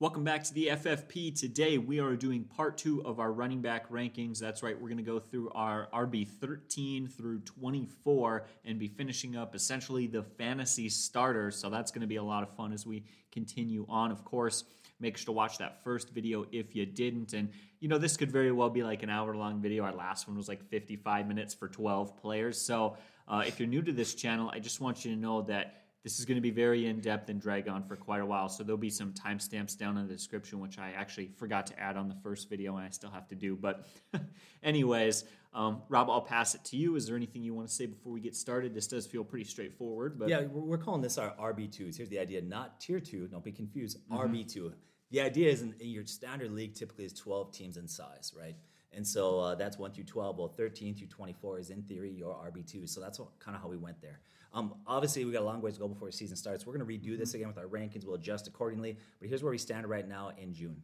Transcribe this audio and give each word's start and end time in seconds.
Welcome 0.00 0.22
back 0.22 0.44
to 0.44 0.54
the 0.54 0.68
FFP. 0.68 1.36
Today 1.36 1.76
we 1.76 1.98
are 1.98 2.14
doing 2.14 2.44
part 2.44 2.78
two 2.78 3.04
of 3.04 3.18
our 3.18 3.32
running 3.32 3.60
back 3.60 3.90
rankings. 3.90 4.38
That's 4.38 4.62
right, 4.62 4.80
we're 4.80 4.86
going 4.86 4.98
to 4.98 5.02
go 5.02 5.18
through 5.18 5.50
our 5.56 5.88
RB 5.92 6.24
13 6.24 7.08
through 7.08 7.40
24 7.40 8.46
and 8.64 8.78
be 8.78 8.86
finishing 8.86 9.34
up 9.34 9.56
essentially 9.56 10.06
the 10.06 10.22
fantasy 10.22 10.88
starters. 10.88 11.56
So 11.56 11.68
that's 11.68 11.90
going 11.90 12.02
to 12.02 12.06
be 12.06 12.14
a 12.14 12.22
lot 12.22 12.44
of 12.44 12.54
fun 12.54 12.72
as 12.72 12.86
we 12.86 13.06
continue 13.32 13.86
on. 13.88 14.12
Of 14.12 14.24
course, 14.24 14.62
make 15.00 15.16
sure 15.16 15.26
to 15.26 15.32
watch 15.32 15.58
that 15.58 15.82
first 15.82 16.10
video 16.10 16.46
if 16.52 16.76
you 16.76 16.86
didn't. 16.86 17.32
And 17.32 17.50
you 17.80 17.88
know, 17.88 17.98
this 17.98 18.16
could 18.16 18.30
very 18.30 18.52
well 18.52 18.70
be 18.70 18.84
like 18.84 19.02
an 19.02 19.10
hour 19.10 19.34
long 19.34 19.60
video. 19.60 19.82
Our 19.82 19.92
last 19.92 20.28
one 20.28 20.36
was 20.36 20.46
like 20.46 20.62
55 20.70 21.26
minutes 21.26 21.54
for 21.54 21.66
12 21.66 22.16
players. 22.16 22.56
So 22.56 22.96
uh, 23.26 23.42
if 23.44 23.58
you're 23.58 23.68
new 23.68 23.82
to 23.82 23.92
this 23.92 24.14
channel, 24.14 24.48
I 24.54 24.60
just 24.60 24.80
want 24.80 25.04
you 25.04 25.12
to 25.12 25.20
know 25.20 25.42
that 25.42 25.77
this 26.04 26.18
is 26.18 26.24
going 26.24 26.36
to 26.36 26.42
be 26.42 26.50
very 26.50 26.86
in 26.86 27.00
depth 27.00 27.28
and 27.28 27.40
drag 27.40 27.68
on 27.68 27.82
for 27.82 27.96
quite 27.96 28.20
a 28.20 28.26
while, 28.26 28.48
so 28.48 28.62
there'll 28.62 28.78
be 28.78 28.90
some 28.90 29.12
timestamps 29.12 29.76
down 29.76 29.96
in 29.98 30.06
the 30.06 30.14
description, 30.14 30.60
which 30.60 30.78
I 30.78 30.92
actually 30.96 31.30
forgot 31.36 31.66
to 31.68 31.78
add 31.78 31.96
on 31.96 32.08
the 32.08 32.14
first 32.22 32.48
video 32.48 32.76
and 32.76 32.86
I 32.86 32.90
still 32.90 33.10
have 33.10 33.28
to 33.28 33.34
do. 33.34 33.56
But, 33.56 33.86
anyways, 34.62 35.24
um, 35.52 35.82
Rob, 35.88 36.08
I'll 36.08 36.20
pass 36.20 36.54
it 36.54 36.64
to 36.66 36.76
you. 36.76 36.96
Is 36.96 37.06
there 37.06 37.16
anything 37.16 37.42
you 37.42 37.54
want 37.54 37.68
to 37.68 37.74
say 37.74 37.86
before 37.86 38.12
we 38.12 38.20
get 38.20 38.36
started? 38.36 38.74
This 38.74 38.86
does 38.86 39.06
feel 39.06 39.24
pretty 39.24 39.44
straightforward. 39.44 40.18
But 40.18 40.28
yeah, 40.28 40.42
we're 40.42 40.78
calling 40.78 41.02
this 41.02 41.18
our 41.18 41.34
RB2s. 41.34 41.96
Here's 41.96 42.08
the 42.08 42.18
idea 42.18 42.42
not 42.42 42.80
tier 42.80 43.00
two, 43.00 43.26
don't 43.26 43.44
be 43.44 43.52
confused, 43.52 43.98
mm-hmm. 44.08 44.34
RB2. 44.34 44.72
The 45.10 45.20
idea 45.20 45.50
is 45.50 45.62
in, 45.62 45.74
your 45.80 46.04
standard 46.04 46.52
league 46.52 46.74
typically 46.74 47.06
is 47.06 47.12
12 47.14 47.50
teams 47.50 47.76
in 47.76 47.88
size, 47.88 48.32
right? 48.38 48.56
And 48.92 49.06
so 49.06 49.40
uh, 49.40 49.54
that's 49.54 49.78
1 49.78 49.92
through 49.92 50.04
12. 50.04 50.38
Well, 50.38 50.48
13 50.48 50.94
through 50.94 51.08
24 51.08 51.58
is 51.58 51.70
in 51.70 51.82
theory 51.82 52.10
your 52.10 52.34
RB2. 52.34 52.88
So 52.88 53.00
that's 53.00 53.18
kind 53.38 53.56
of 53.56 53.62
how 53.62 53.68
we 53.68 53.76
went 53.76 54.00
there. 54.00 54.20
Um, 54.52 54.74
obviously, 54.86 55.24
we 55.24 55.32
got 55.32 55.42
a 55.42 55.44
long 55.44 55.60
ways 55.60 55.74
to 55.74 55.80
go 55.80 55.88
before 55.88 56.08
the 56.08 56.12
season 56.12 56.36
starts. 56.36 56.66
We're 56.66 56.76
going 56.76 56.86
to 56.86 56.92
redo 56.92 57.18
this 57.18 57.30
mm-hmm. 57.30 57.36
again 57.36 57.48
with 57.48 57.58
our 57.58 57.66
rankings. 57.66 58.04
We'll 58.04 58.16
adjust 58.16 58.48
accordingly. 58.48 58.96
But 59.20 59.28
here's 59.28 59.42
where 59.42 59.50
we 59.50 59.58
stand 59.58 59.86
right 59.86 60.08
now 60.08 60.32
in 60.38 60.52
June. 60.52 60.82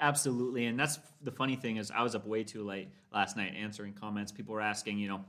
Absolutely, 0.00 0.66
and 0.66 0.78
that's 0.78 0.98
the 1.22 1.30
funny 1.30 1.54
thing 1.54 1.76
is 1.76 1.92
I 1.92 2.02
was 2.02 2.14
up 2.14 2.26
way 2.26 2.42
too 2.42 2.64
late 2.64 2.88
last 3.12 3.36
night 3.36 3.54
answering 3.56 3.92
comments. 3.92 4.32
People 4.32 4.54
were 4.54 4.60
asking, 4.60 4.98
you 4.98 5.08
know, 5.08 5.24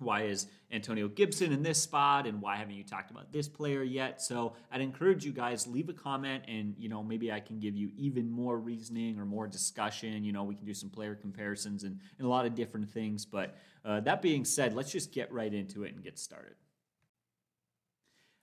why 0.00 0.22
is 0.22 0.46
Antonio 0.72 1.08
Gibson 1.08 1.52
in 1.52 1.62
this 1.62 1.80
spot 1.80 2.26
and 2.26 2.40
why 2.40 2.56
haven't 2.56 2.74
you 2.74 2.82
talked 2.82 3.10
about 3.10 3.32
this 3.32 3.48
player 3.48 3.82
yet? 3.82 4.20
So 4.20 4.54
I'd 4.72 4.80
encourage 4.80 5.24
you 5.24 5.32
guys 5.32 5.66
leave 5.66 5.88
a 5.88 5.92
comment 5.92 6.44
and 6.48 6.74
you 6.78 6.88
know 6.88 7.02
maybe 7.02 7.30
I 7.30 7.40
can 7.40 7.60
give 7.60 7.76
you 7.76 7.90
even 7.96 8.30
more 8.30 8.58
reasoning 8.58 9.18
or 9.18 9.24
more 9.24 9.46
discussion. 9.46 10.24
You 10.24 10.32
know 10.32 10.42
we 10.42 10.54
can 10.54 10.64
do 10.64 10.74
some 10.74 10.90
player 10.90 11.14
comparisons 11.14 11.84
and, 11.84 12.00
and 12.18 12.26
a 12.26 12.30
lot 12.30 12.46
of 12.46 12.54
different 12.54 12.90
things. 12.90 13.24
But 13.24 13.56
uh, 13.84 14.00
that 14.00 14.22
being 14.22 14.44
said, 14.44 14.74
let's 14.74 14.90
just 14.90 15.12
get 15.12 15.30
right 15.32 15.52
into 15.52 15.84
it 15.84 15.94
and 15.94 16.02
get 16.02 16.18
started. 16.18 16.54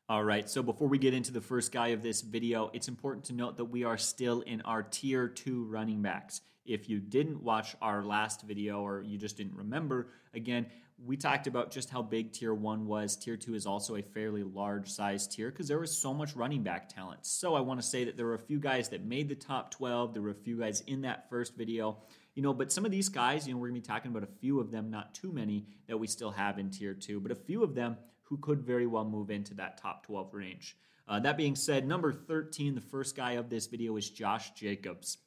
All 0.09 0.23
right, 0.23 0.49
so 0.49 0.63
before 0.63 0.87
we 0.87 0.99
get 0.99 1.13
into 1.13 1.33
the 1.33 1.41
first 1.41 1.73
guy 1.73 1.89
of 1.89 2.01
this 2.01 2.21
video, 2.21 2.71
it's 2.71 2.87
important 2.87 3.25
to 3.25 3.33
note 3.33 3.57
that 3.57 3.65
we 3.65 3.83
are 3.83 3.97
still 3.97 4.39
in 4.39 4.61
our 4.61 4.81
tier 4.81 5.27
two 5.27 5.65
running 5.65 6.01
backs. 6.01 6.39
If 6.65 6.87
you 6.87 7.01
didn't 7.01 7.43
watch 7.43 7.75
our 7.81 8.01
last 8.05 8.43
video 8.43 8.79
or 8.79 9.01
you 9.01 9.17
just 9.17 9.35
didn't 9.35 9.57
remember, 9.57 10.07
again, 10.33 10.67
we 11.05 11.17
talked 11.17 11.45
about 11.45 11.71
just 11.71 11.89
how 11.89 12.01
big 12.01 12.31
tier 12.31 12.53
one 12.53 12.87
was. 12.87 13.17
Tier 13.17 13.35
two 13.35 13.53
is 13.53 13.65
also 13.65 13.97
a 13.97 14.01
fairly 14.01 14.43
large 14.43 14.89
size 14.89 15.27
tier 15.27 15.51
because 15.51 15.67
there 15.67 15.77
was 15.77 15.91
so 15.91 16.13
much 16.13 16.37
running 16.37 16.63
back 16.63 16.87
talent. 16.87 17.25
So 17.25 17.53
I 17.53 17.59
want 17.59 17.81
to 17.81 17.85
say 17.85 18.05
that 18.05 18.15
there 18.15 18.27
were 18.27 18.33
a 18.33 18.39
few 18.39 18.61
guys 18.61 18.87
that 18.89 19.03
made 19.03 19.27
the 19.27 19.35
top 19.35 19.71
12. 19.71 20.13
There 20.13 20.23
were 20.23 20.29
a 20.29 20.35
few 20.35 20.57
guys 20.57 20.79
in 20.87 21.01
that 21.01 21.29
first 21.29 21.57
video. 21.57 21.97
You 22.33 22.43
know, 22.43 22.53
but 22.53 22.71
some 22.71 22.85
of 22.85 22.91
these 22.91 23.09
guys, 23.09 23.45
you 23.45 23.53
know, 23.53 23.59
we're 23.59 23.67
to 23.67 23.73
be 23.73 23.81
talking 23.81 24.11
about 24.11 24.23
a 24.23 24.39
few 24.39 24.61
of 24.61 24.71
them, 24.71 24.89
not 24.89 25.13
too 25.13 25.33
many 25.33 25.65
that 25.87 25.97
we 25.97 26.07
still 26.07 26.31
have 26.31 26.59
in 26.59 26.69
tier 26.69 26.93
two, 26.93 27.19
but 27.19 27.33
a 27.33 27.35
few 27.35 27.61
of 27.61 27.75
them 27.75 27.97
who 28.29 28.37
could 28.37 28.61
very 28.61 28.87
well 28.87 29.05
move 29.05 29.29
into 29.29 29.53
that 29.55 29.77
top 29.77 30.05
12 30.05 30.33
range. 30.33 30.77
Uh, 31.07 31.19
that 31.19 31.37
being 31.37 31.55
said, 31.55 31.87
number 31.87 32.11
13, 32.11 32.75
the 32.75 32.81
first 32.81 33.15
guy 33.15 33.33
of 33.33 33.49
this 33.49 33.67
video 33.67 33.95
is 33.95 34.09
Josh 34.09 34.51
Jacobs. 34.51 35.19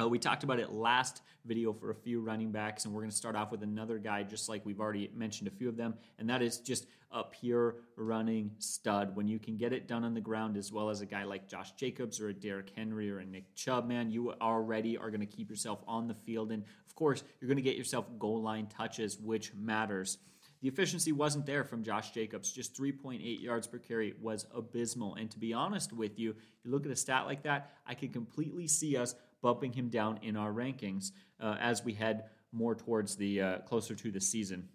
Uh, 0.00 0.08
we 0.08 0.18
talked 0.18 0.44
about 0.44 0.58
it 0.58 0.72
last 0.72 1.20
video 1.44 1.72
for 1.72 1.90
a 1.90 1.94
few 1.94 2.20
running 2.20 2.50
backs, 2.50 2.84
and 2.84 2.94
we're 2.94 3.02
going 3.02 3.10
to 3.10 3.16
start 3.16 3.36
off 3.36 3.50
with 3.50 3.62
another 3.62 3.98
guy, 3.98 4.22
just 4.22 4.48
like 4.48 4.64
we've 4.64 4.80
already 4.80 5.10
mentioned 5.14 5.48
a 5.48 5.50
few 5.50 5.68
of 5.68 5.76
them, 5.76 5.94
and 6.18 6.30
that 6.30 6.40
is 6.40 6.58
just 6.58 6.86
a 7.12 7.22
pure 7.24 7.76
running 7.96 8.52
stud. 8.58 9.14
When 9.14 9.28
you 9.28 9.38
can 9.38 9.58
get 9.58 9.74
it 9.74 9.86
done 9.86 10.04
on 10.04 10.14
the 10.14 10.20
ground, 10.20 10.56
as 10.56 10.72
well 10.72 10.88
as 10.88 11.02
a 11.02 11.06
guy 11.06 11.24
like 11.24 11.48
Josh 11.48 11.72
Jacobs 11.72 12.20
or 12.20 12.28
a 12.28 12.34
Derrick 12.34 12.70
Henry 12.74 13.10
or 13.10 13.18
a 13.18 13.26
Nick 13.26 13.54
Chubb, 13.54 13.86
man, 13.86 14.10
you 14.10 14.32
already 14.40 14.96
are 14.96 15.10
going 15.10 15.20
to 15.20 15.26
keep 15.26 15.50
yourself 15.50 15.82
on 15.86 16.08
the 16.08 16.14
field, 16.14 16.50
and 16.52 16.62
of 16.86 16.94
course, 16.94 17.22
you're 17.40 17.48
going 17.48 17.56
to 17.56 17.62
get 17.62 17.76
yourself 17.76 18.06
goal 18.18 18.40
line 18.40 18.68
touches, 18.68 19.18
which 19.18 19.52
matters. 19.54 20.16
The 20.62 20.68
efficiency 20.68 21.12
wasn't 21.12 21.46
there 21.46 21.64
from 21.64 21.82
Josh 21.82 22.10
Jacobs. 22.10 22.52
Just 22.52 22.76
3.8 22.78 23.42
yards 23.42 23.66
per 23.66 23.78
carry 23.78 24.14
was 24.20 24.46
abysmal. 24.54 25.14
And 25.14 25.30
to 25.30 25.38
be 25.38 25.54
honest 25.54 25.92
with 25.92 26.18
you, 26.18 26.34
you 26.64 26.70
look 26.70 26.84
at 26.84 26.92
a 26.92 26.96
stat 26.96 27.24
like 27.26 27.42
that, 27.44 27.70
I 27.86 27.94
could 27.94 28.12
completely 28.12 28.68
see 28.68 28.96
us 28.96 29.14
bumping 29.42 29.72
him 29.72 29.88
down 29.88 30.18
in 30.22 30.36
our 30.36 30.52
rankings 30.52 31.12
uh, 31.40 31.56
as 31.60 31.82
we 31.82 31.94
head 31.94 32.24
more 32.52 32.74
towards 32.74 33.16
the 33.16 33.40
uh, 33.40 33.58
closer 33.60 33.94
to 33.94 34.10
the 34.10 34.20
season. 34.20 34.68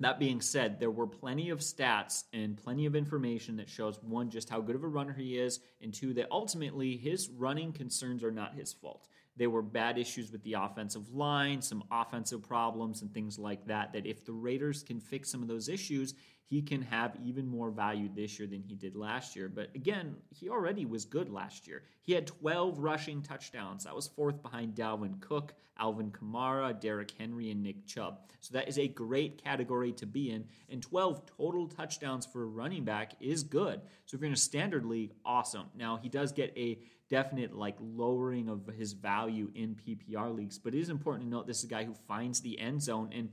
That 0.00 0.18
being 0.18 0.40
said, 0.40 0.78
there 0.78 0.90
were 0.90 1.06
plenty 1.06 1.50
of 1.50 1.60
stats 1.60 2.24
and 2.32 2.56
plenty 2.56 2.84
of 2.84 2.94
information 2.94 3.56
that 3.56 3.68
shows 3.68 3.98
one, 4.02 4.30
just 4.30 4.50
how 4.50 4.60
good 4.60 4.76
of 4.76 4.84
a 4.84 4.88
runner 4.88 5.14
he 5.14 5.38
is, 5.38 5.60
and 5.80 5.92
two, 5.92 6.12
that 6.14 6.28
ultimately 6.30 6.96
his 6.96 7.30
running 7.30 7.72
concerns 7.72 8.22
are 8.22 8.30
not 8.30 8.54
his 8.54 8.74
fault. 8.74 9.08
There 9.36 9.50
were 9.50 9.62
bad 9.62 9.98
issues 9.98 10.32
with 10.32 10.42
the 10.42 10.54
offensive 10.54 11.14
line, 11.14 11.60
some 11.60 11.84
offensive 11.90 12.42
problems, 12.42 13.02
and 13.02 13.12
things 13.12 13.38
like 13.38 13.66
that. 13.66 13.92
That 13.92 14.06
if 14.06 14.24
the 14.24 14.32
Raiders 14.32 14.82
can 14.82 15.00
fix 15.00 15.30
some 15.30 15.42
of 15.42 15.48
those 15.48 15.68
issues, 15.68 16.14
he 16.46 16.62
can 16.62 16.80
have 16.82 17.16
even 17.24 17.46
more 17.46 17.70
value 17.70 18.08
this 18.14 18.38
year 18.38 18.46
than 18.46 18.62
he 18.62 18.76
did 18.76 18.94
last 18.94 19.34
year. 19.34 19.48
But 19.48 19.70
again, 19.74 20.14
he 20.30 20.48
already 20.48 20.86
was 20.86 21.04
good 21.04 21.28
last 21.28 21.66
year. 21.66 21.82
He 22.02 22.12
had 22.12 22.28
12 22.28 22.78
rushing 22.78 23.20
touchdowns. 23.20 23.84
That 23.84 23.96
was 23.96 24.06
fourth 24.06 24.42
behind 24.42 24.76
Dalvin 24.76 25.20
Cook, 25.20 25.54
Alvin 25.78 26.12
Kamara, 26.12 26.78
Derrick 26.78 27.12
Henry, 27.18 27.50
and 27.50 27.64
Nick 27.64 27.84
Chubb. 27.84 28.20
So 28.40 28.54
that 28.54 28.68
is 28.68 28.78
a 28.78 28.86
great 28.86 29.42
category 29.42 29.92
to 29.94 30.06
be 30.06 30.30
in. 30.30 30.44
And 30.70 30.80
12 30.80 31.26
total 31.36 31.66
touchdowns 31.66 32.26
for 32.26 32.44
a 32.44 32.46
running 32.46 32.84
back 32.84 33.14
is 33.20 33.42
good. 33.42 33.80
So 34.04 34.14
if 34.14 34.20
you're 34.20 34.28
in 34.28 34.32
a 34.32 34.36
standard 34.36 34.86
league, 34.86 35.14
awesome. 35.24 35.66
Now, 35.76 35.96
he 36.00 36.08
does 36.08 36.30
get 36.30 36.56
a 36.56 36.78
definite 37.08 37.54
like 37.54 37.76
lowering 37.80 38.48
of 38.48 38.66
his 38.76 38.92
value 38.92 39.50
in 39.54 39.76
PPR 39.76 40.34
leagues, 40.34 40.58
but 40.58 40.74
it 40.74 40.80
is 40.80 40.88
important 40.88 41.24
to 41.26 41.30
note 41.30 41.46
this 41.46 41.58
is 41.58 41.64
a 41.64 41.68
guy 41.68 41.84
who 41.84 41.94
finds 42.06 42.40
the 42.40 42.58
end 42.58 42.82
zone 42.82 43.10
and 43.12 43.30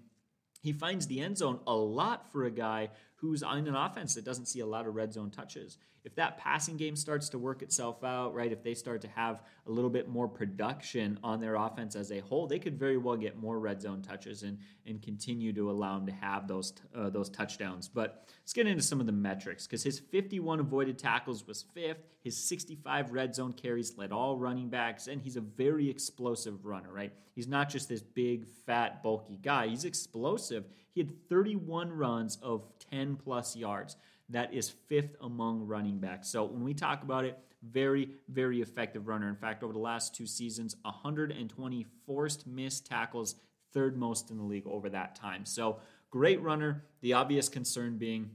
he 0.61 0.71
finds 0.71 1.07
the 1.07 1.19
end 1.19 1.37
zone 1.37 1.59
a 1.67 1.73
lot 1.73 2.31
for 2.31 2.45
a 2.45 2.51
guy 2.51 2.89
who's 3.23 3.41
on 3.41 3.65
an 3.65 3.73
offense 3.73 4.15
that 4.15 4.25
doesn't 4.25 4.47
see 4.47 4.59
a 4.59 4.65
lot 4.65 4.85
of 4.85 4.95
red 4.95 5.13
zone 5.13 5.31
touches. 5.31 5.77
If 6.03 6.13
that 6.15 6.37
passing 6.37 6.75
game 6.75 6.97
starts 6.97 7.29
to 7.29 7.39
work 7.39 7.61
itself 7.61 8.03
out, 8.03 8.33
right, 8.33 8.51
if 8.51 8.61
they 8.61 8.73
start 8.73 8.99
to 9.03 9.07
have 9.07 9.41
a 9.65 9.71
little 9.71 9.89
bit 9.89 10.09
more 10.09 10.27
production 10.27 11.17
on 11.23 11.39
their 11.39 11.55
offense 11.55 11.95
as 11.95 12.11
a 12.11 12.19
whole, 12.19 12.47
they 12.47 12.59
could 12.59 12.77
very 12.77 12.97
well 12.97 13.15
get 13.15 13.37
more 13.37 13.59
red 13.59 13.81
zone 13.81 14.01
touches 14.01 14.43
and 14.43 14.57
and 14.85 15.01
continue 15.01 15.53
to 15.53 15.71
allow 15.71 15.95
them 15.95 16.05
to 16.05 16.11
have 16.11 16.49
those 16.49 16.73
uh, 16.93 17.09
those 17.09 17.29
touchdowns. 17.29 17.87
But 17.87 18.25
let's 18.41 18.51
get 18.51 18.67
into 18.67 18.83
some 18.83 18.99
of 18.99 19.05
the 19.05 19.13
metrics 19.13 19.65
because 19.65 19.83
his 19.83 19.99
51 19.99 20.59
avoided 20.59 20.99
tackles 20.99 21.47
was 21.47 21.63
fifth. 21.73 22.03
His 22.19 22.35
65 22.37 23.13
red 23.13 23.33
zone 23.33 23.53
carries 23.53 23.97
led 23.97 24.11
all 24.11 24.37
running 24.37 24.67
backs, 24.67 25.07
and 25.07 25.21
he's 25.21 25.37
a 25.37 25.41
very 25.41 25.89
explosive 25.89 26.65
runner, 26.65 26.91
right? 26.91 27.13
He's 27.35 27.47
not 27.47 27.69
just 27.69 27.87
this 27.87 28.01
big, 28.01 28.45
fat, 28.65 29.01
bulky 29.01 29.39
guy. 29.41 29.67
He's 29.67 29.85
explosive. 29.85 30.65
He 30.93 31.01
had 31.01 31.29
31 31.29 31.91
runs 31.91 32.37
of 32.41 32.63
10 32.91 33.17
plus 33.17 33.55
yards. 33.55 33.97
That 34.29 34.53
is 34.53 34.69
fifth 34.69 35.15
among 35.21 35.67
running 35.67 35.99
backs. 35.99 36.29
So 36.29 36.45
when 36.45 36.63
we 36.63 36.73
talk 36.73 37.03
about 37.03 37.25
it, 37.25 37.37
very, 37.71 38.09
very 38.27 38.61
effective 38.61 39.07
runner. 39.07 39.29
In 39.29 39.35
fact, 39.35 39.63
over 39.63 39.73
the 39.73 39.79
last 39.79 40.15
two 40.15 40.27
seasons, 40.27 40.75
120 40.83 41.85
forced 42.05 42.45
missed 42.45 42.85
tackles, 42.85 43.35
third 43.73 43.97
most 43.97 44.31
in 44.31 44.37
the 44.37 44.43
league 44.43 44.67
over 44.67 44.89
that 44.89 45.15
time. 45.15 45.45
So 45.45 45.79
great 46.11 46.41
runner. 46.41 46.83
The 47.01 47.13
obvious 47.13 47.49
concern 47.49 47.97
being 47.97 48.31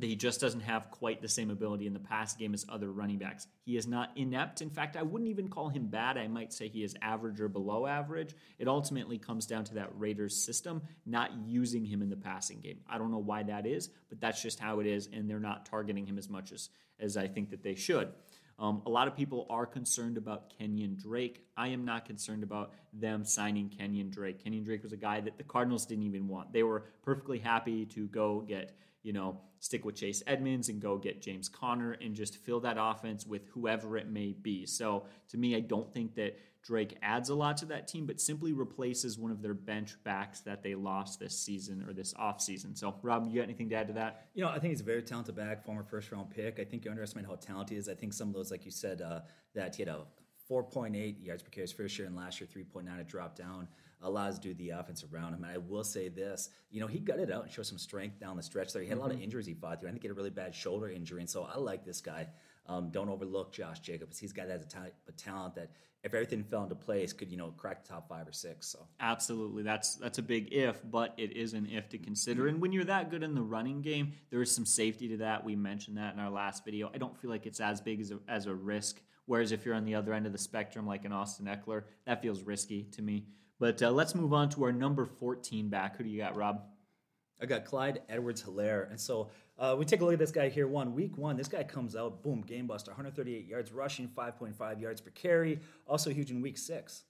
that 0.00 0.06
he 0.06 0.16
just 0.16 0.40
doesn't 0.40 0.60
have 0.60 0.90
quite 0.90 1.20
the 1.20 1.28
same 1.28 1.50
ability 1.50 1.86
in 1.86 1.92
the 1.92 1.98
pass 1.98 2.34
game 2.34 2.54
as 2.54 2.64
other 2.68 2.90
running 2.90 3.18
backs. 3.18 3.46
He 3.64 3.76
is 3.76 3.86
not 3.86 4.10
inept. 4.16 4.62
In 4.62 4.70
fact, 4.70 4.96
I 4.96 5.02
wouldn't 5.02 5.30
even 5.30 5.48
call 5.48 5.68
him 5.68 5.86
bad. 5.86 6.16
I 6.16 6.28
might 6.28 6.52
say 6.52 6.68
he 6.68 6.84
is 6.84 6.94
average 7.02 7.40
or 7.40 7.48
below 7.48 7.86
average. 7.86 8.34
It 8.58 8.68
ultimately 8.68 9.18
comes 9.18 9.46
down 9.46 9.64
to 9.64 9.74
that 9.74 9.90
Raiders 9.94 10.44
system 10.44 10.82
not 11.06 11.30
using 11.46 11.84
him 11.84 12.02
in 12.02 12.10
the 12.10 12.16
passing 12.16 12.60
game. 12.60 12.80
I 12.88 12.98
don't 12.98 13.10
know 13.10 13.18
why 13.18 13.42
that 13.44 13.66
is, 13.66 13.90
but 14.08 14.20
that's 14.20 14.42
just 14.42 14.58
how 14.58 14.80
it 14.80 14.86
is, 14.86 15.08
and 15.12 15.28
they're 15.28 15.40
not 15.40 15.66
targeting 15.66 16.06
him 16.06 16.18
as 16.18 16.28
much 16.28 16.52
as, 16.52 16.70
as 17.00 17.16
I 17.16 17.26
think 17.26 17.50
that 17.50 17.62
they 17.62 17.74
should. 17.74 18.12
Um, 18.58 18.82
a 18.86 18.90
lot 18.90 19.06
of 19.06 19.14
people 19.14 19.46
are 19.50 19.66
concerned 19.66 20.16
about 20.16 20.52
Kenyan 20.58 21.00
Drake. 21.00 21.44
I 21.56 21.68
am 21.68 21.84
not 21.84 22.04
concerned 22.04 22.42
about 22.42 22.72
them 22.92 23.24
signing 23.24 23.70
Kenyan 23.70 24.10
Drake. 24.10 24.44
Kenyan 24.44 24.64
Drake 24.64 24.82
was 24.82 24.92
a 24.92 24.96
guy 24.96 25.20
that 25.20 25.38
the 25.38 25.44
Cardinals 25.44 25.86
didn't 25.86 26.04
even 26.04 26.26
want. 26.26 26.52
They 26.52 26.64
were 26.64 26.86
perfectly 27.02 27.38
happy 27.38 27.86
to 27.86 28.08
go 28.08 28.40
get 28.40 28.76
you 29.02 29.12
know, 29.12 29.40
stick 29.60 29.84
with 29.84 29.96
Chase 29.96 30.22
Edmonds 30.26 30.68
and 30.68 30.80
go 30.80 30.98
get 30.98 31.22
James 31.22 31.48
Conner 31.48 31.92
and 31.92 32.14
just 32.14 32.36
fill 32.36 32.60
that 32.60 32.76
offense 32.78 33.26
with 33.26 33.46
whoever 33.48 33.96
it 33.96 34.08
may 34.08 34.32
be. 34.32 34.66
So 34.66 35.06
to 35.30 35.38
me, 35.38 35.56
I 35.56 35.60
don't 35.60 35.92
think 35.92 36.14
that 36.16 36.38
Drake 36.62 36.98
adds 37.02 37.28
a 37.30 37.34
lot 37.34 37.56
to 37.58 37.66
that 37.66 37.88
team, 37.88 38.04
but 38.04 38.20
simply 38.20 38.52
replaces 38.52 39.18
one 39.18 39.30
of 39.30 39.40
their 39.40 39.54
bench 39.54 39.96
backs 40.04 40.40
that 40.40 40.62
they 40.62 40.74
lost 40.74 41.18
this 41.18 41.38
season 41.38 41.84
or 41.88 41.92
this 41.92 42.12
offseason. 42.14 42.76
So, 42.76 42.94
Rob, 43.02 43.26
you 43.26 43.36
got 43.36 43.44
anything 43.44 43.70
to 43.70 43.76
add 43.76 43.86
to 43.86 43.94
that? 43.94 44.26
You 44.34 44.44
know, 44.44 44.50
I 44.50 44.58
think 44.58 44.72
he's 44.72 44.80
a 44.80 44.84
very 44.84 45.02
talented 45.02 45.36
back, 45.36 45.64
former 45.64 45.84
first 45.84 46.12
round 46.12 46.30
pick. 46.30 46.58
I 46.60 46.64
think 46.64 46.84
you 46.84 46.90
underestimate 46.90 47.26
how 47.26 47.36
talented 47.36 47.74
he 47.74 47.78
is. 47.78 47.88
I 47.88 47.94
think 47.94 48.12
some 48.12 48.28
of 48.28 48.34
those, 48.34 48.50
like 48.50 48.64
you 48.64 48.70
said, 48.70 49.00
uh, 49.00 49.20
that 49.54 49.76
he 49.76 49.82
had 49.82 49.88
a 49.88 50.02
4.8 50.50 51.24
yards 51.24 51.42
per 51.42 51.50
carry 51.50 51.64
his 51.64 51.72
first 51.72 51.98
year, 51.98 52.06
and 52.06 52.16
last 52.16 52.40
year 52.40 52.48
3.9. 52.54 53.00
It 53.00 53.08
dropped 53.08 53.38
down. 53.38 53.68
Allows 54.00 54.38
to 54.38 54.48
do 54.48 54.54
the 54.54 54.70
offense 54.70 55.04
around 55.12 55.34
him. 55.34 55.42
And 55.42 55.52
I 55.52 55.58
will 55.58 55.82
say 55.82 56.08
this, 56.08 56.50
you 56.70 56.80
know, 56.80 56.86
he 56.86 57.00
gutted 57.00 57.32
out 57.32 57.42
and 57.42 57.52
showed 57.52 57.66
some 57.66 57.78
strength 57.78 58.20
down 58.20 58.36
the 58.36 58.42
stretch 58.42 58.72
there. 58.72 58.82
He 58.82 58.88
had 58.88 58.98
a 58.98 59.00
lot 59.00 59.10
of 59.10 59.20
injuries 59.20 59.46
he 59.46 59.54
fought 59.54 59.80
through. 59.80 59.88
I 59.88 59.92
think 59.92 60.02
he 60.02 60.08
had 60.08 60.16
a 60.16 60.18
really 60.18 60.30
bad 60.30 60.54
shoulder 60.54 60.88
injury, 60.88 61.20
and 61.20 61.28
so 61.28 61.48
I 61.52 61.58
like 61.58 61.84
this 61.84 62.00
guy. 62.00 62.28
Um, 62.66 62.90
don't 62.90 63.08
overlook 63.08 63.52
Josh 63.52 63.80
Jacobs. 63.80 64.18
He's 64.18 64.32
got 64.32 64.46
that 64.48 64.68
type 64.68 64.94
of 65.08 65.16
talent 65.16 65.54
that 65.54 65.70
if 66.04 66.14
everything 66.14 66.44
fell 66.44 66.62
into 66.62 66.74
place, 66.74 67.12
could 67.12 67.30
you 67.30 67.36
know 67.36 67.52
crack 67.56 67.82
the 67.82 67.88
top 67.88 68.08
five 68.08 68.28
or 68.28 68.32
six. 68.32 68.68
So 68.68 68.86
absolutely, 69.00 69.62
that's 69.62 69.96
that's 69.96 70.18
a 70.18 70.22
big 70.22 70.52
if, 70.52 70.80
but 70.88 71.14
it 71.16 71.36
is 71.36 71.54
an 71.54 71.66
if 71.66 71.88
to 71.88 71.98
consider. 71.98 72.46
And 72.46 72.60
when 72.60 72.72
you're 72.72 72.84
that 72.84 73.10
good 73.10 73.22
in 73.22 73.34
the 73.34 73.42
running 73.42 73.82
game, 73.82 74.12
there 74.30 74.40
is 74.42 74.54
some 74.54 74.66
safety 74.66 75.08
to 75.08 75.16
that. 75.18 75.44
We 75.44 75.56
mentioned 75.56 75.96
that 75.96 76.14
in 76.14 76.20
our 76.20 76.30
last 76.30 76.64
video. 76.64 76.90
I 76.94 76.98
don't 76.98 77.16
feel 77.18 77.30
like 77.30 77.46
it's 77.46 77.60
as 77.60 77.80
big 77.80 78.00
as 78.00 78.12
a, 78.12 78.18
as 78.28 78.46
a 78.46 78.54
risk. 78.54 79.00
Whereas 79.26 79.52
if 79.52 79.66
you're 79.66 79.74
on 79.74 79.84
the 79.84 79.94
other 79.94 80.14
end 80.14 80.24
of 80.24 80.32
the 80.32 80.38
spectrum, 80.38 80.86
like 80.86 81.04
an 81.04 81.12
Austin 81.12 81.46
Ekeler, 81.46 81.82
that 82.06 82.22
feels 82.22 82.42
risky 82.42 82.84
to 82.92 83.02
me. 83.02 83.26
But 83.58 83.82
uh, 83.82 83.90
let's 83.90 84.14
move 84.14 84.32
on 84.32 84.48
to 84.50 84.64
our 84.64 84.72
number 84.72 85.06
14 85.06 85.68
back. 85.68 85.96
Who 85.96 86.04
do 86.04 86.10
you 86.10 86.18
got, 86.18 86.36
Rob? 86.36 86.62
I 87.40 87.46
got 87.46 87.64
Clyde 87.64 88.02
Edwards 88.08 88.42
Helaire. 88.42 88.90
And 88.90 89.00
so 89.00 89.30
uh, 89.58 89.76
we 89.78 89.84
take 89.84 90.00
a 90.00 90.04
look 90.04 90.12
at 90.12 90.18
this 90.18 90.32
guy 90.32 90.48
here. 90.48 90.66
One 90.66 90.94
week 90.94 91.16
one, 91.16 91.36
this 91.36 91.48
guy 91.48 91.62
comes 91.64 91.94
out, 91.96 92.22
boom, 92.22 92.42
game 92.42 92.66
buster, 92.66 92.90
138 92.90 93.46
yards 93.46 93.72
rushing, 93.72 94.08
5.5 94.08 94.80
yards 94.80 95.00
per 95.00 95.10
carry. 95.10 95.60
Also 95.86 96.10
huge 96.10 96.30
in 96.30 96.40
week 96.40 96.58
six. 96.58 97.04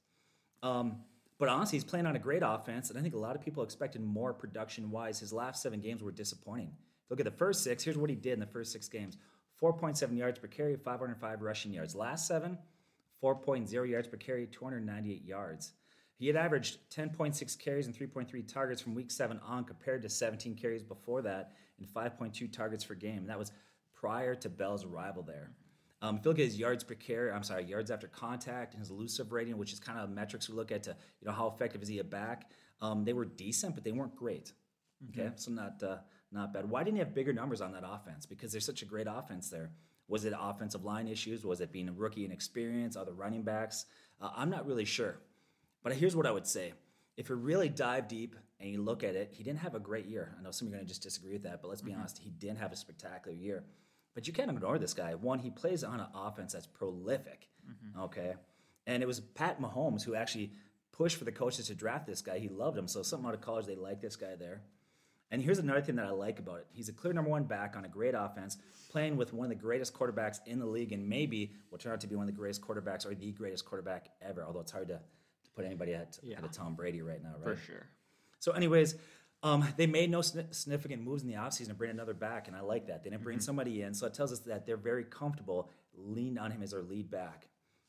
Um, 0.62 0.98
but 1.38 1.48
honestly, 1.48 1.76
he's 1.76 1.84
playing 1.84 2.06
on 2.06 2.16
a 2.16 2.18
great 2.18 2.42
offense, 2.44 2.90
and 2.90 2.98
I 2.98 3.02
think 3.02 3.14
a 3.14 3.18
lot 3.18 3.36
of 3.36 3.42
people 3.42 3.62
expected 3.62 4.02
more 4.02 4.32
production 4.34 4.90
wise. 4.90 5.20
His 5.20 5.32
last 5.32 5.62
seven 5.62 5.80
games 5.80 6.02
were 6.02 6.10
disappointing. 6.10 6.72
Look 7.10 7.20
at 7.20 7.24
the 7.24 7.30
first 7.30 7.62
six. 7.62 7.84
Here's 7.84 7.96
what 7.96 8.10
he 8.10 8.16
did 8.16 8.32
in 8.34 8.40
the 8.40 8.46
first 8.46 8.72
six 8.72 8.88
games 8.88 9.16
4.7 9.62 10.16
yards 10.16 10.38
per 10.38 10.48
carry, 10.48 10.76
505 10.76 11.42
rushing 11.42 11.72
yards. 11.72 11.94
Last 11.94 12.26
seven, 12.26 12.58
4.0 13.22 13.88
yards 13.88 14.08
per 14.08 14.16
carry, 14.16 14.46
298 14.46 15.24
yards. 15.24 15.72
He 16.18 16.26
had 16.26 16.36
averaged 16.36 16.78
10.6 16.90 17.58
carries 17.58 17.86
and 17.86 17.96
3.3 17.96 18.52
targets 18.52 18.82
from 18.82 18.94
week 18.94 19.10
seven 19.10 19.40
on, 19.46 19.64
compared 19.64 20.02
to 20.02 20.08
17 20.08 20.56
carries 20.56 20.82
before 20.82 21.22
that 21.22 21.52
and 21.78 21.86
5.2 21.86 22.52
targets 22.52 22.84
per 22.84 22.94
game. 22.94 23.26
That 23.26 23.38
was 23.38 23.52
prior 23.94 24.34
to 24.34 24.48
Bell's 24.48 24.84
arrival 24.84 25.22
there. 25.22 25.52
Um, 26.00 26.16
if 26.16 26.24
you 26.24 26.30
look 26.30 26.38
at 26.38 26.44
his 26.44 26.58
yards 26.58 26.84
per 26.84 26.94
carry, 26.94 27.30
I'm 27.30 27.42
sorry, 27.42 27.64
yards 27.64 27.90
after 27.90 28.08
contact 28.08 28.74
and 28.74 28.80
his 28.80 28.90
elusive 28.90 29.32
rating, 29.32 29.58
which 29.58 29.72
is 29.72 29.80
kind 29.80 29.98
of 29.98 30.10
metrics 30.10 30.48
we 30.48 30.54
look 30.54 30.70
at 30.70 30.84
to, 30.84 30.90
you 31.20 31.26
know, 31.26 31.32
how 31.32 31.48
effective 31.48 31.82
is 31.82 31.88
he 31.88 31.98
a 31.98 32.04
back? 32.04 32.50
Um, 32.80 33.04
they 33.04 33.12
were 33.12 33.24
decent, 33.24 33.74
but 33.74 33.84
they 33.84 33.92
weren't 33.92 34.14
great. 34.14 34.52
Okay, 35.10 35.22
mm-hmm. 35.22 35.36
so 35.36 35.52
not 35.52 35.82
uh, 35.82 35.98
not 36.32 36.52
bad. 36.52 36.68
Why 36.68 36.82
didn't 36.82 36.96
he 36.96 37.00
have 37.00 37.14
bigger 37.14 37.32
numbers 37.32 37.60
on 37.60 37.72
that 37.72 37.84
offense? 37.86 38.26
Because 38.26 38.52
there's 38.52 38.66
such 38.66 38.82
a 38.82 38.84
great 38.84 39.06
offense 39.08 39.48
there. 39.48 39.70
Was 40.08 40.24
it 40.24 40.32
offensive 40.38 40.84
line 40.84 41.06
issues? 41.06 41.44
Was 41.44 41.60
it 41.60 41.72
being 41.72 41.88
a 41.88 41.92
rookie 41.92 42.24
and 42.24 42.32
experience? 42.32 42.96
Other 42.96 43.12
running 43.12 43.42
backs? 43.42 43.86
Uh, 44.20 44.30
I'm 44.36 44.50
not 44.50 44.66
really 44.66 44.84
sure. 44.84 45.20
But 45.82 45.94
here's 45.94 46.16
what 46.16 46.26
I 46.26 46.30
would 46.30 46.46
say. 46.46 46.72
If 47.16 47.28
you 47.28 47.34
really 47.34 47.68
dive 47.68 48.08
deep 48.08 48.36
and 48.60 48.70
you 48.70 48.82
look 48.82 49.02
at 49.02 49.14
it, 49.14 49.30
he 49.32 49.42
didn't 49.42 49.60
have 49.60 49.74
a 49.74 49.80
great 49.80 50.06
year. 50.06 50.34
I 50.38 50.42
know 50.42 50.50
some 50.50 50.68
of 50.68 50.70
you 50.70 50.76
are 50.76 50.78
going 50.78 50.86
to 50.86 50.88
just 50.88 51.02
disagree 51.02 51.32
with 51.32 51.42
that, 51.44 51.62
but 51.62 51.68
let's 51.68 51.82
be 51.82 51.90
mm-hmm. 51.90 52.00
honest, 52.00 52.18
he 52.18 52.30
didn't 52.30 52.58
have 52.58 52.72
a 52.72 52.76
spectacular 52.76 53.36
year. 53.36 53.64
But 54.14 54.26
you 54.26 54.32
can't 54.32 54.50
ignore 54.50 54.78
this 54.78 54.94
guy. 54.94 55.14
One, 55.14 55.38
he 55.38 55.50
plays 55.50 55.84
on 55.84 56.00
an 56.00 56.06
offense 56.14 56.52
that's 56.52 56.66
prolific, 56.66 57.48
mm-hmm. 57.68 58.00
okay? 58.02 58.34
And 58.86 59.02
it 59.02 59.06
was 59.06 59.20
Pat 59.20 59.60
Mahomes 59.60 60.02
who 60.04 60.14
actually 60.14 60.52
pushed 60.92 61.16
for 61.16 61.24
the 61.24 61.32
coaches 61.32 61.68
to 61.68 61.74
draft 61.74 62.06
this 62.06 62.22
guy. 62.22 62.38
He 62.38 62.48
loved 62.48 62.76
him. 62.76 62.88
So 62.88 63.02
something 63.02 63.28
out 63.28 63.34
of 63.34 63.40
college, 63.40 63.66
they 63.66 63.76
like 63.76 64.00
this 64.00 64.16
guy 64.16 64.34
there. 64.36 64.62
And 65.30 65.42
here's 65.42 65.58
another 65.58 65.82
thing 65.82 65.96
that 65.96 66.06
I 66.06 66.10
like 66.10 66.38
about 66.38 66.60
it. 66.60 66.66
He's 66.72 66.88
a 66.88 66.92
clear 66.92 67.12
number 67.12 67.30
one 67.30 67.44
back 67.44 67.76
on 67.76 67.84
a 67.84 67.88
great 67.88 68.14
offense, 68.16 68.56
playing 68.90 69.16
with 69.16 69.34
one 69.34 69.44
of 69.44 69.50
the 69.50 69.62
greatest 69.62 69.92
quarterbacks 69.92 70.38
in 70.46 70.58
the 70.58 70.66
league, 70.66 70.92
and 70.92 71.06
maybe 71.06 71.52
will 71.70 71.78
turn 71.78 71.92
out 71.92 72.00
to 72.00 72.06
be 72.06 72.16
one 72.16 72.26
of 72.26 72.34
the 72.34 72.38
greatest 72.38 72.62
quarterbacks 72.62 73.04
or 73.06 73.14
the 73.14 73.32
greatest 73.32 73.66
quarterback 73.66 74.08
ever, 74.22 74.44
although 74.44 74.60
it's 74.60 74.72
hard 74.72 74.88
to 74.88 75.00
put 75.58 75.66
anybody 75.66 75.94
at, 75.94 76.18
yeah. 76.22 76.38
at 76.38 76.44
a 76.44 76.48
Tom 76.48 76.74
Brady 76.74 77.02
right 77.02 77.22
now, 77.22 77.34
right? 77.44 77.56
For 77.58 77.64
sure. 77.64 77.86
So, 78.38 78.52
anyways, 78.52 78.94
um, 79.42 79.66
they 79.76 79.86
made 79.86 80.10
no 80.10 80.20
significant 80.20 81.02
moves 81.02 81.22
in 81.22 81.28
the 81.28 81.34
offseason 81.34 81.68
to 81.68 81.74
bring 81.74 81.90
another 81.90 82.14
back, 82.14 82.48
and 82.48 82.56
I 82.56 82.60
like 82.60 82.86
that. 82.86 83.02
They 83.02 83.10
didn't 83.10 83.24
bring 83.24 83.38
mm-hmm. 83.38 83.44
somebody 83.44 83.82
in, 83.82 83.94
so 83.94 84.06
it 84.06 84.14
tells 84.14 84.32
us 84.32 84.40
that 84.40 84.66
they're 84.66 84.76
very 84.76 85.04
comfortable 85.04 85.70
leaning 85.94 86.38
on 86.38 86.50
him 86.50 86.62
as 86.62 86.70
their 86.70 86.82
lead 86.82 87.10
back. 87.10 87.48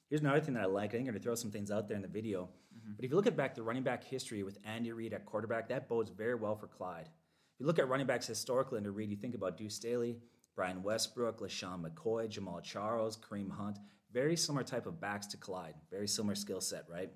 Here's 0.10 0.22
another 0.22 0.42
thing 0.42 0.56
that 0.56 0.64
I 0.64 0.66
like. 0.66 0.90
I 0.90 0.98
think 0.98 1.02
I'm 1.02 1.14
going 1.14 1.20
to 1.20 1.24
throw 1.24 1.36
some 1.36 1.52
things 1.52 1.70
out 1.70 1.88
there 1.88 1.96
in 1.96 2.02
the 2.02 2.08
video. 2.08 2.50
Mm-hmm. 2.76 2.94
But 2.96 3.06
if 3.06 3.12
you 3.12 3.16
look 3.16 3.28
at 3.28 3.38
back 3.38 3.54
the 3.54 3.62
running 3.62 3.84
back 3.84 4.04
history 4.04 4.42
with 4.42 4.58
Andy 4.66 4.92
Reid 4.92 5.14
at 5.14 5.26
quarterback, 5.26 5.70
that 5.70 5.88
bodes 5.88 6.10
very 6.10 6.36
well 6.36 6.56
for 6.56 6.68
Clyde. 6.68 7.06
If 7.06 7.60
you 7.60 7.68
look 7.68 7.78
at 7.78 7.88
running 7.88 8.08
backs 8.08 8.26
historically 8.26 8.78
under 8.78 8.92
Reid, 8.92 9.12
you 9.12 9.18
think 9.18 9.36
about 9.36 9.58
Deuce 9.58 9.76
Staley, 9.76 10.18
Brian 10.56 10.82
Westbrook, 10.82 11.40
LeSean 11.42 11.84
McCoy, 11.84 12.28
Jamaal 12.28 12.64
Charles, 12.64 13.18
Kareem 13.18 13.52
Hunt. 13.52 13.78
Very 14.12 14.36
similar 14.36 14.64
type 14.64 14.88
of 14.88 15.00
backs 15.00 15.28
to 15.28 15.38
Clyde. 15.38 15.76
Very 15.92 16.08
similar 16.08 16.36
skill 16.36 16.62
set, 16.62 16.86
right? 16.90 17.12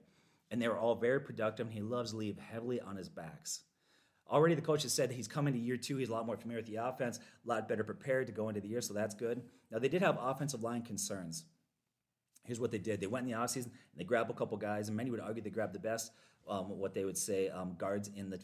And 0.54 0.62
they 0.62 0.68
were 0.68 0.78
all 0.78 0.94
very 0.94 1.20
productive. 1.20 1.66
And 1.66 1.74
He 1.74 1.82
loves 1.82 2.14
leave 2.14 2.38
heavily 2.38 2.80
on 2.80 2.96
his 2.96 3.10
backs. 3.10 3.62
Already, 4.30 4.54
the 4.54 4.62
coach 4.62 4.84
has 4.84 4.94
said 4.94 5.12
he's 5.12 5.28
coming 5.28 5.54
to 5.54 5.60
year 5.60 5.78
two. 5.78 5.98
He's 5.98 6.10
a 6.10 6.14
lot 6.14 6.28
more 6.28 6.38
familiar 6.38 6.62
with 6.62 6.70
the 6.70 6.76
offense, 6.76 7.18
a 7.18 7.50
lot 7.50 7.68
better 7.68 7.84
prepared 7.84 8.28
to 8.28 8.34
go 8.34 8.50
into 8.50 8.62
the 8.62 8.68
year, 8.68 8.80
so 8.80 8.94
that's 8.94 9.16
good. 9.16 9.42
Now, 9.72 9.80
they 9.80 9.90
did 9.90 10.04
have 10.04 10.18
offensive 10.22 10.62
line 10.62 10.84
concerns. 10.84 11.46
Here's 12.44 12.60
what 12.60 12.72
they 12.72 12.78
did 12.78 13.02
they 13.02 13.08
went 13.08 13.26
in 13.26 13.32
the 13.32 13.38
offseason 13.38 13.66
and 13.66 13.98
they 13.98 14.04
grabbed 14.04 14.30
a 14.30 14.34
couple 14.34 14.56
guys, 14.58 14.88
and 14.88 14.96
many 14.96 15.10
would 15.10 15.20
argue 15.20 15.42
they 15.42 15.50
grabbed 15.50 15.74
the 15.74 15.80
best, 15.80 16.12
um, 16.48 16.78
what 16.78 16.94
they 16.94 17.04
would 17.04 17.18
say, 17.18 17.50
um, 17.50 17.76
guards 17.78 18.12
in 18.16 18.30
the 18.30 18.40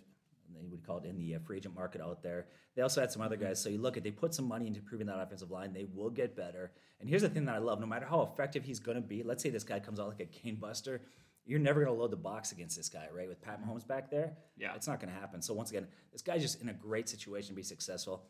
they 0.51 0.67
would 0.67 0.85
call 0.85 0.97
it 0.97 1.05
in 1.05 1.15
the 1.15 1.35
uh, 1.35 1.39
free 1.45 1.57
agent 1.57 1.75
market 1.75 2.01
out 2.01 2.23
there. 2.23 2.47
They 2.75 2.81
also 2.81 3.01
had 3.01 3.11
some 3.11 3.21
other 3.21 3.37
guys. 3.37 3.61
So 3.61 3.69
you 3.69 3.77
look 3.77 3.97
at 3.97 4.03
they 4.03 4.09
put 4.09 4.33
some 4.33 4.47
money 4.47 4.65
into 4.65 4.79
improving 4.79 5.05
that 5.05 5.19
offensive 5.19 5.51
line. 5.51 5.73
They 5.73 5.85
will 5.85 6.09
get 6.09 6.35
better. 6.35 6.71
And 6.99 7.07
here's 7.07 7.21
the 7.21 7.29
thing 7.29 7.45
that 7.45 7.55
I 7.55 7.59
love: 7.59 7.79
no 7.79 7.85
matter 7.85 8.07
how 8.07 8.21
effective 8.21 8.65
he's 8.65 8.79
going 8.79 8.95
to 8.95 9.01
be, 9.01 9.21
let's 9.21 9.43
say 9.43 9.51
this 9.51 9.63
guy 9.63 9.79
comes 9.79 9.99
out 9.99 10.07
like 10.07 10.21
a 10.21 10.25
cane 10.25 10.55
buster, 10.55 11.01
you're 11.45 11.59
never 11.59 11.83
going 11.83 11.93
to 11.93 11.99
load 11.99 12.11
the 12.11 12.17
box 12.17 12.51
against 12.51 12.77
this 12.77 12.89
guy, 12.89 13.07
right? 13.13 13.27
With 13.27 13.41
Pat 13.41 13.59
Mahomes 13.63 13.87
back 13.87 14.11
there, 14.11 14.33
yeah, 14.57 14.75
it's 14.75 14.87
not 14.87 14.99
going 14.99 15.11
to 15.13 15.19
happen. 15.19 15.41
So 15.41 15.53
once 15.53 15.71
again, 15.71 15.87
this 16.11 16.21
guy's 16.21 16.41
just 16.41 16.61
in 16.61 16.69
a 16.69 16.73
great 16.73 17.09
situation 17.09 17.49
to 17.49 17.55
be 17.55 17.63
successful. 17.63 18.23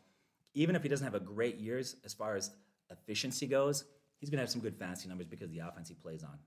Even 0.54 0.74
if 0.74 0.82
he 0.82 0.88
doesn't 0.88 1.04
have 1.04 1.14
a 1.14 1.20
great 1.20 1.58
years 1.58 1.96
as 2.04 2.14
far 2.14 2.36
as 2.36 2.50
efficiency 2.90 3.46
goes, 3.46 3.84
he's 4.18 4.30
going 4.30 4.38
to 4.38 4.42
have 4.42 4.50
some 4.50 4.60
good 4.60 4.76
fantasy 4.76 5.08
numbers 5.08 5.26
because 5.26 5.44
of 5.44 5.52
the 5.52 5.60
offense 5.60 5.88
he 5.88 5.94
plays 5.94 6.22
on. 6.22 6.38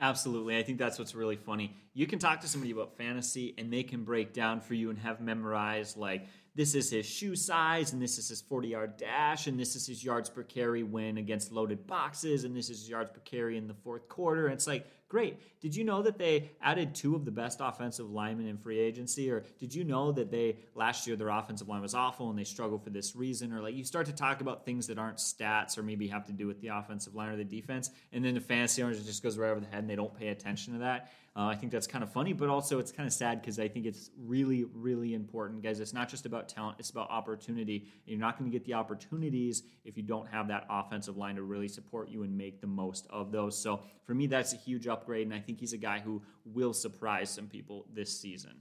Absolutely. 0.00 0.56
I 0.56 0.62
think 0.62 0.78
that's 0.78 0.98
what's 0.98 1.14
really 1.14 1.36
funny. 1.36 1.74
You 1.92 2.06
can 2.06 2.20
talk 2.20 2.40
to 2.42 2.48
somebody 2.48 2.70
about 2.70 2.96
fantasy 2.96 3.54
and 3.58 3.72
they 3.72 3.82
can 3.82 4.04
break 4.04 4.32
down 4.32 4.60
for 4.60 4.74
you 4.74 4.90
and 4.90 4.98
have 5.00 5.20
memorized 5.20 5.96
like 5.96 6.28
this 6.54 6.76
is 6.76 6.90
his 6.90 7.04
shoe 7.04 7.34
size 7.34 7.92
and 7.92 8.00
this 8.00 8.16
is 8.16 8.28
his 8.28 8.40
40 8.40 8.68
yard 8.68 8.96
dash 8.96 9.48
and 9.48 9.58
this 9.58 9.74
is 9.74 9.86
his 9.88 10.04
yards 10.04 10.30
per 10.30 10.44
carry 10.44 10.84
win 10.84 11.18
against 11.18 11.50
loaded 11.50 11.84
boxes 11.86 12.44
and 12.44 12.56
this 12.56 12.70
is 12.70 12.80
his 12.80 12.88
yards 12.88 13.10
per 13.10 13.20
carry 13.20 13.56
in 13.56 13.66
the 13.66 13.74
fourth 13.74 14.08
quarter. 14.08 14.46
And 14.46 14.54
it's 14.54 14.68
like, 14.68 14.86
great. 15.08 15.60
Did 15.60 15.74
you 15.74 15.84
know 15.84 16.02
that 16.02 16.18
they 16.18 16.50
added 16.62 16.94
two 16.94 17.16
of 17.16 17.24
the 17.24 17.30
best 17.30 17.60
offensive 17.60 18.10
linemen 18.10 18.46
in 18.46 18.58
free 18.58 18.78
agency? 18.78 19.30
Or 19.30 19.44
did 19.58 19.74
you 19.74 19.84
know 19.84 20.12
that 20.12 20.30
they 20.30 20.58
last 20.74 21.06
year 21.06 21.16
their 21.16 21.30
offensive 21.30 21.68
line 21.68 21.80
was 21.80 21.94
awful 21.94 22.30
and 22.30 22.38
they 22.38 22.44
struggled 22.44 22.84
for 22.84 22.90
this 22.90 23.16
reason? 23.16 23.52
Or 23.52 23.60
like 23.60 23.74
you 23.74 23.84
start 23.84 24.06
to 24.06 24.12
talk 24.12 24.40
about 24.40 24.64
things 24.64 24.86
that 24.86 24.98
aren't 24.98 25.18
stats 25.18 25.78
or 25.78 25.82
maybe 25.82 26.06
have 26.08 26.26
to 26.26 26.32
do 26.32 26.46
with 26.46 26.60
the 26.60 26.68
offensive 26.68 27.14
line 27.14 27.30
or 27.30 27.36
the 27.36 27.44
defense, 27.44 27.90
and 28.12 28.24
then 28.24 28.34
the 28.34 28.40
fantasy 28.40 28.82
owners 28.82 29.04
just 29.04 29.22
goes 29.22 29.38
right 29.38 29.50
over 29.50 29.60
the 29.60 29.66
head 29.66 29.80
and 29.80 29.90
they 29.90 29.96
don't 29.96 30.14
pay 30.14 30.28
attention 30.28 30.74
to 30.74 30.80
that. 30.80 31.10
Uh, 31.38 31.46
I 31.46 31.54
think 31.54 31.70
that's 31.70 31.86
kind 31.86 32.02
of 32.02 32.10
funny, 32.10 32.32
but 32.32 32.48
also 32.48 32.80
it's 32.80 32.90
kind 32.90 33.06
of 33.06 33.12
sad 33.12 33.40
because 33.40 33.60
I 33.60 33.68
think 33.68 33.86
it's 33.86 34.10
really, 34.18 34.64
really 34.74 35.14
important, 35.14 35.62
guys. 35.62 35.78
It's 35.78 35.94
not 35.94 36.08
just 36.08 36.26
about 36.26 36.48
talent; 36.48 36.78
it's 36.80 36.90
about 36.90 37.10
opportunity. 37.10 37.76
And 37.76 38.08
you're 38.08 38.18
not 38.18 38.36
going 38.36 38.50
to 38.50 38.52
get 38.52 38.66
the 38.66 38.74
opportunities 38.74 39.62
if 39.84 39.96
you 39.96 40.02
don't 40.02 40.28
have 40.28 40.48
that 40.48 40.66
offensive 40.68 41.16
line 41.16 41.36
to 41.36 41.42
really 41.42 41.68
support 41.68 42.08
you 42.08 42.24
and 42.24 42.36
make 42.36 42.60
the 42.60 42.66
most 42.66 43.06
of 43.08 43.30
those. 43.30 43.56
So 43.56 43.82
for 44.02 44.14
me, 44.14 44.26
that's 44.26 44.52
a 44.52 44.56
huge 44.56 44.88
upgrade, 44.98 45.26
and 45.26 45.34
I 45.34 45.40
think 45.40 45.60
he's 45.60 45.72
a 45.72 45.78
guy 45.78 46.00
who 46.00 46.22
will 46.44 46.72
surprise 46.72 47.30
some 47.30 47.46
people 47.46 47.86
this 47.92 48.18
season. 48.18 48.54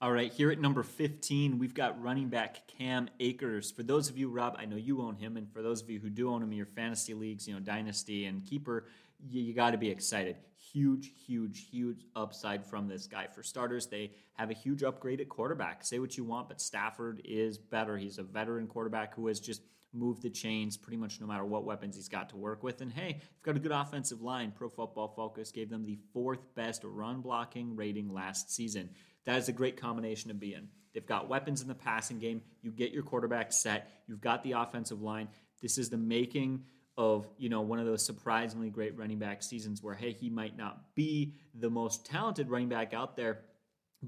All 0.00 0.12
right, 0.12 0.30
here 0.30 0.50
at 0.50 0.60
number 0.60 0.82
15, 0.82 1.58
we've 1.58 1.72
got 1.72 2.02
running 2.02 2.28
back 2.28 2.68
Cam 2.68 3.08
Akers. 3.20 3.70
For 3.70 3.82
those 3.82 4.10
of 4.10 4.18
you, 4.18 4.28
Rob, 4.28 4.56
I 4.58 4.66
know 4.66 4.76
you 4.76 5.00
own 5.00 5.16
him, 5.16 5.38
and 5.38 5.50
for 5.50 5.62
those 5.62 5.80
of 5.80 5.88
you 5.88 5.98
who 5.98 6.10
do 6.10 6.30
own 6.30 6.42
him 6.42 6.50
in 6.50 6.58
your 6.58 6.66
fantasy 6.66 7.14
leagues, 7.14 7.48
you 7.48 7.54
know, 7.54 7.60
Dynasty 7.60 8.26
and 8.26 8.44
Keeper, 8.44 8.84
you, 9.26 9.40
you 9.40 9.54
got 9.54 9.70
to 9.70 9.78
be 9.78 9.88
excited. 9.88 10.36
Huge, 10.72 11.12
huge, 11.26 11.68
huge 11.70 12.04
upside 12.14 12.66
from 12.66 12.86
this 12.86 13.06
guy. 13.06 13.28
For 13.28 13.42
starters, 13.42 13.86
they 13.86 14.10
have 14.34 14.50
a 14.50 14.54
huge 14.54 14.82
upgrade 14.82 15.22
at 15.22 15.30
quarterback. 15.30 15.84
Say 15.84 15.98
what 15.98 16.18
you 16.18 16.24
want, 16.24 16.48
but 16.48 16.60
Stafford 16.60 17.22
is 17.24 17.56
better. 17.56 17.96
He's 17.96 18.18
a 18.18 18.24
veteran 18.24 18.66
quarterback 18.66 19.14
who 19.14 19.28
has 19.28 19.40
just 19.40 19.62
moved 19.94 20.22
the 20.22 20.30
chains 20.30 20.76
pretty 20.76 20.96
much 20.96 21.20
no 21.20 21.26
matter 21.26 21.44
what 21.44 21.64
weapons 21.64 21.96
he's 21.96 22.08
got 22.08 22.30
to 22.30 22.36
work 22.36 22.62
with. 22.62 22.80
And 22.80 22.92
hey, 22.92 23.20
you've 23.20 23.42
got 23.42 23.56
a 23.56 23.60
good 23.60 23.72
offensive 23.72 24.22
line. 24.22 24.52
Pro 24.54 24.68
Football 24.68 25.08
Focus 25.08 25.50
gave 25.50 25.70
them 25.70 25.84
the 25.84 25.98
fourth 26.12 26.54
best 26.54 26.82
run 26.84 27.20
blocking 27.20 27.76
rating 27.76 28.12
last 28.12 28.50
season. 28.50 28.90
That 29.24 29.38
is 29.38 29.48
a 29.48 29.52
great 29.52 29.80
combination 29.80 30.28
to 30.28 30.34
be 30.34 30.54
in. 30.54 30.68
They've 30.92 31.06
got 31.06 31.28
weapons 31.28 31.62
in 31.62 31.68
the 31.68 31.74
passing 31.74 32.18
game. 32.18 32.42
You 32.62 32.70
get 32.70 32.92
your 32.92 33.02
quarterback 33.02 33.52
set. 33.52 33.90
You've 34.06 34.20
got 34.20 34.42
the 34.44 34.52
offensive 34.52 35.02
line. 35.02 35.28
This 35.60 35.78
is 35.78 35.90
the 35.90 35.96
making 35.96 36.64
of 36.96 37.26
you 37.38 37.48
know 37.48 37.60
one 37.60 37.80
of 37.80 37.86
those 37.86 38.04
surprisingly 38.04 38.70
great 38.70 38.96
running 38.96 39.18
back 39.18 39.42
seasons 39.42 39.82
where 39.82 39.94
hey 39.94 40.12
he 40.12 40.30
might 40.30 40.56
not 40.56 40.94
be 40.94 41.34
the 41.58 41.68
most 41.68 42.06
talented 42.06 42.48
running 42.48 42.68
back 42.68 42.94
out 42.94 43.16
there 43.16 43.40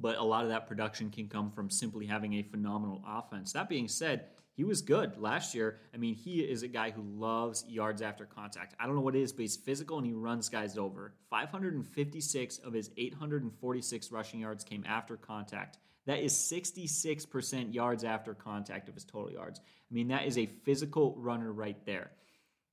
but 0.01 0.19
a 0.19 0.23
lot 0.25 0.45
of 0.45 0.51
that 0.51 0.67
production 0.67 1.11
can 1.11 1.29
come 1.29 1.51
from 1.51 1.71
simply 1.71 2.07
having 2.07 2.35
a 2.35 2.43
phenomenal 2.43 3.03
offense 3.07 3.53
that 3.53 3.69
being 3.69 3.89
said 3.89 4.27
he 4.57 4.65
was 4.65 4.81
good 4.81 5.19
last 5.19 5.55
year. 5.55 5.79
I 5.93 5.99
mean, 5.99 6.15
he 6.15 6.41
is 6.41 6.63
a 6.63 6.69
guy 6.69 6.91
who 6.91 7.03
loves 7.03 7.65
yards 7.69 8.01
after 8.01 8.25
contact. 8.25 8.75
I 8.81 8.87
don't 8.87 8.95
know 8.95 9.03
what 9.03 9.15
it 9.15 9.21
is, 9.21 9.31
but 9.31 9.43
he's 9.43 9.57
physical 9.57 9.99
and 9.99 10.07
he 10.07 10.15
runs 10.15 10.49
guys 10.49 10.79
over. 10.79 11.13
556 11.29 12.59
of 12.59 12.73
his 12.73 12.91
846 12.97 14.11
rushing 14.11 14.41
yards 14.41 14.65
came 14.65 14.83
after 14.89 15.19
contact. 15.19 15.77
That 16.07 16.21
is 16.21 16.33
66% 16.33 17.75
yards 17.75 18.03
after 18.03 18.33
contact 18.33 18.89
of 18.89 18.95
his 18.95 19.05
total 19.05 19.31
yards. 19.31 19.61
I 19.61 19.95
mean, 19.95 20.09
that 20.09 20.25
is 20.25 20.39
a 20.39 20.47
physical 20.47 21.15
runner 21.19 21.53
right 21.53 21.77
there. 21.85 22.13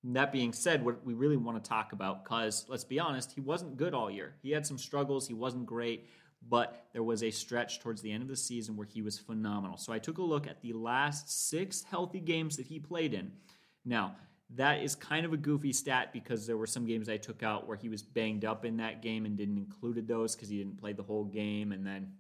That 0.06 0.32
being 0.32 0.54
said, 0.54 0.86
what 0.86 1.06
we 1.06 1.14
really 1.14 1.38
want 1.38 1.62
to 1.62 1.70
talk 1.70 1.92
about, 1.92 2.24
because 2.24 2.66
let's 2.70 2.84
be 2.84 3.00
honest, 3.00 3.32
he 3.34 3.42
wasn't 3.42 3.78
good 3.78 3.94
all 3.94 4.12
year. 4.12 4.36
He 4.42 4.52
had 4.52 4.66
some 4.66 4.78
struggles, 4.78 5.28
he 5.28 5.34
wasn't 5.34 5.66
great, 5.66 6.08
but 6.50 6.88
there 6.94 7.04
was 7.04 7.24
a 7.24 7.32
stretch 7.32 7.80
towards 7.80 8.02
the 8.02 8.12
end 8.12 8.24
of 8.24 8.30
the 8.30 8.36
season 8.36 8.76
where 8.76 8.88
he 8.88 9.02
was 9.02 9.18
phenomenal. 9.18 9.78
So 9.78 9.94
I 9.94 10.00
took 10.00 10.18
a 10.18 10.24
look 10.24 10.48
at 10.48 10.62
the 10.62 10.74
last 10.74 11.50
six 11.50 11.84
healthy 11.84 12.20
games 12.20 12.58
that 12.58 12.68
he 12.68 12.80
played 12.80 13.14
in. 13.14 13.32
Now, 13.86 14.16
that 14.56 14.84
is 14.84 14.94
kind 14.94 15.26
of 15.26 15.34
a 15.34 15.38
goofy 15.38 15.74
stat 15.74 16.14
because 16.14 16.46
there 16.46 16.58
were 16.58 16.68
some 16.68 16.86
games 16.86 17.10
I 17.10 17.18
took 17.18 17.44
out 17.44 17.68
where 17.68 17.78
he 17.78 17.90
was 17.90 18.04
banged 18.04 18.46
up 18.46 18.66
in 18.66 18.78
that 18.78 19.02
game 19.02 19.26
and 19.26 19.38
didn't 19.38 19.58
include 19.58 20.08
those 20.08 20.36
because 20.36 20.50
he 20.50 20.58
didn't 20.58 20.80
play 20.80 20.94
the 20.94 21.04
whole 21.04 21.26
game. 21.26 21.72
And 21.72 21.86
then, 21.86 22.12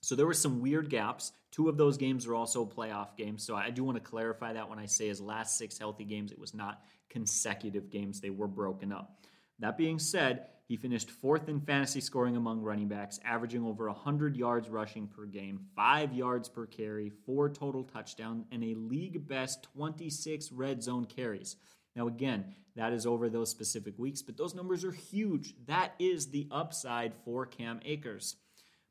so 0.00 0.14
there 0.14 0.26
were 0.26 0.34
some 0.34 0.60
weird 0.60 0.88
gaps. 0.88 1.32
Two 1.50 1.68
of 1.68 1.76
those 1.76 1.98
games 1.98 2.26
are 2.26 2.34
also 2.34 2.64
playoff 2.64 3.16
games. 3.16 3.44
So 3.44 3.54
I 3.54 3.70
do 3.70 3.84
want 3.84 3.96
to 3.96 4.02
clarify 4.02 4.52
that 4.54 4.68
when 4.68 4.78
I 4.78 4.86
say 4.86 5.08
his 5.08 5.20
last 5.20 5.58
six 5.58 5.78
healthy 5.78 6.04
games, 6.04 6.32
it 6.32 6.38
was 6.38 6.54
not 6.54 6.82
consecutive 7.10 7.90
games, 7.90 8.20
they 8.20 8.30
were 8.30 8.48
broken 8.48 8.92
up. 8.92 9.18
That 9.60 9.76
being 9.76 9.98
said, 9.98 10.46
he 10.66 10.76
finished 10.76 11.10
fourth 11.10 11.48
in 11.48 11.60
fantasy 11.60 12.00
scoring 12.00 12.36
among 12.36 12.62
running 12.62 12.88
backs, 12.88 13.20
averaging 13.24 13.64
over 13.64 13.86
100 13.86 14.34
yards 14.36 14.70
rushing 14.70 15.06
per 15.06 15.26
game, 15.26 15.60
five 15.76 16.12
yards 16.14 16.48
per 16.48 16.66
carry, 16.66 17.10
four 17.26 17.50
total 17.50 17.84
touchdowns, 17.84 18.44
and 18.50 18.64
a 18.64 18.74
league 18.74 19.28
best 19.28 19.62
26 19.74 20.50
red 20.52 20.82
zone 20.82 21.04
carries. 21.04 21.56
Now, 21.94 22.08
again, 22.08 22.54
that 22.76 22.92
is 22.92 23.06
over 23.06 23.28
those 23.28 23.50
specific 23.50 23.98
weeks, 23.98 24.22
but 24.22 24.36
those 24.36 24.54
numbers 24.54 24.84
are 24.84 24.92
huge. 24.92 25.54
That 25.66 25.92
is 25.98 26.30
the 26.30 26.48
upside 26.50 27.12
for 27.24 27.46
Cam 27.46 27.80
Akers. 27.84 28.36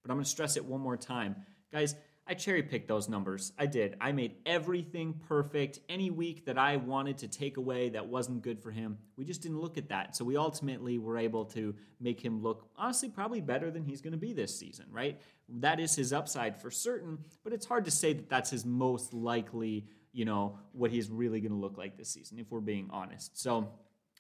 But 0.04 0.12
I'm 0.12 0.18
going 0.18 0.26
to 0.26 0.30
stress 0.30 0.58
it 0.58 0.66
one 0.66 0.80
more 0.82 0.98
time. 0.98 1.36
Guys, 1.72 1.96
I 2.26 2.36
cherry 2.36 2.64
picked 2.64 2.88
those 2.88 3.10
numbers. 3.10 3.52
I 3.60 3.66
did. 3.66 3.98
I 4.00 4.14
made 4.14 4.36
everything 4.46 5.20
perfect. 5.28 5.80
Any 5.90 6.10
week 6.10 6.46
that 6.46 6.58
I 6.58 6.78
wanted 6.78 7.18
to 7.20 7.28
take 7.28 7.58
away 7.58 7.90
that 7.90 8.08
wasn't 8.08 8.42
good 8.42 8.62
for 8.62 8.72
him, 8.72 8.98
we 9.18 9.26
just 9.26 9.42
didn't 9.42 9.60
look 9.60 9.78
at 9.78 9.90
that. 9.90 10.16
So 10.16 10.24
we 10.24 10.38
ultimately 10.38 10.98
were 10.98 11.18
able 11.18 11.44
to 11.46 11.76
make 12.00 12.24
him 12.24 12.42
look, 12.42 12.70
honestly, 12.78 13.10
probably 13.10 13.42
better 13.42 13.72
than 13.72 13.84
he's 13.84 14.00
going 14.00 14.14
to 14.14 14.18
be 14.18 14.32
this 14.32 14.58
season, 14.58 14.86
right? 14.90 15.20
That 15.50 15.82
is 15.82 15.96
his 15.96 16.14
upside 16.14 16.62
for 16.62 16.72
certain, 16.72 17.18
but 17.44 17.52
it's 17.52 17.66
hard 17.66 17.84
to 17.86 17.92
say 17.92 18.14
that 18.14 18.30
that's 18.30 18.50
his 18.52 18.66
most 18.66 19.14
likely, 19.14 19.86
you 20.14 20.24
know, 20.24 20.60
what 20.72 20.92
he's 20.92 21.10
really 21.10 21.42
going 21.42 21.52
to 21.52 21.58
look 21.58 21.78
like 21.78 21.98
this 21.98 22.10
season, 22.10 22.40
if 22.40 22.50
we're 22.50 22.62
being 22.62 22.88
honest. 22.90 23.38
So 23.38 23.70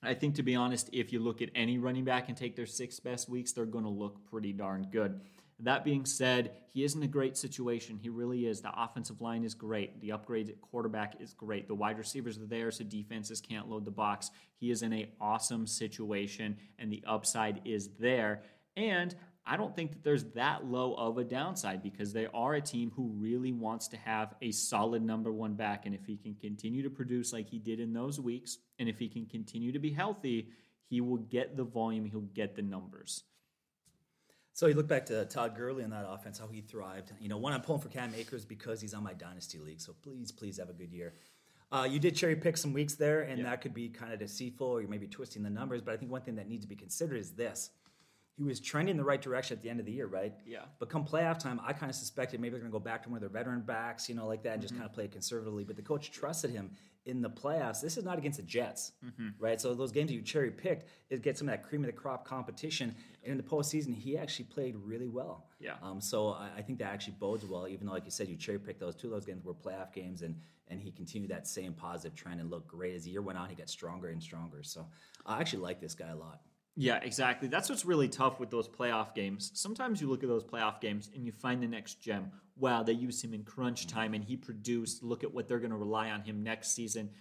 I 0.03 0.13
think, 0.13 0.35
to 0.35 0.43
be 0.43 0.55
honest, 0.55 0.89
if 0.91 1.13
you 1.13 1.19
look 1.19 1.41
at 1.41 1.49
any 1.55 1.77
running 1.77 2.03
back 2.03 2.27
and 2.27 2.35
take 2.35 2.57
their 2.57 2.65
six 2.65 2.99
best 2.99 3.29
weeks, 3.29 3.53
they're 3.53 3.65
going 3.65 3.85
to 3.85 3.89
look 3.89 4.29
pretty 4.29 4.51
darn 4.51 4.87
good. 4.91 5.21
That 5.63 5.85
being 5.85 6.05
said, 6.05 6.51
he 6.73 6.83
is 6.83 6.95
in 6.95 7.03
a 7.03 7.07
great 7.07 7.37
situation. 7.37 7.97
He 8.01 8.09
really 8.09 8.47
is. 8.47 8.61
The 8.61 8.71
offensive 8.75 9.21
line 9.21 9.43
is 9.43 9.53
great. 9.53 10.01
The 10.01 10.11
upgrade 10.11 10.49
at 10.49 10.59
quarterback 10.59 11.15
is 11.21 11.33
great. 11.33 11.67
The 11.67 11.75
wide 11.75 11.97
receivers 11.97 12.37
are 12.37 12.45
there, 12.45 12.69
so 12.69 12.83
defenses 12.83 13.39
can't 13.39 13.69
load 13.69 13.85
the 13.85 13.91
box. 13.91 14.29
He 14.59 14.71
is 14.71 14.81
in 14.81 14.91
an 14.91 15.07
awesome 15.21 15.65
situation, 15.65 16.57
and 16.77 16.91
the 16.91 17.03
upside 17.07 17.61
is 17.63 17.89
there. 17.99 18.43
And 18.75 19.15
I 19.45 19.55
don't 19.55 19.75
think 19.75 19.91
that 19.91 20.03
there's 20.03 20.25
that 20.35 20.65
low 20.65 20.95
of 20.95 21.17
a 21.17 21.23
downside 21.23 21.81
because 21.81 22.11
they 22.11 22.27
are 22.33 22.55
a 22.55 22.61
team 22.61 22.91
who 22.95 23.13
really 23.17 23.51
wants 23.53 23.87
to 23.89 23.97
have 23.97 24.33
a 24.41 24.51
solid 24.51 25.01
number 25.01 25.31
one 25.31 25.53
back. 25.53 25.85
And 25.85 25.95
if 25.95 26.05
he 26.05 26.17
can 26.17 26.35
continue 26.35 26.83
to 26.83 26.89
produce 26.89 27.31
like 27.31 27.49
he 27.49 27.59
did 27.59 27.79
in 27.79 27.93
those 27.93 28.19
weeks, 28.19 28.57
and 28.79 28.89
if 28.89 28.99
he 28.99 29.07
can 29.07 29.25
continue 29.27 29.71
to 29.71 29.79
be 29.79 29.91
healthy, 29.91 30.49
he 30.89 30.99
will 30.99 31.17
get 31.17 31.55
the 31.55 31.63
volume, 31.63 32.05
he'll 32.05 32.21
get 32.21 32.55
the 32.55 32.61
numbers. 32.61 33.23
So 34.55 34.67
you 34.67 34.75
look 34.75 34.87
back 34.87 35.07
to 35.07 35.25
Todd 35.25 35.55
Gurley 35.55 35.83
in 35.83 35.89
that 35.89 36.05
offense, 36.07 36.37
how 36.37 36.47
he 36.47 36.61
thrived. 36.61 37.11
You 37.19 37.27
know, 37.27 37.37
one 37.37 37.53
I'm 37.53 37.61
pulling 37.61 37.81
for 37.81 37.89
Cam 37.89 38.13
Akers 38.15 38.45
because 38.45 38.79
he's 38.79 38.93
on 38.93 39.03
my 39.03 39.13
dynasty 39.13 39.57
league. 39.57 39.81
So 39.81 39.95
please, 40.03 40.31
please 40.31 40.57
have 40.57 40.69
a 40.69 40.73
good 40.73 40.91
year. 40.91 41.15
Uh, 41.71 41.85
you 41.89 41.99
did 41.99 42.15
cherry 42.15 42.35
pick 42.35 42.55
some 42.55 42.71
weeks 42.71 42.93
there, 42.93 43.21
and 43.21 43.39
yeah. 43.39 43.49
that 43.49 43.61
could 43.61 43.73
be 43.73 43.89
kind 43.89 44.13
of 44.13 44.19
deceitful, 44.19 44.67
or 44.67 44.79
you 44.79 44.87
may 44.87 44.99
be 44.99 45.07
twisting 45.07 45.41
the 45.41 45.49
numbers. 45.49 45.81
But 45.81 45.95
I 45.95 45.97
think 45.97 46.11
one 46.11 46.21
thing 46.21 46.35
that 46.35 46.47
needs 46.47 46.63
to 46.65 46.69
be 46.69 46.75
considered 46.75 47.17
is 47.17 47.31
this: 47.31 47.71
he 48.37 48.43
was 48.43 48.59
trending 48.59 48.91
in 48.91 48.97
the 48.97 49.03
right 49.03 49.19
direction 49.19 49.57
at 49.57 49.63
the 49.63 49.71
end 49.71 49.79
of 49.79 49.87
the 49.87 49.91
year, 49.91 50.05
right? 50.05 50.35
Yeah. 50.45 50.65
But 50.77 50.89
come 50.89 51.03
playoff 51.03 51.39
time, 51.39 51.59
I 51.65 51.73
kind 51.73 51.89
of 51.89 51.95
suspected 51.95 52.39
maybe 52.39 52.51
they're 52.51 52.59
going 52.59 52.71
to 52.71 52.77
go 52.77 52.83
back 52.83 53.01
to 53.03 53.09
one 53.09 53.17
of 53.17 53.21
their 53.21 53.29
veteran 53.29 53.61
backs, 53.61 54.07
you 54.07 54.13
know, 54.13 54.27
like 54.27 54.43
that, 54.43 54.53
and 54.53 54.59
mm-hmm. 54.59 54.67
just 54.67 54.75
kind 54.75 54.85
of 54.85 54.93
play 54.93 55.07
conservatively. 55.07 55.63
But 55.63 55.77
the 55.77 55.81
coach 55.81 56.11
trusted 56.11 56.51
him 56.51 56.69
in 57.05 57.21
the 57.21 57.29
playoffs. 57.29 57.81
This 57.81 57.97
is 57.97 58.03
not 58.03 58.17
against 58.17 58.37
the 58.37 58.43
Jets, 58.43 58.93
mm-hmm. 59.05 59.29
right? 59.39 59.59
So 59.59 59.73
those 59.73 59.91
games 59.91 60.09
that 60.09 60.15
you 60.15 60.21
cherry 60.21 60.51
picked, 60.51 60.89
it 61.09 61.21
gets 61.21 61.39
some 61.39 61.49
of 61.49 61.53
that 61.53 61.67
cream 61.67 61.83
of 61.83 61.87
the 61.87 61.93
crop 61.93 62.25
competition. 62.25 62.95
And 63.23 63.31
in 63.31 63.37
the 63.37 63.43
postseason, 63.43 63.93
he 63.95 64.17
actually 64.17 64.45
played 64.45 64.75
really 64.75 65.07
well. 65.07 65.47
Yeah. 65.59 65.73
Um, 65.81 65.99
so 65.99 66.29
I, 66.29 66.49
I, 66.57 66.61
think 66.61 66.79
that 66.79 66.91
actually 66.91 67.15
bodes 67.19 67.45
well, 67.45 67.67
even 67.67 67.87
though, 67.87 67.93
like 67.93 68.05
you 68.05 68.11
said, 68.11 68.27
you 68.27 68.37
cherry 68.37 68.59
picked 68.59 68.79
those 68.79 68.95
two 68.95 69.07
of 69.07 69.13
those 69.13 69.25
games 69.25 69.43
were 69.43 69.53
playoff 69.53 69.93
games, 69.93 70.21
and 70.21 70.35
and 70.69 70.81
he 70.81 70.91
continued 70.91 71.29
that 71.31 71.47
same 71.47 71.73
positive 71.73 72.15
trend 72.15 72.39
and 72.39 72.49
looked 72.49 72.67
great 72.67 72.95
as 72.95 73.03
the 73.03 73.11
year 73.11 73.21
went 73.21 73.37
on. 73.37 73.49
He 73.49 73.55
got 73.55 73.69
stronger 73.69 74.09
and 74.09 74.23
stronger. 74.23 74.63
So 74.63 74.87
I 75.25 75.39
actually 75.39 75.61
like 75.63 75.81
this 75.81 75.93
guy 75.93 76.09
a 76.09 76.15
lot. 76.15 76.41
Yeah, 76.75 76.99
exactly. 77.03 77.47
That's 77.47 77.69
what's 77.69 77.85
really 77.85 78.07
tough 78.07 78.39
with 78.39 78.49
those 78.49 78.67
playoff 78.67 79.13
games. 79.13 79.51
Sometimes 79.53 80.01
you 80.01 80.09
look 80.09 80.23
at 80.23 80.29
those 80.29 80.43
playoff 80.43 80.81
games 80.81 81.09
and 81.13 81.25
you 81.25 81.31
find 81.31 81.61
the 81.61 81.67
next 81.67 82.01
gem. 82.01 82.31
Wow, 82.57 82.81
they 82.81 82.93
use 82.93 83.23
him 83.23 83.33
in 83.33 83.43
crunch 83.43 83.85
mm-hmm. 83.85 83.95
time 83.95 84.13
and 84.13 84.23
he 84.23 84.37
produced. 84.37 85.03
Look 85.03 85.23
at 85.23 85.33
what 85.33 85.47
they're 85.47 85.59
going 85.59 85.71
to 85.71 85.77
rely 85.77 86.09
on 86.09 86.21
him 86.21 86.43
next 86.43 86.71
season. 86.71 87.11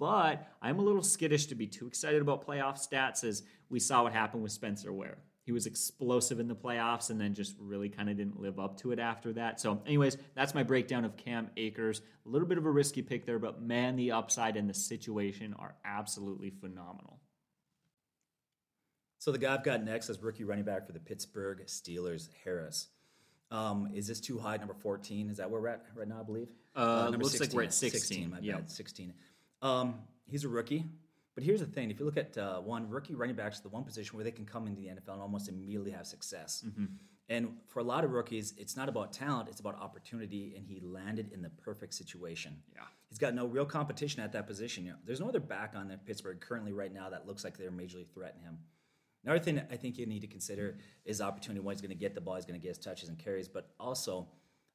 But 0.00 0.48
I'm 0.60 0.80
a 0.80 0.82
little 0.82 1.02
skittish 1.02 1.46
to 1.46 1.54
be 1.54 1.68
too 1.68 1.86
excited 1.86 2.20
about 2.20 2.44
playoff 2.44 2.76
stats 2.76 3.22
as 3.22 3.44
we 3.70 3.78
saw 3.78 4.02
what 4.02 4.12
happened 4.12 4.42
with 4.42 4.50
Spencer 4.50 4.92
Ware. 4.92 5.18
He 5.44 5.52
was 5.52 5.66
explosive 5.66 6.40
in 6.40 6.48
the 6.48 6.54
playoffs 6.56 7.10
and 7.10 7.20
then 7.20 7.34
just 7.34 7.56
really 7.60 7.88
kind 7.88 8.08
of 8.08 8.16
didn't 8.16 8.40
live 8.40 8.58
up 8.58 8.78
to 8.78 8.92
it 8.92 8.98
after 8.98 9.32
that. 9.34 9.60
So, 9.60 9.80
anyways, 9.86 10.16
that's 10.34 10.54
my 10.54 10.62
breakdown 10.62 11.04
of 11.04 11.16
Cam 11.16 11.50
Akers. 11.56 12.00
A 12.26 12.28
little 12.28 12.46
bit 12.48 12.58
of 12.58 12.66
a 12.66 12.70
risky 12.70 13.02
pick 13.02 13.26
there, 13.26 13.40
but 13.40 13.60
man, 13.60 13.96
the 13.96 14.12
upside 14.12 14.56
and 14.56 14.68
the 14.68 14.74
situation 14.74 15.54
are 15.58 15.74
absolutely 15.84 16.50
phenomenal. 16.50 17.21
So, 19.22 19.30
the 19.30 19.38
guy 19.38 19.54
I've 19.54 19.62
got 19.62 19.84
next 19.84 20.10
is 20.10 20.20
rookie 20.20 20.42
running 20.42 20.64
back 20.64 20.84
for 20.84 20.90
the 20.90 20.98
Pittsburgh 20.98 21.62
Steelers, 21.66 22.28
Harris. 22.42 22.88
Um, 23.52 23.88
is 23.94 24.08
this 24.08 24.18
too 24.18 24.36
high? 24.36 24.56
Number 24.56 24.74
14? 24.74 25.30
Is 25.30 25.36
that 25.36 25.48
where 25.48 25.60
we're 25.60 25.68
at 25.68 25.84
right 25.94 26.08
now, 26.08 26.18
I 26.18 26.22
believe? 26.24 26.50
Uh, 26.74 26.80
uh 26.80 27.02
number 27.04 27.18
looks 27.18 27.38
16, 27.38 27.48
like 27.48 27.54
we're 27.54 27.62
at 27.62 27.72
16. 27.72 28.00
16 28.00 28.30
my 28.30 28.40
bad, 28.40 28.68
16. 28.68 29.14
Um, 29.62 30.00
he's 30.26 30.42
a 30.42 30.48
rookie. 30.48 30.86
But 31.36 31.44
here's 31.44 31.60
the 31.60 31.66
thing: 31.66 31.92
if 31.92 32.00
you 32.00 32.04
look 32.04 32.16
at 32.16 32.36
uh, 32.36 32.62
one 32.62 32.90
rookie 32.90 33.14
running 33.14 33.36
backs, 33.36 33.60
the 33.60 33.68
one 33.68 33.84
position 33.84 34.16
where 34.16 34.24
they 34.24 34.32
can 34.32 34.44
come 34.44 34.66
into 34.66 34.80
the 34.80 34.88
NFL 34.88 35.12
and 35.12 35.22
almost 35.22 35.48
immediately 35.48 35.92
have 35.92 36.08
success. 36.08 36.64
Mm-hmm. 36.66 36.86
And 37.28 37.58
for 37.68 37.78
a 37.78 37.84
lot 37.84 38.02
of 38.02 38.10
rookies, 38.10 38.54
it's 38.58 38.76
not 38.76 38.88
about 38.88 39.12
talent; 39.12 39.48
it's 39.48 39.60
about 39.60 39.80
opportunity. 39.80 40.54
And 40.56 40.66
he 40.66 40.80
landed 40.80 41.30
in 41.30 41.42
the 41.42 41.50
perfect 41.50 41.94
situation. 41.94 42.56
Yeah, 42.74 42.82
he's 43.08 43.18
got 43.18 43.34
no 43.34 43.46
real 43.46 43.66
competition 43.66 44.20
at 44.20 44.32
that 44.32 44.48
position. 44.48 44.84
You 44.84 44.90
know, 44.90 44.98
there's 45.06 45.20
no 45.20 45.28
other 45.28 45.38
back 45.38 45.74
on 45.76 45.86
the 45.86 45.96
Pittsburgh 45.96 46.40
currently 46.40 46.72
right 46.72 46.92
now 46.92 47.08
that 47.10 47.24
looks 47.24 47.44
like 47.44 47.56
they're 47.56 47.70
majorly 47.70 48.08
threatening 48.12 48.42
him. 48.42 48.58
Another 49.24 49.38
thing 49.38 49.60
I 49.70 49.76
think 49.76 49.98
you 49.98 50.06
need 50.06 50.20
to 50.20 50.26
consider 50.26 50.78
is 51.04 51.20
opportunity. 51.20 51.60
When 51.60 51.74
he's 51.74 51.80
going 51.80 51.90
to 51.90 51.96
get 51.96 52.14
the 52.14 52.20
ball, 52.20 52.34
he's 52.34 52.44
going 52.44 52.60
to 52.60 52.62
get 52.62 52.76
his 52.76 52.84
touches 52.84 53.08
and 53.08 53.18
carries, 53.18 53.48
but 53.48 53.70
also 53.78 54.28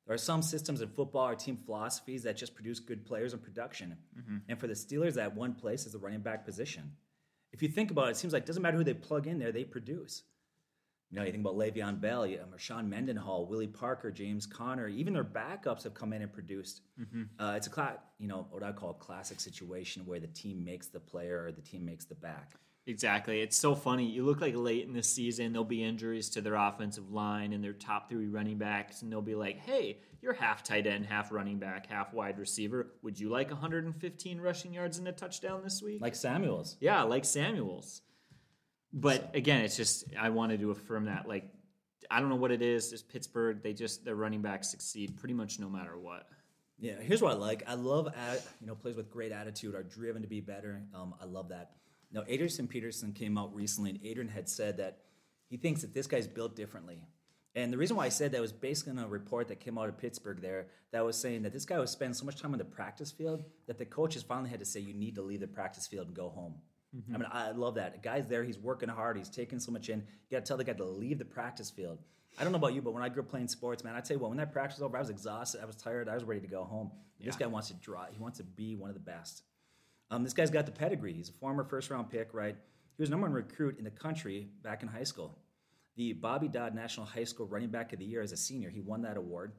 there 0.06 0.14
are 0.14 0.18
some 0.18 0.42
systems 0.42 0.82
in 0.82 0.88
football 0.88 1.28
or 1.28 1.36
team 1.36 1.58
philosophies 1.58 2.24
that 2.24 2.38
just 2.38 2.56
produce 2.56 2.80
good 2.80 3.06
players 3.06 3.34
and 3.34 3.44
production. 3.44 3.98
Mm-hmm. 4.18 4.38
And 4.48 4.60
for 4.60 4.68
the 4.68 4.74
Steelers, 4.74 5.16
that 5.16 5.36
one 5.36 5.54
place 5.54 5.86
is 5.86 5.92
the 5.92 6.00
running 6.00 6.22
back 6.22 6.46
position. 6.46 6.94
If 7.52 7.62
you 7.62 7.68
think 7.68 7.92
about 7.92 8.08
it, 8.08 8.12
it 8.12 8.18
seems 8.18 8.32
like 8.32 8.44
it 8.44 8.46
doesn't 8.46 8.64
matter 8.64 8.78
who 8.78 8.86
they 8.86 8.94
plug 8.94 9.28
in 9.28 9.38
there, 9.38 9.52
they 9.52 9.66
produce. 9.66 10.24
You 11.10 11.18
know, 11.18 11.26
you 11.26 11.32
think 11.32 11.46
about 11.46 11.56
Le'Veon 11.56 12.02
Bell, 12.02 12.28
Marshawn 12.28 12.88
Mendenhall, 12.88 13.46
Willie 13.46 13.68
Parker, 13.68 14.12
James 14.12 14.46
Conner, 14.46 14.88
even 14.90 15.14
their 15.14 15.24
backups 15.24 15.84
have 15.84 15.94
come 15.94 16.12
in 16.12 16.22
and 16.22 16.32
produced. 16.32 16.82
Mm-hmm. 17.00 17.24
Uh, 17.42 17.54
it's 17.56 17.68
a 17.68 17.70
cla- 17.70 18.00
you 18.20 18.28
know 18.28 18.48
what 18.50 18.64
I 18.64 18.74
call 18.74 18.92
a 18.92 18.94
classic 18.94 19.40
situation 19.40 20.06
where 20.06 20.20
the 20.20 20.28
team 20.28 20.66
makes 20.66 20.88
the 20.88 21.00
player 21.00 21.46
or 21.46 21.52
the 21.52 21.62
team 21.62 21.86
makes 21.86 22.06
the 22.06 22.16
back. 22.16 22.56
Exactly. 22.88 23.42
It's 23.42 23.58
so 23.58 23.76
funny. 23.76 24.06
You 24.06 24.24
look 24.24 24.40
like 24.40 24.56
late 24.56 24.88
in 24.88 24.94
the 24.94 25.04
season, 25.04 25.52
there'll 25.52 25.66
be 25.66 25.84
injuries 25.84 26.30
to 26.30 26.42
their 26.42 26.56
offensive 26.56 27.12
line 27.12 27.52
and 27.52 27.62
their 27.62 27.74
top 27.74 28.10
three 28.10 28.28
running 28.28 28.58
backs, 28.58 29.02
and 29.02 29.12
they'll 29.12 29.22
be 29.22 29.36
like, 29.36 29.58
hey, 29.60 30.00
you're 30.22 30.34
half 30.34 30.64
tight 30.64 30.88
end, 30.88 31.06
half 31.06 31.30
running 31.32 31.60
back, 31.60 31.88
half 31.88 32.14
wide 32.14 32.40
receiver. 32.40 32.88
Would 33.04 33.20
you 33.20 33.28
like 33.28 33.50
115 33.52 34.40
rushing 34.40 34.74
yards 34.74 34.98
and 35.00 35.08
a 35.10 35.12
touchdown 35.12 35.64
this 35.64 35.84
week? 35.84 36.02
Like 36.02 36.16
Samuels. 36.16 36.78
Yeah, 36.80 37.04
like 37.04 37.26
Samuels. 37.26 38.02
But 38.94 39.36
again, 39.36 39.66
it's 39.66 39.76
just, 39.76 40.06
I 40.18 40.30
wanted 40.30 40.62
to 40.62 40.72
affirm 40.72 41.06
that. 41.06 41.28
Like, 41.28 41.44
I 42.10 42.22
don't 42.22 42.30
know 42.30 42.38
what 42.38 42.52
it 42.52 42.62
is. 42.62 42.94
It's 42.94 43.04
Pittsburgh. 43.04 43.62
They 43.62 43.74
just, 43.74 44.06
their 44.06 44.16
running 44.16 44.42
backs 44.42 44.70
succeed 44.70 45.18
pretty 45.18 45.34
much 45.34 45.60
no 45.60 45.70
matter 45.70 45.98
what. 46.00 46.30
Yeah, 46.80 46.94
here's 47.02 47.22
what 47.22 47.34
I 47.34 47.36
like. 47.36 47.64
I 47.68 47.74
love, 47.74 48.08
you 48.62 48.68
know, 48.68 48.76
players 48.76 48.96
with 48.96 49.10
great 49.10 49.34
attitude 49.34 49.76
are 49.76 49.84
driven 49.84 50.22
to 50.22 50.28
be 50.28 50.40
better. 50.40 50.84
Um, 50.96 51.16
I 51.22 51.26
love 51.26 51.50
that. 51.50 51.72
Now, 52.18 52.24
Adrian 52.28 52.68
Peterson 52.68 53.14
came 53.14 53.38
out 53.38 53.54
recently, 53.54 53.92
and 53.92 54.00
Adrian 54.04 54.28
had 54.28 54.50
said 54.50 54.78
that 54.78 55.02
he 55.52 55.58
thinks 55.58 55.82
that 55.82 55.94
this 55.94 56.08
guy's 56.08 56.26
built 56.26 56.56
differently. 56.56 56.98
And 57.54 57.72
the 57.72 57.78
reason 57.78 57.96
why 57.96 58.06
I 58.06 58.10
said 58.10 58.32
that 58.32 58.42
was 58.42 58.52
based 58.52 58.88
on 58.88 58.98
a 58.98 59.08
report 59.08 59.50
that 59.50 59.60
came 59.60 59.78
out 59.78 59.88
of 59.88 60.00
Pittsburgh 60.00 60.42
there 60.42 60.66
that 60.92 61.06
was 61.06 61.16
saying 61.16 61.44
that 61.44 61.54
this 61.54 61.64
guy 61.64 61.78
was 61.78 61.92
spending 61.92 62.16
so 62.16 62.26
much 62.26 62.42
time 62.42 62.54
on 62.54 62.58
the 62.58 62.66
practice 62.66 63.12
field 63.12 63.44
that 63.68 63.78
the 63.78 63.86
coaches 63.86 64.24
finally 64.24 64.50
had 64.50 64.58
to 64.58 64.66
say, 64.66 64.80
you 64.80 64.96
need 64.96 65.14
to 65.14 65.22
leave 65.22 65.42
the 65.42 65.48
practice 65.48 65.86
field 65.86 66.08
and 66.08 66.16
go 66.16 66.30
home. 66.30 66.56
Mm-hmm. 66.96 67.14
I 67.14 67.18
mean, 67.20 67.28
I 67.32 67.52
love 67.52 67.76
that. 67.76 67.94
A 67.94 68.00
guy's 68.00 68.26
there, 68.26 68.44
he's 68.44 68.58
working 68.58 68.90
hard, 68.90 69.16
he's 69.16 69.30
taking 69.30 69.60
so 69.60 69.72
much 69.72 69.90
in. 69.90 70.00
You 70.00 70.38
got 70.38 70.44
to 70.44 70.48
tell 70.48 70.58
the 70.58 70.64
guy 70.64 70.74
to 70.74 70.86
leave 70.86 71.20
the 71.20 71.26
practice 71.26 71.70
field. 71.70 72.00
I 72.40 72.44
don't 72.44 72.52
know 72.52 72.58
about 72.58 72.74
you, 72.74 72.82
but 72.82 72.96
when 72.96 73.04
I 73.04 73.10
grew 73.10 73.22
up 73.22 73.30
playing 73.30 73.50
sports, 73.50 73.84
man, 73.84 73.94
I 73.94 74.00
tell 74.00 74.18
you 74.18 74.22
what, 74.22 74.30
when 74.30 74.40
that 74.40 74.52
practice 74.52 74.80
was 74.80 74.84
over, 74.84 74.98
I 74.98 75.02
was 75.02 75.12
exhausted, 75.12 75.62
I 75.62 75.66
was 75.66 75.76
tired, 75.76 76.10
I 76.10 76.16
was 76.16 76.24
ready 76.24 76.42
to 76.42 76.48
go 76.48 76.64
home. 76.64 76.90
Yeah. 77.20 77.28
This 77.28 77.36
guy 77.36 77.46
wants 77.46 77.68
to 77.68 77.76
draw, 77.76 78.08
he 78.12 78.18
wants 78.18 78.40
to 78.40 78.44
be 78.44 78.76
one 78.76 78.90
of 78.90 78.96
the 78.96 79.02
best. 79.02 79.44
Um, 80.10 80.24
this 80.24 80.34
guy's 80.34 80.50
got 80.50 80.66
the 80.66 80.72
pedigree. 80.72 81.14
He's 81.14 81.30
a 81.30 81.34
former 81.34 81.64
first 81.64 81.90
round 81.90 82.10
pick, 82.10 82.34
right? 82.34 82.56
He 82.96 83.04
was 83.04 83.10
number 83.10 83.26
one 83.28 83.34
recruit 83.34 83.78
in 83.78 83.84
the 83.84 83.92
country 83.92 84.48
back 84.64 84.82
in 84.82 84.88
high 84.88 85.04
school 85.04 85.38
the 85.98 86.14
Bobby 86.14 86.48
Dodd 86.48 86.76
National 86.76 87.06
High 87.06 87.24
School 87.24 87.48
Running 87.48 87.70
Back 87.70 87.92
of 87.92 88.00
the 88.00 88.06
Year 88.06 88.22
as 88.22 88.32
a 88.32 88.38
senior. 88.38 88.70
He 88.70 88.80
won 88.80 89.02
that 89.02 89.18
award. 89.18 89.52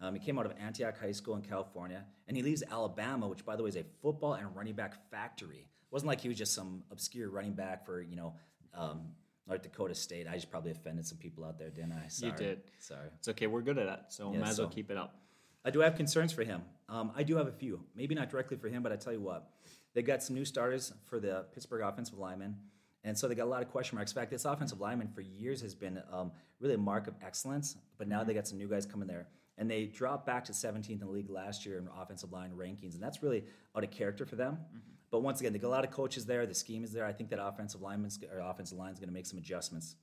Um, 0.00 0.12
he 0.12 0.20
came 0.20 0.38
out 0.38 0.44
of 0.44 0.52
Antioch 0.60 0.98
High 1.00 1.12
School 1.12 1.36
in 1.36 1.42
California, 1.42 2.04
and 2.26 2.36
he 2.36 2.42
leaves 2.42 2.64
Alabama, 2.68 3.28
which, 3.28 3.46
by 3.46 3.54
the 3.56 3.62
way, 3.62 3.68
is 3.68 3.76
a 3.76 3.84
football 4.02 4.34
and 4.34 4.54
running 4.54 4.74
back 4.74 5.08
factory. 5.10 5.60
It 5.60 5.92
wasn't 5.92 6.08
like 6.08 6.20
he 6.20 6.28
was 6.28 6.36
just 6.36 6.52
some 6.52 6.82
obscure 6.90 7.30
running 7.30 7.52
back 7.52 7.86
for 7.86 8.02
you 8.02 8.16
know 8.16 8.34
um, 8.74 9.02
North 9.46 9.62
Dakota 9.62 9.94
State. 9.94 10.26
I 10.28 10.34
just 10.34 10.50
probably 10.50 10.72
offended 10.72 11.06
some 11.06 11.18
people 11.18 11.44
out 11.44 11.58
there, 11.58 11.70
didn't 11.70 11.92
I? 11.92 12.08
Sorry. 12.08 12.32
You 12.32 12.36
did. 12.36 12.62
Sorry. 12.80 13.08
It's 13.16 13.28
okay. 13.28 13.46
We're 13.46 13.62
good 13.62 13.78
at 13.78 13.86
that, 13.86 14.12
so 14.12 14.32
yeah, 14.32 14.40
might 14.40 14.48
as 14.48 14.58
well 14.58 14.68
keep 14.68 14.90
it 14.90 14.96
up. 14.96 15.20
I 15.64 15.70
do 15.70 15.78
have 15.78 15.94
concerns 15.94 16.32
for 16.32 16.42
him. 16.42 16.62
Um, 16.88 17.12
I 17.16 17.22
do 17.22 17.36
have 17.36 17.46
a 17.46 17.52
few. 17.52 17.80
Maybe 17.94 18.16
not 18.16 18.30
directly 18.30 18.56
for 18.56 18.68
him, 18.68 18.82
but 18.82 18.90
I 18.90 18.96
tell 18.96 19.12
you 19.12 19.20
what, 19.20 19.48
they 19.94 20.02
got 20.02 20.22
some 20.22 20.34
new 20.34 20.44
starters 20.44 20.92
for 21.04 21.20
the 21.20 21.46
Pittsburgh 21.54 21.82
offensive 21.82 22.18
linemen. 22.18 22.56
And 23.04 23.16
so 23.16 23.28
they 23.28 23.34
got 23.34 23.44
a 23.44 23.50
lot 23.50 23.62
of 23.62 23.68
question 23.70 23.96
marks. 23.96 24.12
In 24.12 24.16
fact, 24.16 24.30
this 24.30 24.44
offensive 24.44 24.80
lineman 24.80 25.08
for 25.08 25.20
years 25.20 25.60
has 25.60 25.74
been 25.74 26.02
um, 26.10 26.32
really 26.58 26.74
a 26.74 26.78
mark 26.78 27.06
of 27.06 27.14
excellence, 27.22 27.76
but 27.98 28.08
now 28.08 28.24
they 28.24 28.34
got 28.34 28.48
some 28.48 28.58
new 28.58 28.68
guys 28.68 28.86
coming 28.86 29.06
there. 29.06 29.28
And 29.58 29.70
they 29.70 29.84
dropped 29.84 30.26
back 30.26 30.44
to 30.46 30.52
17th 30.52 30.90
in 30.90 30.98
the 30.98 31.06
league 31.06 31.30
last 31.30 31.64
year 31.64 31.78
in 31.78 31.88
offensive 32.00 32.32
line 32.32 32.50
rankings, 32.56 32.94
and 32.94 33.02
that's 33.02 33.22
really 33.22 33.44
out 33.76 33.84
of 33.84 33.90
character 33.90 34.26
for 34.26 34.36
them. 34.36 34.54
Mm-hmm. 34.54 34.78
But 35.10 35.22
once 35.22 35.38
again, 35.38 35.52
they 35.52 35.60
got 35.60 35.68
a 35.68 35.70
lot 35.70 35.84
of 35.84 35.92
coaches 35.92 36.26
there. 36.26 36.44
The 36.44 36.54
scheme 36.54 36.82
is 36.82 36.92
there. 36.92 37.04
I 37.04 37.12
think 37.12 37.30
that 37.30 37.40
offensive 37.40 37.80
lineman's 37.80 38.18
or 38.32 38.40
offensive 38.40 38.78
line 38.78 38.92
is 38.92 38.98
going 38.98 39.10
to 39.10 39.14
make 39.14 39.26
some 39.26 39.38
adjustments. 39.38 39.94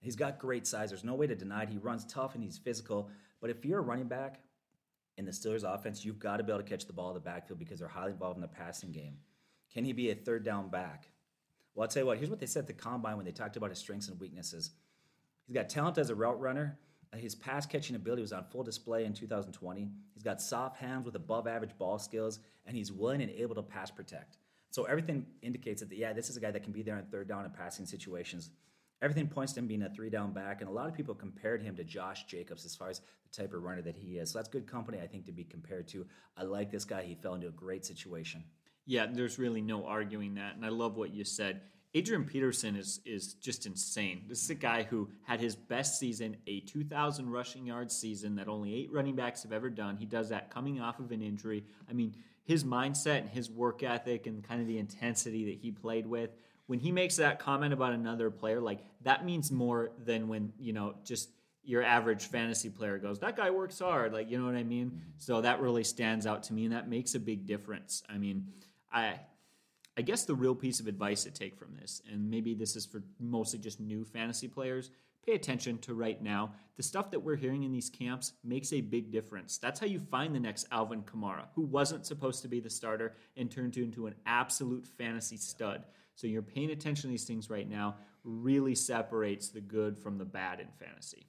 He's 0.00 0.16
got 0.16 0.38
great 0.38 0.66
size. 0.66 0.90
There's 0.90 1.04
no 1.04 1.14
way 1.14 1.26
to 1.26 1.34
deny 1.34 1.62
it. 1.62 1.70
He 1.70 1.78
runs 1.78 2.04
tough 2.04 2.34
and 2.34 2.44
he's 2.44 2.58
physical. 2.58 3.08
But 3.40 3.48
if 3.48 3.64
you're 3.64 3.78
a 3.78 3.82
running 3.82 4.08
back 4.08 4.40
in 5.16 5.24
the 5.24 5.30
Steelers 5.30 5.64
offense, 5.64 6.04
you've 6.04 6.18
got 6.18 6.36
to 6.36 6.44
be 6.44 6.52
able 6.52 6.62
to 6.62 6.68
catch 6.68 6.86
the 6.86 6.92
ball 6.92 7.08
in 7.08 7.14
the 7.14 7.20
backfield 7.20 7.58
because 7.58 7.78
they're 7.78 7.88
highly 7.88 8.12
involved 8.12 8.36
in 8.36 8.42
the 8.42 8.48
passing 8.48 8.92
game. 8.92 9.16
Can 9.72 9.84
he 9.84 9.92
be 9.92 10.10
a 10.10 10.14
third 10.14 10.44
down 10.44 10.68
back? 10.68 11.08
Well, 11.74 11.84
I'll 11.84 11.88
tell 11.88 12.02
you 12.02 12.06
what, 12.06 12.18
here's 12.18 12.30
what 12.30 12.40
they 12.40 12.46
said 12.46 12.60
at 12.60 12.66
the 12.66 12.72
combine 12.72 13.16
when 13.16 13.24
they 13.24 13.32
talked 13.32 13.56
about 13.56 13.70
his 13.70 13.78
strengths 13.78 14.08
and 14.08 14.18
weaknesses. 14.18 14.70
He's 15.46 15.54
got 15.54 15.68
talent 15.68 15.98
as 15.98 16.10
a 16.10 16.14
route 16.14 16.40
runner. 16.40 16.78
Uh, 17.12 17.16
his 17.16 17.34
pass 17.34 17.66
catching 17.66 17.96
ability 17.96 18.22
was 18.22 18.32
on 18.32 18.44
full 18.50 18.62
display 18.62 19.04
in 19.04 19.12
2020. 19.12 19.88
He's 20.12 20.22
got 20.22 20.42
soft 20.42 20.76
hands 20.78 21.06
with 21.06 21.14
above 21.14 21.46
average 21.46 21.76
ball 21.78 21.98
skills, 21.98 22.40
and 22.66 22.76
he's 22.76 22.92
willing 22.92 23.22
and 23.22 23.30
able 23.30 23.54
to 23.54 23.62
pass 23.62 23.90
protect. 23.90 24.38
So 24.70 24.84
everything 24.84 25.26
indicates 25.40 25.80
that, 25.80 25.90
yeah, 25.96 26.12
this 26.12 26.28
is 26.28 26.36
a 26.36 26.40
guy 26.40 26.50
that 26.50 26.62
can 26.62 26.72
be 26.72 26.82
there 26.82 26.98
in 26.98 27.04
third 27.06 27.28
down 27.28 27.44
and 27.44 27.54
passing 27.54 27.86
situations. 27.86 28.50
Everything 29.00 29.28
points 29.28 29.52
to 29.52 29.60
him 29.60 29.68
being 29.68 29.82
a 29.82 29.90
three 29.90 30.10
down 30.10 30.32
back, 30.32 30.60
and 30.60 30.68
a 30.68 30.72
lot 30.72 30.88
of 30.88 30.94
people 30.94 31.14
compared 31.14 31.62
him 31.62 31.76
to 31.76 31.84
Josh 31.84 32.24
Jacobs 32.24 32.64
as 32.64 32.74
far 32.74 32.90
as 32.90 32.98
the 32.98 33.42
type 33.42 33.54
of 33.54 33.62
runner 33.62 33.82
that 33.82 33.96
he 33.96 34.18
is. 34.18 34.32
So 34.32 34.38
that's 34.38 34.48
good 34.48 34.66
company, 34.66 34.98
I 35.00 35.06
think, 35.06 35.24
to 35.26 35.32
be 35.32 35.44
compared 35.44 35.86
to. 35.88 36.04
I 36.36 36.42
like 36.42 36.70
this 36.70 36.84
guy. 36.84 37.02
He 37.02 37.14
fell 37.14 37.34
into 37.34 37.46
a 37.46 37.52
great 37.52 37.86
situation. 37.86 38.42
Yeah, 38.88 39.04
there's 39.06 39.38
really 39.38 39.60
no 39.60 39.84
arguing 39.84 40.36
that. 40.36 40.56
And 40.56 40.64
I 40.64 40.70
love 40.70 40.96
what 40.96 41.12
you 41.12 41.22
said. 41.22 41.60
Adrian 41.92 42.24
Peterson 42.24 42.74
is 42.74 43.00
is 43.04 43.34
just 43.34 43.66
insane. 43.66 44.22
This 44.26 44.42
is 44.42 44.48
a 44.48 44.54
guy 44.54 44.84
who 44.84 45.10
had 45.24 45.40
his 45.40 45.54
best 45.54 45.98
season, 45.98 46.38
a 46.46 46.60
2,000 46.60 47.28
rushing 47.28 47.66
yards 47.66 47.94
season 47.94 48.34
that 48.36 48.48
only 48.48 48.74
eight 48.74 48.90
running 48.90 49.14
backs 49.14 49.42
have 49.42 49.52
ever 49.52 49.68
done. 49.68 49.98
He 49.98 50.06
does 50.06 50.30
that 50.30 50.50
coming 50.50 50.80
off 50.80 51.00
of 51.00 51.12
an 51.12 51.20
injury. 51.20 51.64
I 51.88 51.92
mean, 51.92 52.14
his 52.44 52.64
mindset 52.64 53.18
and 53.18 53.28
his 53.28 53.50
work 53.50 53.82
ethic 53.82 54.26
and 54.26 54.42
kind 54.42 54.62
of 54.62 54.66
the 54.66 54.78
intensity 54.78 55.44
that 55.46 55.58
he 55.60 55.70
played 55.70 56.06
with. 56.06 56.30
When 56.66 56.78
he 56.78 56.90
makes 56.90 57.16
that 57.16 57.38
comment 57.38 57.74
about 57.74 57.92
another 57.92 58.30
player, 58.30 58.58
like 58.58 58.80
that 59.02 59.22
means 59.22 59.52
more 59.52 59.90
than 60.02 60.28
when 60.28 60.54
you 60.58 60.72
know 60.72 60.94
just 61.04 61.28
your 61.62 61.82
average 61.82 62.28
fantasy 62.28 62.70
player 62.70 62.96
goes, 62.96 63.18
that 63.18 63.36
guy 63.36 63.50
works 63.50 63.80
hard. 63.80 64.14
Like, 64.14 64.30
you 64.30 64.38
know 64.38 64.46
what 64.46 64.54
I 64.54 64.64
mean? 64.64 65.02
So 65.18 65.42
that 65.42 65.60
really 65.60 65.84
stands 65.84 66.26
out 66.26 66.44
to 66.44 66.54
me, 66.54 66.64
and 66.64 66.72
that 66.72 66.88
makes 66.88 67.14
a 67.14 67.20
big 67.20 67.46
difference. 67.46 68.02
I 68.08 68.16
mean, 68.16 68.46
I 68.92 69.20
I 69.96 70.02
guess 70.02 70.24
the 70.24 70.34
real 70.34 70.54
piece 70.54 70.78
of 70.78 70.86
advice 70.86 71.24
to 71.24 71.30
take 71.32 71.56
from 71.56 71.74
this, 71.74 72.02
and 72.10 72.30
maybe 72.30 72.54
this 72.54 72.76
is 72.76 72.86
for 72.86 73.02
mostly 73.18 73.58
just 73.58 73.80
new 73.80 74.04
fantasy 74.04 74.46
players, 74.46 74.90
pay 75.26 75.32
attention 75.32 75.76
to 75.78 75.94
right 75.94 76.22
now. 76.22 76.52
The 76.76 76.84
stuff 76.84 77.10
that 77.10 77.20
we're 77.20 77.34
hearing 77.34 77.64
in 77.64 77.72
these 77.72 77.90
camps 77.90 78.34
makes 78.44 78.72
a 78.72 78.80
big 78.80 79.10
difference. 79.10 79.58
That's 79.58 79.80
how 79.80 79.86
you 79.86 79.98
find 79.98 80.32
the 80.32 80.40
next 80.40 80.68
Alvin 80.70 81.02
Kamara, 81.02 81.46
who 81.56 81.62
wasn't 81.62 82.06
supposed 82.06 82.42
to 82.42 82.48
be 82.48 82.60
the 82.60 82.70
starter 82.70 83.16
and 83.36 83.50
turned 83.50 83.76
into 83.76 84.06
an 84.06 84.14
absolute 84.24 84.86
fantasy 84.86 85.36
stud. 85.36 85.84
So 86.14 86.28
you're 86.28 86.42
paying 86.42 86.70
attention 86.70 87.02
to 87.02 87.08
these 87.08 87.24
things 87.24 87.50
right 87.50 87.68
now 87.68 87.96
really 88.24 88.74
separates 88.74 89.48
the 89.48 89.60
good 89.60 89.98
from 89.98 90.16
the 90.16 90.24
bad 90.24 90.60
in 90.60 90.68
fantasy. 90.78 91.26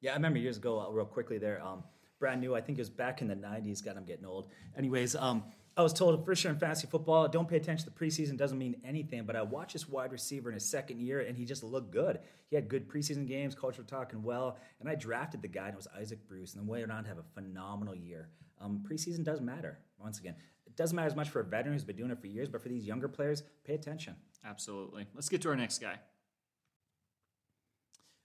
Yeah, 0.00 0.12
I 0.12 0.14
remember 0.14 0.38
years 0.38 0.56
ago, 0.56 0.80
uh, 0.80 0.90
real 0.90 1.06
quickly 1.06 1.38
there, 1.38 1.62
um, 1.62 1.82
brand 2.18 2.40
new, 2.40 2.54
I 2.54 2.60
think 2.60 2.78
it 2.78 2.80
was 2.80 2.90
back 2.90 3.20
in 3.20 3.28
the 3.28 3.34
90s. 3.34 3.84
God, 3.84 3.96
I'm 3.96 4.04
getting 4.04 4.24
old. 4.24 4.48
Anyways, 4.76 5.14
um, 5.16 5.44
I 5.74 5.82
was 5.82 5.94
told 5.94 6.24
for 6.24 6.34
sure 6.34 6.50
in 6.50 6.58
fantasy 6.58 6.86
football, 6.86 7.28
don't 7.28 7.48
pay 7.48 7.56
attention 7.56 7.88
to 7.88 7.90
the 7.90 7.98
preseason, 7.98 8.36
doesn't 8.36 8.58
mean 8.58 8.76
anything. 8.84 9.24
But 9.24 9.36
I 9.36 9.42
watched 9.42 9.72
this 9.72 9.88
wide 9.88 10.12
receiver 10.12 10.50
in 10.50 10.54
his 10.54 10.64
second 10.64 11.00
year, 11.00 11.20
and 11.20 11.36
he 11.36 11.46
just 11.46 11.62
looked 11.62 11.90
good. 11.90 12.18
He 12.50 12.56
had 12.56 12.68
good 12.68 12.88
preseason 12.88 13.26
games, 13.26 13.56
were 13.60 13.72
talking 13.72 14.22
well, 14.22 14.58
and 14.80 14.88
I 14.88 14.94
drafted 14.94 15.40
the 15.40 15.48
guy, 15.48 15.66
and 15.66 15.74
it 15.74 15.76
was 15.76 15.88
Isaac 15.98 16.28
Bruce, 16.28 16.52
and 16.52 16.62
then 16.62 16.68
went 16.68 16.92
on 16.92 17.04
to 17.04 17.08
have 17.08 17.18
a 17.18 17.24
phenomenal 17.34 17.94
year. 17.94 18.28
Um, 18.60 18.84
preseason 18.86 19.24
does 19.24 19.40
matter. 19.40 19.78
Once 19.98 20.18
again, 20.18 20.34
it 20.66 20.76
doesn't 20.76 20.94
matter 20.94 21.08
as 21.08 21.16
much 21.16 21.30
for 21.30 21.40
a 21.40 21.44
veteran 21.44 21.72
who's 21.72 21.84
been 21.84 21.96
doing 21.96 22.10
it 22.10 22.20
for 22.20 22.26
years, 22.26 22.48
but 22.48 22.62
for 22.62 22.68
these 22.68 22.84
younger 22.84 23.08
players, 23.08 23.42
pay 23.64 23.74
attention. 23.74 24.14
Absolutely. 24.44 25.06
Let's 25.14 25.28
get 25.28 25.40
to 25.42 25.48
our 25.48 25.56
next 25.56 25.80
guy. 25.80 25.98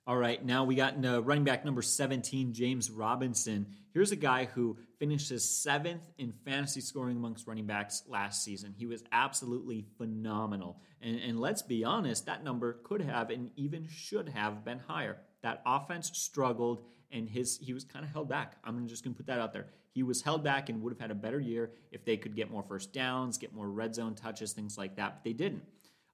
All 0.07 0.15
right, 0.15 0.43
now 0.43 0.63
we 0.63 0.75
got 0.75 1.03
uh, 1.03 1.21
running 1.21 1.43
back 1.43 1.65
number 1.65 1.81
17, 1.81 2.53
James 2.53 2.89
Robinson. 2.89 3.67
Here's 3.93 4.13
a 4.13 4.15
guy 4.15 4.45
who 4.45 4.77
finished 4.99 5.27
his 5.27 5.43
seventh 5.61 6.09
in 6.17 6.31
fantasy 6.45 6.79
scoring 6.79 7.17
amongst 7.17 7.45
running 7.45 7.65
backs 7.65 8.03
last 8.07 8.41
season. 8.41 8.73
He 8.77 8.85
was 8.85 9.03
absolutely 9.11 9.85
phenomenal. 9.97 10.79
And, 11.01 11.19
and 11.19 11.41
let's 11.41 11.61
be 11.61 11.83
honest, 11.83 12.25
that 12.25 12.41
number 12.41 12.79
could 12.85 13.01
have 13.01 13.31
and 13.31 13.51
even 13.57 13.85
should 13.89 14.29
have 14.29 14.63
been 14.63 14.79
higher. 14.79 15.17
That 15.43 15.61
offense 15.65 16.09
struggled 16.13 16.85
and 17.11 17.27
his 17.27 17.57
he 17.57 17.73
was 17.73 17.83
kind 17.83 18.05
of 18.05 18.11
held 18.11 18.29
back. 18.29 18.55
I'm 18.63 18.87
just 18.87 19.03
going 19.03 19.13
to 19.13 19.17
put 19.17 19.27
that 19.27 19.39
out 19.39 19.51
there. 19.51 19.67
He 19.91 20.03
was 20.03 20.21
held 20.21 20.41
back 20.41 20.69
and 20.69 20.81
would 20.83 20.93
have 20.93 21.01
had 21.01 21.11
a 21.11 21.15
better 21.15 21.39
year 21.41 21.71
if 21.91 22.05
they 22.05 22.15
could 22.15 22.33
get 22.33 22.49
more 22.49 22.63
first 22.63 22.93
downs, 22.93 23.37
get 23.37 23.53
more 23.53 23.67
red 23.67 23.93
zone 23.93 24.15
touches, 24.15 24.53
things 24.53 24.77
like 24.77 24.95
that, 24.95 25.15
but 25.15 25.23
they 25.25 25.33
didn't. 25.33 25.63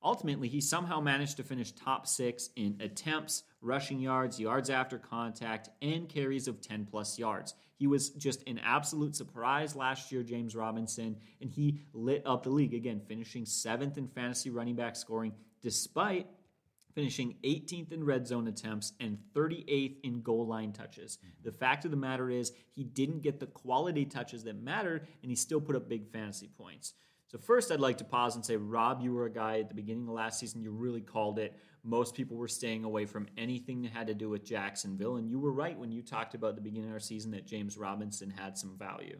Ultimately, 0.03 0.49
he 0.49 0.59
somehow 0.59 0.99
managed 0.99 1.37
to 1.37 1.43
finish 1.43 1.71
top 1.71 2.07
six 2.07 2.49
in 2.55 2.77
attempts, 2.81 3.43
rushing 3.61 3.99
yards, 3.99 4.39
yards 4.39 4.69
after 4.69 4.97
contact, 4.97 5.69
and 5.81 6.09
carries 6.09 6.47
of 6.47 6.61
10 6.61 6.85
plus 6.85 7.17
yards. 7.17 7.53
He 7.77 7.87
was 7.87 8.09
just 8.09 8.47
an 8.47 8.59
absolute 8.59 9.15
surprise 9.15 9.75
last 9.75 10.11
year, 10.11 10.23
James 10.23 10.55
Robinson, 10.55 11.17
and 11.41 11.49
he 11.49 11.81
lit 11.93 12.23
up 12.25 12.43
the 12.43 12.49
league 12.49 12.73
again, 12.73 13.01
finishing 13.07 13.45
seventh 13.45 13.97
in 13.97 14.07
fantasy 14.07 14.49
running 14.49 14.75
back 14.75 14.95
scoring, 14.95 15.33
despite 15.61 16.27
finishing 16.93 17.35
18th 17.43 17.91
in 17.91 18.03
red 18.03 18.27
zone 18.27 18.47
attempts 18.47 18.93
and 18.99 19.17
38th 19.35 19.97
in 20.03 20.21
goal 20.21 20.45
line 20.45 20.71
touches. 20.71 21.17
The 21.43 21.51
fact 21.51 21.85
of 21.85 21.91
the 21.91 21.97
matter 21.97 22.29
is, 22.29 22.51
he 22.71 22.83
didn't 22.83 23.21
get 23.21 23.39
the 23.39 23.47
quality 23.47 24.05
touches 24.05 24.43
that 24.43 24.61
mattered, 24.61 25.07
and 25.21 25.31
he 25.31 25.35
still 25.35 25.61
put 25.61 25.75
up 25.75 25.89
big 25.89 26.11
fantasy 26.11 26.47
points. 26.47 26.93
So, 27.33 27.39
first, 27.39 27.71
I'd 27.71 27.79
like 27.79 27.97
to 27.97 28.03
pause 28.03 28.35
and 28.35 28.45
say, 28.45 28.57
Rob, 28.57 29.01
you 29.01 29.11
were 29.11 29.25
a 29.25 29.31
guy 29.31 29.57
at 29.57 29.67
the 29.67 29.73
beginning 29.73 30.07
of 30.07 30.13
last 30.13 30.39
season, 30.39 30.61
you 30.61 30.69
really 30.69 31.01
called 31.01 31.39
it. 31.39 31.57
Most 31.83 32.13
people 32.13 32.37
were 32.37 32.47
staying 32.47 32.83
away 32.83 33.07
from 33.07 33.25
anything 33.39 33.81
that 33.81 33.91
had 33.91 34.05
to 34.05 34.13
do 34.13 34.29
with 34.29 34.45
Jacksonville. 34.45 35.15
And 35.15 35.27
you 35.27 35.39
were 35.39 35.51
right 35.51 35.75
when 35.75 35.91
you 35.91 36.03
talked 36.03 36.35
about 36.35 36.53
the 36.53 36.61
beginning 36.61 36.89
of 36.89 36.93
our 36.93 36.99
season 36.99 37.31
that 37.31 37.47
James 37.47 37.75
Robinson 37.75 38.29
had 38.29 38.55
some 38.55 38.77
value. 38.77 39.19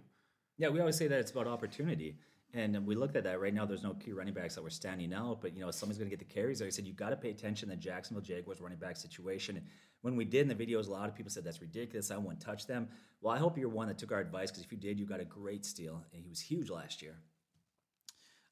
Yeah, 0.60 0.70
we 0.70 0.80
always 0.80 0.96
say 0.96 1.08
that 1.08 1.18
it's 1.18 1.32
about 1.32 1.48
opportunity. 1.48 2.20
And 2.54 2.86
we 2.86 2.94
looked 2.94 3.16
at 3.16 3.24
that 3.24 3.42
right 3.42 3.52
now. 3.52 3.66
There's 3.66 3.82
no 3.82 3.96
key 3.96 4.12
running 4.12 4.36
backs 4.36 4.54
that 4.54 4.62
were 4.62 4.70
standing 4.70 5.12
out, 5.12 5.42
but 5.42 5.56
you 5.56 5.62
know 5.62 5.72
somebody's 5.72 5.98
going 5.98 6.12
to 6.12 6.16
get 6.16 6.20
the 6.20 6.32
carries. 6.32 6.62
I 6.62 6.70
said, 6.70 6.86
you 6.86 6.94
got 6.94 7.10
to 7.10 7.16
pay 7.16 7.32
attention 7.32 7.70
to 7.70 7.76
the 7.76 7.82
Jacksonville 7.82 8.22
Jaguars 8.22 8.62
running 8.62 8.78
back 8.78 8.96
situation. 8.96 9.58
And 9.58 9.66
when 10.04 10.16
we 10.16 10.24
did 10.24 10.48
in 10.48 10.56
the 10.56 10.66
videos, 10.66 10.88
a 10.88 10.92
lot 10.92 11.10
of 11.10 11.16
people 11.16 11.32
said 11.32 11.44
that's 11.44 11.62
ridiculous. 11.62 12.12
I 12.12 12.18
won't 12.18 12.40
touch 12.40 12.68
them. 12.68 12.90
Well, 13.22 13.34
I 13.34 13.40
hope 13.40 13.58
you're 13.58 13.70
one 13.70 13.88
that 13.88 13.98
took 13.98 14.12
our 14.12 14.20
advice 14.20 14.52
because 14.52 14.66
if 14.66 14.72
you 14.72 14.78
did, 14.78 15.00
you 15.00 15.08
got 15.08 15.20
a 15.20 15.26
great 15.26 15.66
steal, 15.66 16.04
and 16.14 16.22
he 16.22 16.30
was 16.30 16.40
huge 16.40 16.70
last 16.70 17.02
year. 17.02 17.16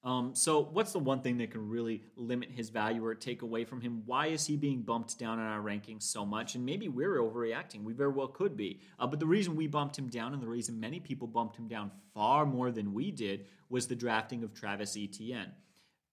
Um, 0.03 0.33
so, 0.33 0.63
what's 0.63 0.93
the 0.93 0.99
one 0.99 1.21
thing 1.21 1.37
that 1.37 1.51
can 1.51 1.69
really 1.69 2.01
limit 2.15 2.49
his 2.49 2.69
value 2.69 3.05
or 3.05 3.13
take 3.13 3.43
away 3.43 3.65
from 3.65 3.81
him? 3.81 4.01
Why 4.07 4.27
is 4.27 4.47
he 4.47 4.57
being 4.57 4.81
bumped 4.81 5.19
down 5.19 5.39
in 5.39 5.45
our 5.45 5.61
rankings 5.61 6.03
so 6.03 6.25
much? 6.25 6.55
And 6.55 6.65
maybe 6.65 6.87
we're 6.87 7.17
overreacting. 7.17 7.83
We 7.83 7.93
very 7.93 8.09
well 8.09 8.27
could 8.27 8.57
be. 8.57 8.79
Uh, 8.99 9.05
but 9.05 9.19
the 9.19 9.27
reason 9.27 9.55
we 9.55 9.67
bumped 9.67 9.99
him 9.99 10.07
down 10.07 10.33
and 10.33 10.41
the 10.41 10.47
reason 10.47 10.79
many 10.79 10.99
people 10.99 11.27
bumped 11.27 11.57
him 11.57 11.67
down 11.67 11.91
far 12.15 12.47
more 12.47 12.71
than 12.71 12.93
we 12.93 13.11
did 13.11 13.45
was 13.69 13.85
the 13.85 13.95
drafting 13.95 14.43
of 14.43 14.55
Travis 14.55 14.97
Etienne. 14.97 15.51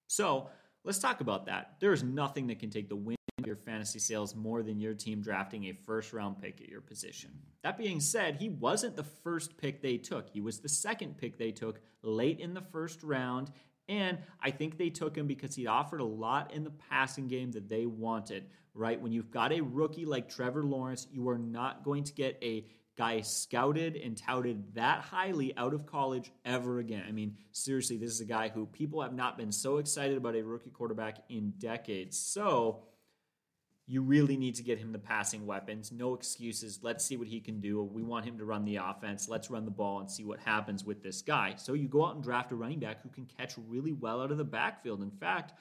So, 0.06 0.48
let's 0.84 0.98
talk 0.98 1.22
about 1.22 1.46
that. 1.46 1.76
There 1.80 1.94
is 1.94 2.02
nothing 2.02 2.46
that 2.48 2.58
can 2.58 2.68
take 2.68 2.90
the 2.90 2.96
wind 2.96 3.16
of 3.38 3.46
your 3.46 3.56
fantasy 3.56 3.98
sales 3.98 4.34
more 4.34 4.62
than 4.62 4.80
your 4.80 4.94
team 4.94 5.22
drafting 5.22 5.64
a 5.64 5.72
first 5.86 6.12
round 6.12 6.40
pick 6.42 6.60
at 6.60 6.68
your 6.68 6.80
position. 6.80 7.30
That 7.62 7.78
being 7.78 8.00
said, 8.00 8.36
he 8.36 8.50
wasn't 8.50 8.96
the 8.96 9.04
first 9.04 9.56
pick 9.56 9.80
they 9.80 9.96
took. 9.96 10.28
He 10.28 10.40
was 10.40 10.58
the 10.58 10.68
second 10.68 11.16
pick 11.16 11.38
they 11.38 11.52
took 11.52 11.80
late 12.02 12.40
in 12.40 12.54
the 12.54 12.60
first 12.72 13.02
round. 13.02 13.50
And 13.88 14.18
I 14.42 14.50
think 14.50 14.76
they 14.76 14.90
took 14.90 15.16
him 15.16 15.26
because 15.26 15.54
he 15.54 15.66
offered 15.66 16.00
a 16.00 16.04
lot 16.04 16.52
in 16.52 16.64
the 16.64 16.72
passing 16.90 17.26
game 17.26 17.52
that 17.52 17.68
they 17.68 17.86
wanted, 17.86 18.44
right? 18.74 19.00
When 19.00 19.12
you've 19.12 19.30
got 19.30 19.52
a 19.52 19.60
rookie 19.60 20.04
like 20.04 20.28
Trevor 20.28 20.62
Lawrence, 20.64 21.06
you 21.10 21.28
are 21.28 21.38
not 21.38 21.84
going 21.84 22.04
to 22.04 22.12
get 22.12 22.38
a 22.42 22.66
guy 22.98 23.20
scouted 23.20 23.96
and 23.96 24.16
touted 24.16 24.74
that 24.74 25.00
highly 25.00 25.56
out 25.56 25.72
of 25.72 25.86
college 25.86 26.32
ever 26.44 26.80
again. 26.80 27.04
I 27.08 27.12
mean, 27.12 27.36
seriously, 27.52 27.96
this 27.96 28.10
is 28.10 28.20
a 28.20 28.26
guy 28.26 28.48
who 28.48 28.66
people 28.66 29.00
have 29.00 29.14
not 29.14 29.38
been 29.38 29.52
so 29.52 29.78
excited 29.78 30.16
about 30.16 30.34
a 30.34 30.42
rookie 30.42 30.70
quarterback 30.70 31.18
in 31.28 31.50
decades. 31.58 32.18
So, 32.18 32.82
you 33.90 34.02
really 34.02 34.36
need 34.36 34.54
to 34.54 34.62
get 34.62 34.78
him 34.78 34.92
the 34.92 34.98
passing 34.98 35.46
weapons. 35.46 35.90
No 35.90 36.14
excuses. 36.14 36.80
Let's 36.82 37.02
see 37.02 37.16
what 37.16 37.26
he 37.26 37.40
can 37.40 37.58
do. 37.58 37.82
We 37.82 38.02
want 38.02 38.26
him 38.26 38.36
to 38.36 38.44
run 38.44 38.66
the 38.66 38.76
offense. 38.76 39.30
Let's 39.30 39.50
run 39.50 39.64
the 39.64 39.70
ball 39.70 40.00
and 40.00 40.10
see 40.10 40.24
what 40.24 40.38
happens 40.40 40.84
with 40.84 41.02
this 41.02 41.22
guy. 41.22 41.54
So 41.56 41.72
you 41.72 41.88
go 41.88 42.04
out 42.04 42.14
and 42.14 42.22
draft 42.22 42.52
a 42.52 42.54
running 42.54 42.80
back 42.80 43.02
who 43.02 43.08
can 43.08 43.24
catch 43.24 43.54
really 43.66 43.94
well 43.94 44.20
out 44.20 44.30
of 44.30 44.36
the 44.36 44.44
backfield. 44.44 45.00
In 45.02 45.10
fact, 45.10 45.54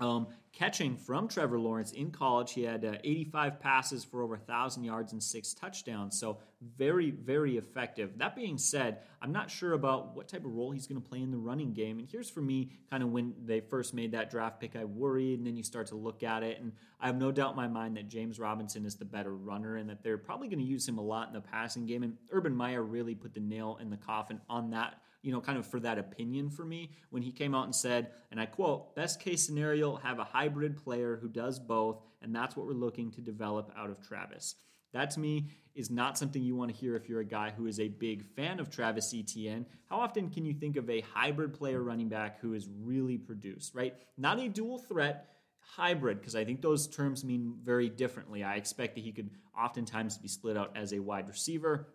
um, 0.00 0.28
catching 0.52 0.96
from 0.96 1.28
Trevor 1.28 1.58
Lawrence 1.58 1.92
in 1.92 2.10
college. 2.10 2.52
He 2.52 2.62
had 2.62 2.84
uh, 2.84 2.94
85 3.02 3.60
passes 3.60 4.04
for 4.04 4.22
over 4.22 4.36
1,000 4.36 4.84
yards 4.84 5.12
and 5.12 5.22
six 5.22 5.54
touchdowns. 5.54 6.18
So, 6.18 6.38
very, 6.76 7.10
very 7.10 7.56
effective. 7.56 8.18
That 8.18 8.36
being 8.36 8.56
said, 8.56 8.98
I'm 9.20 9.32
not 9.32 9.50
sure 9.50 9.72
about 9.72 10.14
what 10.14 10.28
type 10.28 10.44
of 10.44 10.52
role 10.52 10.70
he's 10.70 10.86
going 10.86 11.00
to 11.00 11.08
play 11.08 11.20
in 11.20 11.32
the 11.32 11.36
running 11.36 11.72
game. 11.72 11.98
And 11.98 12.08
here's 12.08 12.30
for 12.30 12.40
me 12.40 12.70
kind 12.88 13.02
of 13.02 13.10
when 13.10 13.34
they 13.44 13.60
first 13.60 13.94
made 13.94 14.12
that 14.12 14.30
draft 14.30 14.60
pick, 14.60 14.76
I 14.76 14.84
worried. 14.84 15.38
And 15.38 15.46
then 15.46 15.56
you 15.56 15.64
start 15.64 15.88
to 15.88 15.96
look 15.96 16.22
at 16.22 16.44
it. 16.44 16.60
And 16.60 16.72
I 17.00 17.06
have 17.06 17.16
no 17.16 17.32
doubt 17.32 17.50
in 17.50 17.56
my 17.56 17.66
mind 17.66 17.96
that 17.96 18.08
James 18.08 18.38
Robinson 18.38 18.86
is 18.86 18.94
the 18.94 19.04
better 19.04 19.34
runner 19.34 19.76
and 19.76 19.90
that 19.90 20.04
they're 20.04 20.18
probably 20.18 20.48
going 20.48 20.60
to 20.60 20.64
use 20.64 20.86
him 20.86 20.98
a 20.98 21.02
lot 21.02 21.26
in 21.26 21.34
the 21.34 21.40
passing 21.40 21.84
game. 21.84 22.04
And 22.04 22.16
Urban 22.30 22.54
Meyer 22.54 22.82
really 22.82 23.16
put 23.16 23.34
the 23.34 23.40
nail 23.40 23.78
in 23.80 23.90
the 23.90 23.96
coffin 23.96 24.40
on 24.48 24.70
that 24.70 25.00
you 25.22 25.32
know, 25.32 25.40
kind 25.40 25.58
of 25.58 25.66
for 25.66 25.80
that 25.80 25.98
opinion 25.98 26.50
for 26.50 26.64
me 26.64 26.90
when 27.10 27.22
he 27.22 27.30
came 27.30 27.54
out 27.54 27.64
and 27.64 27.74
said, 27.74 28.10
and 28.30 28.40
I 28.40 28.46
quote, 28.46 28.94
best 28.94 29.20
case 29.20 29.44
scenario, 29.46 29.96
have 29.96 30.18
a 30.18 30.24
hybrid 30.24 30.76
player 30.76 31.18
who 31.20 31.28
does 31.28 31.58
both, 31.58 32.02
and 32.20 32.34
that's 32.34 32.56
what 32.56 32.66
we're 32.66 32.72
looking 32.72 33.10
to 33.12 33.20
develop 33.20 33.72
out 33.76 33.90
of 33.90 34.00
Travis. 34.06 34.56
That 34.92 35.10
to 35.12 35.20
me 35.20 35.48
is 35.74 35.90
not 35.90 36.18
something 36.18 36.42
you 36.42 36.54
want 36.54 36.70
to 36.70 36.76
hear 36.76 36.96
if 36.96 37.08
you're 37.08 37.20
a 37.20 37.24
guy 37.24 37.50
who 37.50 37.66
is 37.66 37.80
a 37.80 37.88
big 37.88 38.26
fan 38.36 38.60
of 38.60 38.68
Travis 38.68 39.14
Etienne. 39.14 39.64
How 39.88 40.00
often 40.00 40.28
can 40.28 40.44
you 40.44 40.52
think 40.52 40.76
of 40.76 40.90
a 40.90 41.00
hybrid 41.00 41.54
player 41.54 41.82
running 41.82 42.08
back 42.08 42.40
who 42.40 42.52
is 42.52 42.68
really 42.82 43.16
produced, 43.16 43.74
right? 43.74 43.94
Not 44.18 44.38
a 44.38 44.48
dual 44.48 44.78
threat, 44.78 45.28
hybrid, 45.60 46.20
because 46.20 46.36
I 46.36 46.44
think 46.44 46.60
those 46.60 46.88
terms 46.88 47.24
mean 47.24 47.54
very 47.62 47.88
differently. 47.88 48.42
I 48.42 48.56
expect 48.56 48.96
that 48.96 49.04
he 49.04 49.12
could 49.12 49.30
oftentimes 49.58 50.18
be 50.18 50.28
split 50.28 50.58
out 50.58 50.76
as 50.76 50.92
a 50.92 50.98
wide 50.98 51.28
receiver 51.28 51.88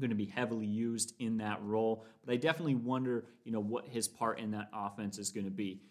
going 0.00 0.10
to 0.10 0.16
be 0.16 0.26
heavily 0.26 0.66
used 0.66 1.14
in 1.18 1.38
that 1.38 1.62
role. 1.62 2.04
But 2.24 2.32
I 2.32 2.36
definitely 2.36 2.76
wonder, 2.76 3.24
you 3.44 3.52
know, 3.52 3.60
what 3.60 3.86
his 3.86 4.08
part 4.08 4.38
in 4.38 4.52
that 4.52 4.68
offense 4.72 5.18
is 5.18 5.30
going 5.30 5.46
to 5.46 5.50
be. 5.50 5.82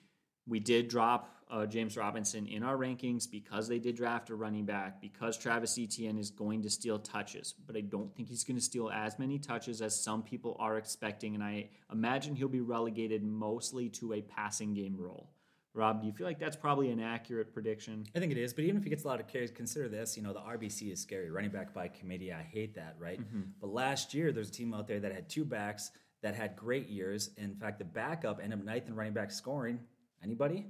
We 0.47 0.59
did 0.59 0.87
drop 0.87 1.33
uh, 1.49 1.65
James 1.65 1.95
Robinson 1.97 2.47
in 2.47 2.63
our 2.63 2.77
rankings 2.77 3.29
because 3.29 3.67
they 3.67 3.79
did 3.79 3.95
draft 3.95 4.29
a 4.29 4.35
running 4.35 4.65
back, 4.65 5.01
because 5.01 5.37
Travis 5.37 5.77
Etienne 5.77 6.17
is 6.17 6.29
going 6.29 6.61
to 6.63 6.69
steal 6.69 6.99
touches, 6.99 7.53
but 7.65 7.75
I 7.75 7.81
don't 7.81 8.13
think 8.15 8.29
he's 8.29 8.43
going 8.43 8.57
to 8.57 8.63
steal 8.63 8.89
as 8.89 9.17
many 9.19 9.39
touches 9.39 9.81
as 9.81 9.99
some 9.99 10.23
people 10.23 10.55
are 10.59 10.77
expecting. 10.77 11.35
And 11.35 11.43
I 11.43 11.69
imagine 11.91 12.35
he'll 12.35 12.47
be 12.47 12.61
relegated 12.61 13.23
mostly 13.23 13.89
to 13.89 14.13
a 14.13 14.21
passing 14.21 14.73
game 14.73 14.95
role. 14.97 15.29
Rob, 15.73 16.01
do 16.01 16.07
you 16.07 16.13
feel 16.13 16.25
like 16.25 16.39
that's 16.39 16.55
probably 16.55 16.89
an 16.89 16.99
accurate 16.99 17.53
prediction? 17.53 18.05
I 18.15 18.19
think 18.19 18.31
it 18.31 18.37
is, 18.37 18.53
but 18.53 18.63
even 18.63 18.77
if 18.77 18.83
he 18.83 18.89
gets 18.89 19.03
a 19.03 19.07
lot 19.07 19.19
of 19.19 19.27
carries, 19.27 19.51
consider 19.51 19.87
this. 19.87 20.17
You 20.17 20.23
know, 20.23 20.33
the 20.33 20.39
RBC 20.39 20.91
is 20.91 20.99
scary. 20.99 21.29
Running 21.29 21.51
back 21.51 21.73
by 21.73 21.87
committee, 21.87 22.33
I 22.33 22.41
hate 22.41 22.75
that, 22.75 22.95
right? 22.97 23.19
Mm-hmm. 23.19 23.41
But 23.61 23.69
last 23.71 24.13
year, 24.13 24.31
there's 24.31 24.49
a 24.49 24.51
team 24.51 24.73
out 24.73 24.87
there 24.87 24.99
that 24.99 25.13
had 25.13 25.29
two 25.29 25.45
backs 25.45 25.91
that 26.23 26.35
had 26.35 26.55
great 26.55 26.89
years. 26.89 27.29
In 27.37 27.55
fact, 27.55 27.79
the 27.79 27.85
backup 27.85 28.39
ended 28.41 28.59
up 28.59 28.65
ninth 28.65 28.87
in 28.87 28.95
running 28.95 29.13
back 29.13 29.31
scoring. 29.31 29.79
Anybody? 30.23 30.65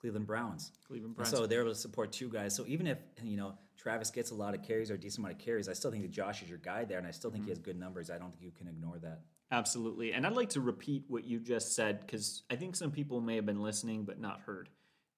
Cleveland 0.00 0.26
Browns. 0.26 0.72
Cleveland 0.86 1.14
Browns. 1.14 1.30
And 1.30 1.38
so 1.38 1.46
they're 1.46 1.60
able 1.60 1.72
to 1.72 1.76
support 1.76 2.12
two 2.12 2.28
guys. 2.28 2.54
So 2.54 2.64
even 2.66 2.86
if 2.86 2.98
you 3.22 3.36
know 3.36 3.54
Travis 3.76 4.10
gets 4.10 4.30
a 4.30 4.34
lot 4.34 4.54
of 4.54 4.62
carries 4.62 4.90
or 4.90 4.94
a 4.94 4.98
decent 4.98 5.20
amount 5.20 5.34
of 5.34 5.44
carries, 5.44 5.68
I 5.68 5.72
still 5.72 5.90
think 5.90 6.02
that 6.02 6.10
Josh 6.10 6.42
is 6.42 6.48
your 6.48 6.58
guy 6.58 6.84
there, 6.84 6.98
and 6.98 7.06
I 7.06 7.10
still 7.10 7.30
think 7.30 7.42
mm-hmm. 7.42 7.48
he 7.48 7.52
has 7.52 7.58
good 7.58 7.78
numbers. 7.78 8.10
I 8.10 8.18
don't 8.18 8.30
think 8.30 8.42
you 8.42 8.52
can 8.56 8.68
ignore 8.68 8.98
that. 8.98 9.20
Absolutely. 9.50 10.12
And 10.12 10.26
I'd 10.26 10.36
like 10.36 10.50
to 10.50 10.60
repeat 10.60 11.04
what 11.08 11.24
you 11.24 11.38
just 11.38 11.74
said 11.74 12.00
because 12.00 12.42
I 12.50 12.56
think 12.56 12.74
some 12.74 12.90
people 12.90 13.20
may 13.20 13.36
have 13.36 13.46
been 13.46 13.62
listening 13.62 14.04
but 14.04 14.20
not 14.20 14.40
heard. 14.40 14.68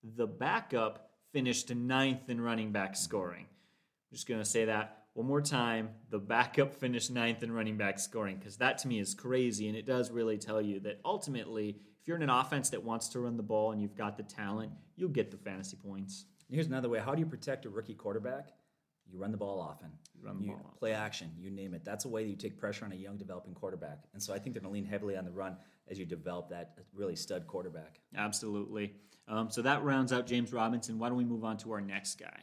The 0.02 0.26
backup 0.26 1.10
finished 1.32 1.74
ninth 1.74 2.28
in 2.28 2.40
running 2.40 2.72
back 2.72 2.96
scoring. 2.96 3.46
I'm 3.46 4.14
just 4.14 4.28
going 4.28 4.40
to 4.40 4.46
say 4.46 4.66
that 4.66 4.98
one 5.14 5.26
more 5.26 5.40
time. 5.40 5.90
The 6.10 6.18
backup 6.18 6.74
finished 6.74 7.10
ninth 7.10 7.42
in 7.42 7.50
running 7.50 7.76
back 7.76 7.98
scoring 7.98 8.36
because 8.36 8.58
that 8.58 8.78
to 8.78 8.88
me 8.88 9.00
is 9.00 9.14
crazy. 9.14 9.66
And 9.66 9.76
it 9.76 9.86
does 9.86 10.10
really 10.10 10.38
tell 10.38 10.60
you 10.60 10.78
that 10.80 11.00
ultimately, 11.04 11.76
if 12.00 12.06
you're 12.06 12.16
in 12.16 12.22
an 12.22 12.30
offense 12.30 12.70
that 12.70 12.84
wants 12.84 13.08
to 13.08 13.20
run 13.20 13.36
the 13.36 13.42
ball 13.42 13.72
and 13.72 13.80
you've 13.80 13.96
got 13.96 14.16
the 14.16 14.22
talent, 14.22 14.72
you'll 14.94 15.08
get 15.08 15.30
the 15.30 15.36
fantasy 15.36 15.76
points. 15.76 16.26
Here's 16.50 16.66
another 16.66 16.88
way 16.88 17.00
how 17.00 17.14
do 17.14 17.20
you 17.20 17.26
protect 17.26 17.66
a 17.66 17.70
rookie 17.70 17.94
quarterback? 17.94 18.50
You 19.10 19.18
run 19.18 19.32
the 19.32 19.38
ball 19.38 19.60
often. 19.60 19.90
You 20.14 20.26
run 20.26 20.38
the 20.38 20.44
you 20.44 20.50
ball 20.52 20.74
play 20.78 20.92
action. 20.92 21.30
You 21.38 21.50
name 21.50 21.74
it. 21.74 21.84
That's 21.84 22.04
a 22.04 22.08
way 22.08 22.24
that 22.24 22.30
you 22.30 22.36
take 22.36 22.58
pressure 22.58 22.84
on 22.84 22.92
a 22.92 22.96
young 22.96 23.16
developing 23.16 23.54
quarterback. 23.54 24.04
And 24.12 24.22
so 24.22 24.34
I 24.34 24.38
think 24.38 24.54
they're 24.54 24.62
going 24.62 24.72
to 24.72 24.80
lean 24.80 24.84
heavily 24.84 25.16
on 25.16 25.24
the 25.24 25.30
run 25.30 25.56
as 25.90 25.98
you 25.98 26.04
develop 26.04 26.50
that 26.50 26.74
really 26.94 27.16
stud 27.16 27.46
quarterback. 27.46 28.00
Absolutely. 28.16 28.94
Um, 29.26 29.50
so 29.50 29.62
that 29.62 29.82
rounds 29.82 30.12
out 30.12 30.26
James 30.26 30.52
Robinson. 30.52 30.98
Why 30.98 31.08
don't 31.08 31.18
we 31.18 31.24
move 31.24 31.44
on 31.44 31.56
to 31.58 31.72
our 31.72 31.80
next 31.80 32.18
guy? 32.18 32.40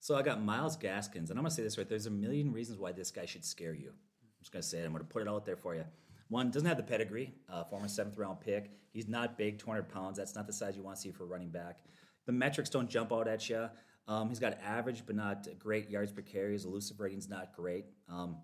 So 0.00 0.16
I 0.16 0.22
got 0.22 0.42
Myles 0.42 0.76
Gaskins, 0.76 1.30
and 1.30 1.38
I'm 1.38 1.44
going 1.44 1.50
to 1.50 1.56
say 1.56 1.62
this 1.62 1.78
right. 1.78 1.88
There's 1.88 2.06
a 2.06 2.10
million 2.10 2.52
reasons 2.52 2.78
why 2.78 2.92
this 2.92 3.10
guy 3.10 3.24
should 3.24 3.44
scare 3.44 3.72
you. 3.72 3.88
I'm 3.88 4.38
just 4.40 4.52
going 4.52 4.62
to 4.62 4.68
say 4.68 4.80
it. 4.80 4.84
I'm 4.84 4.92
going 4.92 5.02
to 5.02 5.08
put 5.08 5.22
it 5.22 5.28
out 5.28 5.46
there 5.46 5.56
for 5.56 5.74
you. 5.74 5.84
One 6.28 6.50
doesn't 6.50 6.68
have 6.68 6.76
the 6.76 6.82
pedigree, 6.82 7.32
uh, 7.50 7.64
former 7.64 7.88
seventh 7.88 8.18
round 8.18 8.40
pick. 8.40 8.70
He's 8.92 9.08
not 9.08 9.38
big, 9.38 9.58
200 9.58 9.88
pounds. 9.88 10.18
That's 10.18 10.34
not 10.34 10.46
the 10.46 10.52
size 10.52 10.76
you 10.76 10.82
want 10.82 10.96
to 10.96 11.02
see 11.02 11.10
for 11.10 11.24
running 11.24 11.48
back. 11.48 11.78
The 12.26 12.32
metrics 12.32 12.70
don't 12.70 12.88
jump 12.88 13.12
out 13.12 13.28
at 13.28 13.48
you. 13.48 13.68
Um, 14.06 14.28
he's 14.28 14.38
got 14.38 14.58
average 14.62 15.04
but 15.06 15.16
not 15.16 15.46
great 15.58 15.90
yards 15.90 16.12
per 16.12 16.22
carry. 16.22 16.52
His 16.52 16.64
elusive 16.64 17.00
rating's 17.00 17.28
not 17.28 17.54
great. 17.54 17.86
Um, 18.08 18.36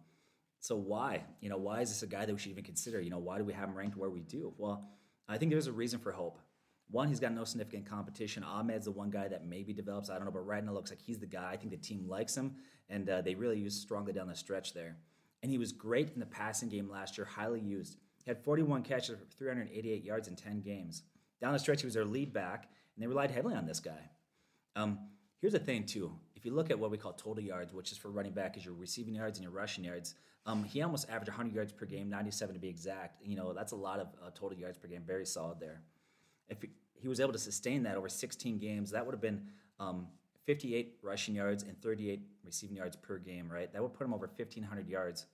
so 0.60 0.76
why? 0.76 1.24
You 1.40 1.48
know, 1.48 1.56
why 1.56 1.80
is 1.80 1.88
this 1.88 2.02
a 2.02 2.06
guy 2.06 2.24
that 2.24 2.32
we 2.32 2.38
should 2.38 2.52
even 2.52 2.64
consider? 2.64 3.00
You 3.00 3.10
know, 3.10 3.18
why 3.18 3.38
do 3.38 3.44
we 3.44 3.52
have 3.52 3.68
him 3.68 3.74
ranked 3.74 3.96
where 3.96 4.10
we 4.10 4.20
do? 4.20 4.52
Well, 4.58 4.88
I 5.28 5.38
think 5.38 5.50
there's 5.50 5.66
a 5.66 5.72
reason 5.72 5.98
for 6.00 6.12
hope. 6.12 6.38
One, 6.90 7.08
he's 7.08 7.20
got 7.20 7.32
no 7.32 7.44
significant 7.44 7.86
competition. 7.86 8.42
Ahmed's 8.42 8.86
the 8.86 8.90
one 8.90 9.10
guy 9.10 9.28
that 9.28 9.46
maybe 9.46 9.72
develops. 9.72 10.10
I 10.10 10.16
don't 10.16 10.24
know, 10.24 10.32
but 10.32 10.46
right 10.46 10.64
now 10.64 10.72
looks 10.72 10.90
like 10.90 11.00
he's 11.00 11.18
the 11.18 11.26
guy. 11.26 11.50
I 11.52 11.56
think 11.56 11.70
the 11.70 11.76
team 11.76 12.08
likes 12.08 12.36
him, 12.36 12.56
and 12.88 13.08
uh, 13.08 13.22
they 13.22 13.34
really 13.34 13.58
use 13.58 13.74
strongly 13.74 14.12
down 14.12 14.26
the 14.26 14.34
stretch 14.34 14.74
there. 14.74 14.96
And 15.42 15.52
he 15.52 15.56
was 15.56 15.72
great 15.72 16.10
in 16.12 16.20
the 16.20 16.26
passing 16.26 16.68
game 16.68 16.90
last 16.90 17.16
year, 17.16 17.24
highly 17.24 17.60
used. 17.60 17.96
He 18.24 18.30
had 18.30 18.42
41 18.42 18.82
catches 18.82 19.16
for 19.16 19.24
388 19.36 20.04
yards 20.04 20.28
in 20.28 20.34
10 20.34 20.60
games. 20.60 21.02
Down 21.40 21.52
the 21.52 21.58
stretch, 21.58 21.80
he 21.80 21.86
was 21.86 21.94
their 21.94 22.04
lead 22.04 22.32
back, 22.32 22.68
and 22.94 23.02
they 23.02 23.06
relied 23.06 23.30
heavily 23.30 23.54
on 23.54 23.66
this 23.66 23.80
guy. 23.80 24.10
Um, 24.74 24.98
Here's 25.40 25.52
the 25.52 25.58
thing, 25.58 25.84
too. 25.84 26.12
If 26.36 26.44
you 26.44 26.52
look 26.52 26.70
at 26.70 26.78
what 26.78 26.90
we 26.90 26.98
call 26.98 27.12
total 27.12 27.42
yards, 27.42 27.72
which 27.72 27.92
is 27.92 27.98
for 27.98 28.10
running 28.10 28.32
back, 28.32 28.56
is 28.56 28.64
your 28.64 28.74
receiving 28.74 29.14
yards 29.14 29.38
and 29.38 29.42
your 29.42 29.52
rushing 29.52 29.84
yards. 29.84 30.14
Um, 30.46 30.64
he 30.64 30.82
almost 30.82 31.08
averaged 31.08 31.28
100 31.28 31.54
yards 31.54 31.72
per 31.72 31.86
game, 31.86 32.08
97 32.08 32.54
to 32.54 32.60
be 32.60 32.68
exact. 32.68 33.20
You 33.22 33.36
know, 33.36 33.52
that's 33.52 33.72
a 33.72 33.76
lot 33.76 34.00
of 34.00 34.08
uh, 34.24 34.30
total 34.34 34.58
yards 34.58 34.78
per 34.78 34.88
game. 34.88 35.02
Very 35.06 35.26
solid 35.26 35.60
there. 35.60 35.82
If 36.48 36.62
he, 36.62 36.68
he, 36.94 37.08
was 37.08 37.20
able 37.20 37.32
to 37.32 37.38
sustain 37.38 37.82
that 37.84 37.96
over 37.96 38.08
16 38.08 38.58
games, 38.58 38.90
that 38.90 39.04
would 39.04 39.12
have 39.12 39.20
been 39.20 39.42
um, 39.78 40.06
58 40.46 40.96
rushing 41.02 41.34
yards 41.34 41.62
and 41.62 41.80
38 41.80 42.22
receiving 42.44 42.76
yards 42.76 42.96
per 42.96 43.18
game, 43.18 43.50
right? 43.50 43.72
That 43.72 43.82
would 43.82 43.94
put 43.94 44.06
him 44.06 44.14
over 44.14 44.26
1,500 44.34 44.88
yards. 44.88 45.26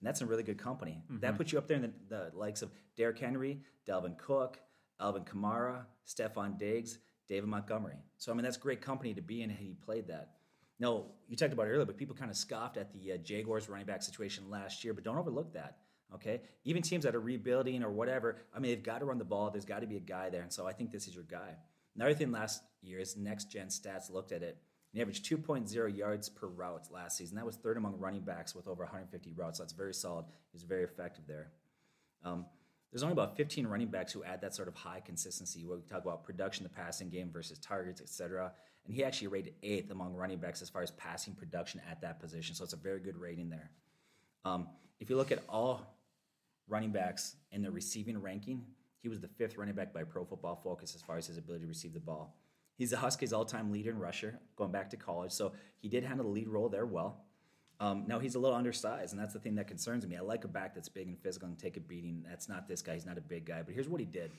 And 0.00 0.06
that's 0.06 0.20
in 0.20 0.28
really 0.28 0.42
good 0.42 0.58
company. 0.58 1.02
Mm-hmm. 1.04 1.20
That 1.20 1.36
puts 1.36 1.52
you 1.52 1.58
up 1.58 1.66
there 1.66 1.76
in 1.76 1.82
the, 1.82 1.92
the 2.08 2.36
likes 2.36 2.62
of 2.62 2.70
Derrick 2.96 3.18
Henry, 3.18 3.60
Dalvin 3.86 4.16
Cook, 4.16 4.58
Alvin 5.00 5.24
Kamara, 5.24 5.84
Stefon 6.06 6.58
Diggs. 6.58 6.98
David 7.32 7.48
Montgomery. 7.48 7.96
So, 8.18 8.30
I 8.30 8.34
mean, 8.34 8.44
that's 8.44 8.58
great 8.58 8.82
company 8.82 9.14
to 9.14 9.22
be 9.22 9.42
in, 9.42 9.48
he 9.48 9.74
played 9.86 10.08
that. 10.08 10.32
No, 10.78 11.06
you 11.28 11.36
talked 11.36 11.54
about 11.54 11.66
it 11.66 11.70
earlier, 11.70 11.86
but 11.86 11.96
people 11.96 12.14
kind 12.14 12.30
of 12.30 12.36
scoffed 12.36 12.76
at 12.76 12.92
the 12.92 13.12
uh, 13.12 13.16
Jaguars 13.16 13.70
running 13.70 13.86
back 13.86 14.02
situation 14.02 14.50
last 14.50 14.84
year, 14.84 14.92
but 14.92 15.02
don't 15.02 15.16
overlook 15.16 15.54
that. 15.54 15.78
Okay, 16.14 16.42
even 16.64 16.82
teams 16.82 17.04
that 17.04 17.14
are 17.14 17.20
rebuilding 17.20 17.82
or 17.82 17.90
whatever, 17.90 18.36
I 18.54 18.58
mean, 18.58 18.70
they've 18.70 18.82
got 18.82 18.98
to 18.98 19.06
run 19.06 19.16
the 19.16 19.24
ball. 19.24 19.50
There's 19.50 19.64
got 19.64 19.80
to 19.80 19.86
be 19.86 19.96
a 19.96 20.00
guy 20.00 20.28
there, 20.28 20.42
and 20.42 20.52
so 20.52 20.66
I 20.66 20.74
think 20.74 20.90
this 20.90 21.08
is 21.08 21.14
your 21.14 21.24
guy. 21.24 21.56
Another 21.96 22.12
thing 22.12 22.30
last 22.32 22.62
year 22.82 22.98
is 22.98 23.16
Next 23.16 23.46
Gen 23.50 23.68
Stats 23.68 24.10
looked 24.10 24.30
at 24.32 24.42
it. 24.42 24.58
He 24.92 25.00
averaged 25.00 25.24
2.0 25.24 25.96
yards 25.96 26.28
per 26.28 26.48
route 26.48 26.88
last 26.92 27.16
season. 27.16 27.36
That 27.36 27.46
was 27.46 27.56
third 27.56 27.78
among 27.78 27.98
running 27.98 28.20
backs 28.20 28.54
with 28.54 28.68
over 28.68 28.82
150 28.82 29.32
routes. 29.32 29.56
So 29.56 29.64
that's 29.64 29.72
very 29.72 29.94
solid. 29.94 30.26
He 30.26 30.54
was 30.54 30.64
very 30.64 30.84
effective 30.84 31.24
there. 31.26 31.50
Um, 32.24 32.44
there's 32.92 33.02
only 33.02 33.14
about 33.14 33.36
15 33.36 33.66
running 33.66 33.88
backs 33.88 34.12
who 34.12 34.22
add 34.22 34.42
that 34.42 34.54
sort 34.54 34.68
of 34.68 34.74
high 34.74 35.00
consistency 35.00 35.64
where 35.64 35.78
we 35.78 35.82
talk 35.82 36.02
about 36.02 36.24
production, 36.24 36.62
the 36.62 36.68
passing 36.68 37.08
game 37.08 37.30
versus 37.32 37.58
targets, 37.58 38.02
etc. 38.02 38.52
And 38.84 38.94
he 38.94 39.02
actually 39.02 39.28
rated 39.28 39.54
eighth 39.62 39.90
among 39.90 40.14
running 40.14 40.38
backs 40.38 40.60
as 40.60 40.68
far 40.68 40.82
as 40.82 40.90
passing 40.92 41.34
production 41.34 41.80
at 41.90 42.02
that 42.02 42.20
position. 42.20 42.54
So 42.54 42.64
it's 42.64 42.74
a 42.74 42.76
very 42.76 43.00
good 43.00 43.16
rating 43.16 43.48
there. 43.48 43.70
Um, 44.44 44.68
if 45.00 45.08
you 45.08 45.16
look 45.16 45.32
at 45.32 45.42
all 45.48 45.96
running 46.68 46.90
backs 46.90 47.36
in 47.50 47.62
the 47.62 47.70
receiving 47.70 48.20
ranking, 48.20 48.62
he 49.00 49.08
was 49.08 49.20
the 49.20 49.28
fifth 49.28 49.56
running 49.56 49.74
back 49.74 49.94
by 49.94 50.04
Pro 50.04 50.24
Football 50.24 50.60
Focus 50.62 50.94
as 50.94 51.00
far 51.00 51.16
as 51.16 51.26
his 51.26 51.38
ability 51.38 51.64
to 51.64 51.68
receive 51.68 51.94
the 51.94 52.00
ball. 52.00 52.36
He's 52.76 52.90
the 52.90 52.98
Huskies' 52.98 53.32
all-time 53.32 53.70
leader 53.72 53.90
in 53.90 53.98
rusher, 53.98 54.38
going 54.56 54.70
back 54.70 54.90
to 54.90 54.96
college. 54.96 55.32
So 55.32 55.52
he 55.78 55.88
did 55.88 56.04
handle 56.04 56.26
the 56.26 56.32
lead 56.32 56.48
role 56.48 56.68
there 56.68 56.86
well. 56.86 57.24
Um, 57.80 58.04
now 58.06 58.18
he's 58.18 58.34
a 58.36 58.38
little 58.38 58.56
undersized, 58.56 59.12
and 59.12 59.20
that's 59.20 59.32
the 59.32 59.40
thing 59.40 59.56
that 59.56 59.66
concerns 59.66 60.06
me. 60.06 60.16
I 60.16 60.20
like 60.20 60.44
a 60.44 60.48
back 60.48 60.74
that's 60.74 60.88
big 60.88 61.08
and 61.08 61.18
physical 61.18 61.48
and 61.48 61.58
take 61.58 61.76
a 61.76 61.80
beating. 61.80 62.24
That's 62.28 62.48
not 62.48 62.68
this 62.68 62.80
guy. 62.82 62.94
He's 62.94 63.06
not 63.06 63.18
a 63.18 63.22
big 63.22 63.44
guy. 63.44 63.62
But 63.62 63.74
here's 63.74 63.88
what 63.88 64.00
he 64.00 64.06
did. 64.06 64.30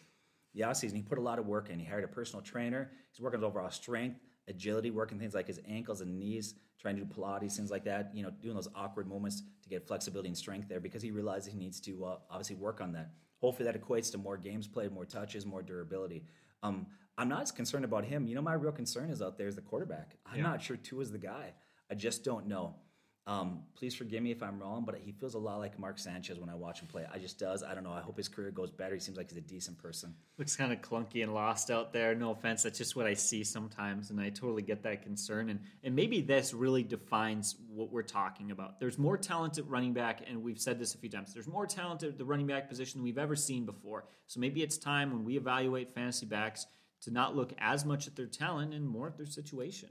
The 0.53 0.61
offseason, 0.61 0.95
he 0.95 1.01
put 1.01 1.17
a 1.17 1.21
lot 1.21 1.39
of 1.39 1.45
work 1.47 1.69
in. 1.69 1.79
He 1.79 1.85
hired 1.85 2.03
a 2.03 2.07
personal 2.07 2.41
trainer. 2.41 2.91
He's 3.11 3.19
working 3.19 3.39
on 3.39 3.43
overall 3.43 3.71
strength, 3.71 4.19
agility, 4.47 4.91
working 4.91 5.19
things 5.19 5.33
like 5.33 5.47
his 5.47 5.59
ankles 5.67 5.99
and 6.01 6.17
knees, 6.17 6.53
trying 6.79 6.95
to 6.95 7.03
do 7.03 7.11
Pilates, 7.13 7.53
things 7.55 7.71
like 7.71 7.83
that. 7.85 8.11
You 8.13 8.23
know, 8.23 8.29
doing 8.29 8.55
those 8.55 8.69
awkward 8.75 9.07
moments 9.07 9.41
to 9.63 9.69
get 9.69 9.87
flexibility 9.87 10.29
and 10.29 10.37
strength 10.37 10.69
there 10.69 10.79
because 10.79 11.01
he 11.01 11.11
realizes 11.11 11.51
he 11.51 11.57
needs 11.57 11.79
to 11.81 12.05
uh, 12.05 12.17
obviously 12.29 12.55
work 12.55 12.81
on 12.81 12.93
that. 12.93 13.11
Hopefully, 13.41 13.69
that 13.69 13.81
equates 13.81 14.09
to 14.11 14.17
more 14.17 14.37
games 14.37 14.67
played, 14.67 14.91
more 14.93 15.05
touches, 15.05 15.45
more 15.45 15.61
durability. 15.63 16.23
Um, 16.61 16.85
I'm 17.17 17.27
not 17.27 17.41
as 17.41 17.51
concerned 17.51 17.83
about 17.83 18.05
him. 18.05 18.25
You 18.27 18.35
know, 18.35 18.41
my 18.41 18.53
real 18.53 18.71
concern 18.71 19.09
is 19.09 19.21
out 19.21 19.37
there 19.37 19.47
is 19.47 19.55
the 19.55 19.61
quarterback. 19.61 20.15
I'm 20.25 20.37
Yeah. 20.37 20.43
not 20.43 20.61
sure 20.61 20.77
Tua 20.77 21.01
is 21.01 21.11
the 21.11 21.17
guy. 21.17 21.53
I 21.91 21.95
just 21.95 22.23
don't 22.23 22.47
know. 22.47 22.75
Um, 23.25 23.61
please 23.75 23.95
forgive 23.95 24.21
me 24.21 24.31
if 24.31 24.43
I'm 24.43 24.59
wrong, 24.59 24.83
but 24.85 24.95
he 25.01 25.13
feels 25.13 25.33
a 25.33 25.39
lot 25.39 25.59
like 25.59 25.79
Mark 25.79 25.97
Sanchez 25.97 26.39
when 26.39 26.49
I 26.49 26.55
watch 26.55 26.81
him 26.81 26.87
play. 26.87 27.05
I 27.11 27.19
just 27.19 27.39
does. 27.39 27.63
I 27.63 27.73
don't 27.73 27.85
know. 27.85 27.93
I 27.93 28.01
hope 28.01 28.17
his 28.17 28.27
career 28.27 28.51
goes 28.51 28.69
better. 28.69 28.95
He 28.95 28.99
seems 28.99 29.15
like 29.15 29.29
he's 29.29 29.37
a 29.37 29.41
decent 29.41 29.77
person. 29.77 30.13
Looks 30.37 30.57
kind 30.57 30.73
of 30.73 30.81
clunky 30.81 31.23
and 31.23 31.33
lost 31.33 31.71
out 31.71 31.93
there. 31.93 32.13
No 32.15 32.31
offense, 32.31 32.63
that's 32.63 32.77
just 32.77 32.97
what 32.97 33.05
I 33.05 33.13
see 33.13 33.45
sometimes, 33.45 34.09
and 34.09 34.19
I 34.19 34.29
totally 34.29 34.61
get 34.61 34.83
that 34.83 35.03
concern. 35.03 35.49
And 35.49 35.61
and 35.83 35.95
maybe 35.95 36.19
this 36.19 36.53
really 36.53 36.83
defines 36.83 37.55
what 37.69 37.91
we're 37.91 38.03
talking 38.03 38.51
about. 38.51 38.79
There's 38.79 38.97
more 38.97 39.17
talent 39.17 39.57
at 39.57 39.69
running 39.69 39.93
back, 39.93 40.23
and 40.27 40.43
we've 40.43 40.59
said 40.59 40.77
this 40.77 40.93
a 40.93 40.97
few 40.97 41.09
times. 41.09 41.33
There's 41.33 41.47
more 41.47 41.65
talent 41.65 42.03
at 42.03 42.17
the 42.17 42.25
running 42.25 42.47
back 42.47 42.67
position 42.67 43.03
we've 43.03 43.17
ever 43.17 43.37
seen 43.37 43.65
before. 43.65 44.05
So 44.27 44.41
maybe 44.41 44.61
it's 44.61 44.77
time 44.77 45.11
when 45.11 45.23
we 45.23 45.37
evaluate 45.37 45.95
fantasy 45.95 46.25
backs 46.25 46.67
to 47.03 47.11
not 47.11 47.35
look 47.35 47.53
as 47.57 47.85
much 47.85 48.07
at 48.07 48.15
their 48.17 48.27
talent 48.27 48.73
and 48.73 48.85
more 48.87 49.07
at 49.07 49.17
their 49.17 49.25
situation. 49.25 49.89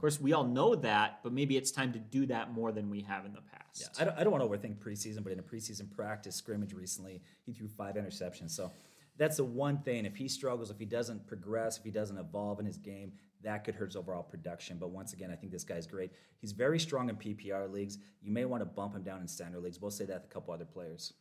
Of 0.00 0.02
course, 0.02 0.18
we 0.18 0.32
all 0.32 0.44
know 0.44 0.74
that, 0.76 1.20
but 1.22 1.30
maybe 1.30 1.58
it's 1.58 1.70
time 1.70 1.92
to 1.92 1.98
do 1.98 2.24
that 2.24 2.54
more 2.54 2.72
than 2.72 2.88
we 2.88 3.02
have 3.02 3.26
in 3.26 3.34
the 3.34 3.42
past. 3.42 3.82
Yeah, 3.82 4.00
I 4.00 4.04
don't, 4.06 4.18
I 4.18 4.24
don't 4.24 4.32
want 4.32 4.42
to 4.42 4.48
overthink 4.48 4.78
preseason, 4.78 5.22
but 5.22 5.30
in 5.30 5.38
a 5.38 5.42
preseason 5.42 5.94
practice 5.94 6.34
scrimmage 6.34 6.72
recently, 6.72 7.20
he 7.44 7.52
threw 7.52 7.68
five 7.68 7.96
interceptions. 7.96 8.52
So 8.52 8.72
that's 9.18 9.36
the 9.36 9.44
one 9.44 9.76
thing. 9.82 10.06
If 10.06 10.16
he 10.16 10.26
struggles, 10.26 10.70
if 10.70 10.78
he 10.78 10.86
doesn't 10.86 11.26
progress, 11.26 11.76
if 11.76 11.84
he 11.84 11.90
doesn't 11.90 12.16
evolve 12.16 12.60
in 12.60 12.64
his 12.64 12.78
game, 12.78 13.12
that 13.42 13.62
could 13.62 13.74
hurt 13.74 13.90
his 13.90 13.96
overall 13.96 14.22
production. 14.22 14.78
But 14.78 14.88
once 14.88 15.12
again, 15.12 15.30
I 15.30 15.36
think 15.36 15.52
this 15.52 15.64
guy's 15.64 15.86
great. 15.86 16.12
He's 16.38 16.52
very 16.52 16.80
strong 16.80 17.10
in 17.10 17.16
PPR 17.16 17.70
leagues. 17.70 17.98
You 18.22 18.32
may 18.32 18.46
want 18.46 18.62
to 18.62 18.64
bump 18.64 18.96
him 18.96 19.02
down 19.02 19.20
in 19.20 19.28
standard 19.28 19.62
leagues. 19.62 19.82
We'll 19.82 19.90
say 19.90 20.06
that 20.06 20.22
with 20.22 20.30
a 20.30 20.32
couple 20.32 20.54
other 20.54 20.64
players. 20.64 21.12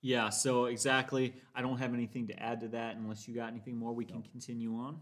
Yeah, 0.00 0.30
so 0.30 0.64
exactly. 0.64 1.32
I 1.54 1.62
don't 1.62 1.78
have 1.78 1.94
anything 1.94 2.26
to 2.26 2.42
add 2.42 2.58
to 2.62 2.68
that 2.70 2.96
unless 2.96 3.28
you 3.28 3.36
got 3.36 3.50
anything 3.50 3.76
more. 3.76 3.92
We 3.92 4.04
can 4.04 4.22
continue 4.22 4.74
on. 4.74 5.00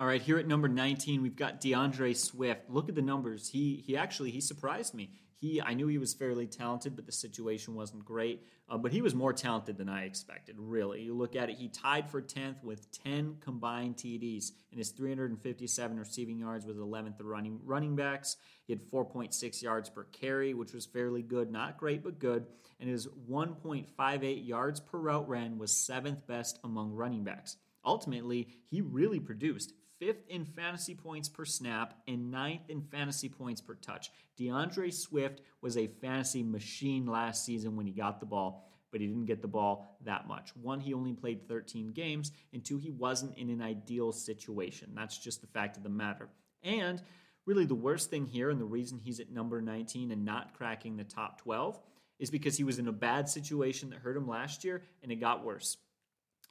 All 0.00 0.08
right, 0.08 0.20
here 0.20 0.38
at 0.38 0.48
number 0.48 0.66
19, 0.66 1.22
we've 1.22 1.36
got 1.36 1.60
D'Andre 1.60 2.14
Swift. 2.14 2.68
Look 2.68 2.88
at 2.88 2.96
the 2.96 3.02
numbers. 3.02 3.48
He 3.48 3.80
he 3.86 3.96
actually 3.96 4.32
he 4.32 4.40
surprised 4.40 4.92
me. 4.92 5.12
He 5.40 5.62
I 5.62 5.74
knew 5.74 5.86
he 5.86 5.98
was 5.98 6.12
fairly 6.12 6.48
talented, 6.48 6.96
but 6.96 7.06
the 7.06 7.12
situation 7.12 7.76
wasn't 7.76 8.04
great. 8.04 8.44
Uh, 8.68 8.76
but 8.76 8.90
he 8.90 9.02
was 9.02 9.14
more 9.14 9.32
talented 9.32 9.78
than 9.78 9.88
I 9.88 10.04
expected. 10.04 10.56
Really, 10.58 11.02
you 11.02 11.14
look 11.14 11.36
at 11.36 11.48
it. 11.48 11.58
He 11.58 11.68
tied 11.68 12.10
for 12.10 12.20
10th 12.20 12.64
with 12.64 12.90
10 13.04 13.36
combined 13.40 13.96
TDs 13.96 14.50
and 14.72 14.78
his 14.78 14.90
357 14.90 15.96
receiving 15.96 16.38
yards 16.38 16.66
was 16.66 16.76
11th 16.76 17.16
the 17.16 17.24
running 17.24 17.60
running 17.62 17.94
backs. 17.94 18.36
He 18.66 18.72
had 18.72 18.82
4.6 18.90 19.62
yards 19.62 19.90
per 19.90 20.04
carry, 20.04 20.54
which 20.54 20.72
was 20.72 20.86
fairly 20.86 21.22
good, 21.22 21.52
not 21.52 21.78
great 21.78 22.02
but 22.02 22.18
good. 22.18 22.46
And 22.80 22.90
his 22.90 23.06
1.58 23.30 24.48
yards 24.48 24.80
per 24.80 24.98
route 24.98 25.28
ran 25.28 25.56
was 25.56 25.70
seventh 25.70 26.26
best 26.26 26.58
among 26.64 26.90
running 26.94 27.22
backs. 27.22 27.58
Ultimately, 27.84 28.48
he 28.70 28.80
really 28.80 29.20
produced 29.20 29.74
fifth 30.04 30.28
in 30.28 30.44
fantasy 30.44 30.94
points 30.94 31.28
per 31.28 31.44
snap 31.46 31.94
and 32.06 32.30
ninth 32.30 32.68
in 32.68 32.82
fantasy 32.82 33.28
points 33.28 33.62
per 33.62 33.74
touch. 33.74 34.10
D'Andre 34.36 34.90
Swift 34.90 35.40
was 35.62 35.78
a 35.78 35.86
fantasy 35.86 36.42
machine 36.42 37.06
last 37.06 37.44
season 37.44 37.74
when 37.74 37.86
he 37.86 37.92
got 37.92 38.20
the 38.20 38.26
ball, 38.26 38.68
but 38.92 39.00
he 39.00 39.06
didn't 39.06 39.24
get 39.24 39.40
the 39.40 39.48
ball 39.48 39.96
that 40.04 40.28
much. 40.28 40.54
One, 40.56 40.78
he 40.78 40.92
only 40.92 41.14
played 41.14 41.48
13 41.48 41.92
games, 41.92 42.32
and 42.52 42.62
two, 42.62 42.76
he 42.76 42.90
wasn't 42.90 43.38
in 43.38 43.48
an 43.48 43.62
ideal 43.62 44.12
situation. 44.12 44.92
That's 44.94 45.16
just 45.16 45.40
the 45.40 45.46
fact 45.46 45.78
of 45.78 45.82
the 45.82 45.88
matter. 45.88 46.28
And 46.62 47.00
really, 47.46 47.64
the 47.64 47.74
worst 47.74 48.10
thing 48.10 48.26
here, 48.26 48.50
and 48.50 48.60
the 48.60 48.66
reason 48.66 48.98
he's 48.98 49.20
at 49.20 49.30
number 49.30 49.62
19 49.62 50.10
and 50.10 50.24
not 50.24 50.52
cracking 50.52 50.96
the 50.96 51.04
top 51.04 51.40
12, 51.40 51.80
is 52.18 52.30
because 52.30 52.58
he 52.58 52.64
was 52.64 52.78
in 52.78 52.88
a 52.88 52.92
bad 52.92 53.28
situation 53.28 53.88
that 53.90 54.00
hurt 54.00 54.18
him 54.18 54.28
last 54.28 54.64
year, 54.64 54.82
and 55.02 55.10
it 55.10 55.16
got 55.16 55.44
worse. 55.44 55.78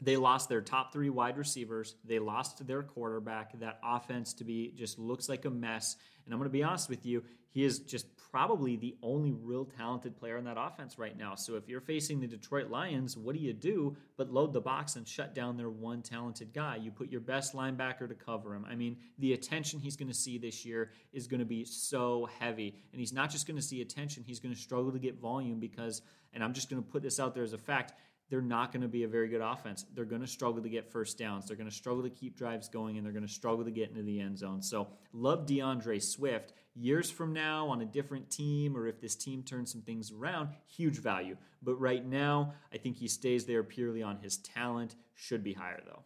They 0.03 0.17
lost 0.17 0.49
their 0.49 0.61
top 0.61 0.91
three 0.91 1.09
wide 1.09 1.37
receivers. 1.37 1.95
They 2.03 2.19
lost 2.19 2.65
their 2.67 2.83
quarterback. 2.83 3.57
That 3.59 3.79
offense 3.83 4.33
to 4.35 4.43
be 4.43 4.73
just 4.75 4.99
looks 4.99 5.29
like 5.29 5.45
a 5.45 5.49
mess. 5.49 5.95
And 6.25 6.33
I'm 6.33 6.39
going 6.39 6.49
to 6.49 6.53
be 6.53 6.63
honest 6.63 6.89
with 6.89 7.05
you, 7.05 7.23
he 7.51 7.63
is 7.63 7.79
just 7.79 8.07
probably 8.31 8.75
the 8.75 8.95
only 9.03 9.31
real 9.31 9.63
talented 9.63 10.17
player 10.17 10.37
in 10.37 10.45
that 10.45 10.57
offense 10.59 10.97
right 10.97 11.15
now. 11.15 11.35
So 11.35 11.55
if 11.55 11.69
you're 11.69 11.79
facing 11.79 12.19
the 12.19 12.25
Detroit 12.25 12.69
Lions, 12.69 13.15
what 13.15 13.35
do 13.35 13.41
you 13.41 13.53
do 13.53 13.95
but 14.17 14.33
load 14.33 14.53
the 14.53 14.61
box 14.61 14.95
and 14.95 15.07
shut 15.07 15.35
down 15.35 15.55
their 15.55 15.69
one 15.69 16.01
talented 16.01 16.51
guy? 16.51 16.77
You 16.77 16.89
put 16.89 17.11
your 17.11 17.21
best 17.21 17.53
linebacker 17.53 18.09
to 18.09 18.15
cover 18.15 18.55
him. 18.55 18.65
I 18.67 18.75
mean, 18.75 18.97
the 19.19 19.33
attention 19.33 19.79
he's 19.79 19.95
going 19.95 20.07
to 20.07 20.15
see 20.15 20.39
this 20.39 20.65
year 20.65 20.91
is 21.13 21.27
going 21.27 21.41
to 21.41 21.45
be 21.45 21.63
so 21.63 22.27
heavy. 22.39 22.75
And 22.91 22.99
he's 22.99 23.13
not 23.13 23.29
just 23.29 23.45
going 23.45 23.57
to 23.57 23.63
see 23.63 23.81
attention, 23.81 24.23
he's 24.25 24.39
going 24.39 24.53
to 24.53 24.59
struggle 24.59 24.91
to 24.91 24.99
get 24.99 25.21
volume 25.21 25.59
because, 25.59 26.01
and 26.33 26.43
I'm 26.43 26.53
just 26.53 26.71
going 26.71 26.81
to 26.81 26.89
put 26.89 27.03
this 27.03 27.19
out 27.19 27.35
there 27.35 27.43
as 27.43 27.53
a 27.53 27.59
fact, 27.59 27.93
they're 28.33 28.41
not 28.41 28.71
going 28.71 28.81
to 28.81 28.87
be 28.87 29.03
a 29.03 29.07
very 29.07 29.27
good 29.27 29.41
offense. 29.41 29.85
They're 29.93 30.05
going 30.05 30.23
to 30.23 30.27
struggle 30.27 30.63
to 30.63 30.67
get 30.67 30.91
first 30.91 31.19
downs. 31.19 31.45
They're 31.45 31.55
going 31.55 31.69
to 31.69 31.75
struggle 31.75 32.01
to 32.01 32.09
keep 32.09 32.35
drives 32.35 32.67
going, 32.67 32.97
and 32.97 33.05
they're 33.05 33.13
going 33.13 33.27
to 33.27 33.31
struggle 33.31 33.63
to 33.63 33.69
get 33.69 33.91
into 33.91 34.01
the 34.01 34.19
end 34.19 34.39
zone. 34.39 34.63
So, 34.63 34.87
love 35.13 35.45
D'Andre 35.45 35.99
Swift. 35.99 36.51
Years 36.73 37.11
from 37.11 37.31
now, 37.31 37.67
on 37.67 37.81
a 37.81 37.85
different 37.85 38.31
team, 38.31 38.75
or 38.75 38.87
if 38.87 38.99
this 38.99 39.15
team 39.15 39.43
turns 39.43 39.71
some 39.71 39.83
things 39.83 40.11
around, 40.11 40.49
huge 40.67 40.97
value. 40.97 41.37
But 41.61 41.75
right 41.75 42.03
now, 42.03 42.55
I 42.73 42.77
think 42.77 42.97
he 42.97 43.07
stays 43.07 43.45
there 43.45 43.61
purely 43.61 44.01
on 44.01 44.17
his 44.17 44.37
talent. 44.37 44.95
Should 45.13 45.43
be 45.43 45.53
higher, 45.53 45.83
though. 45.85 46.01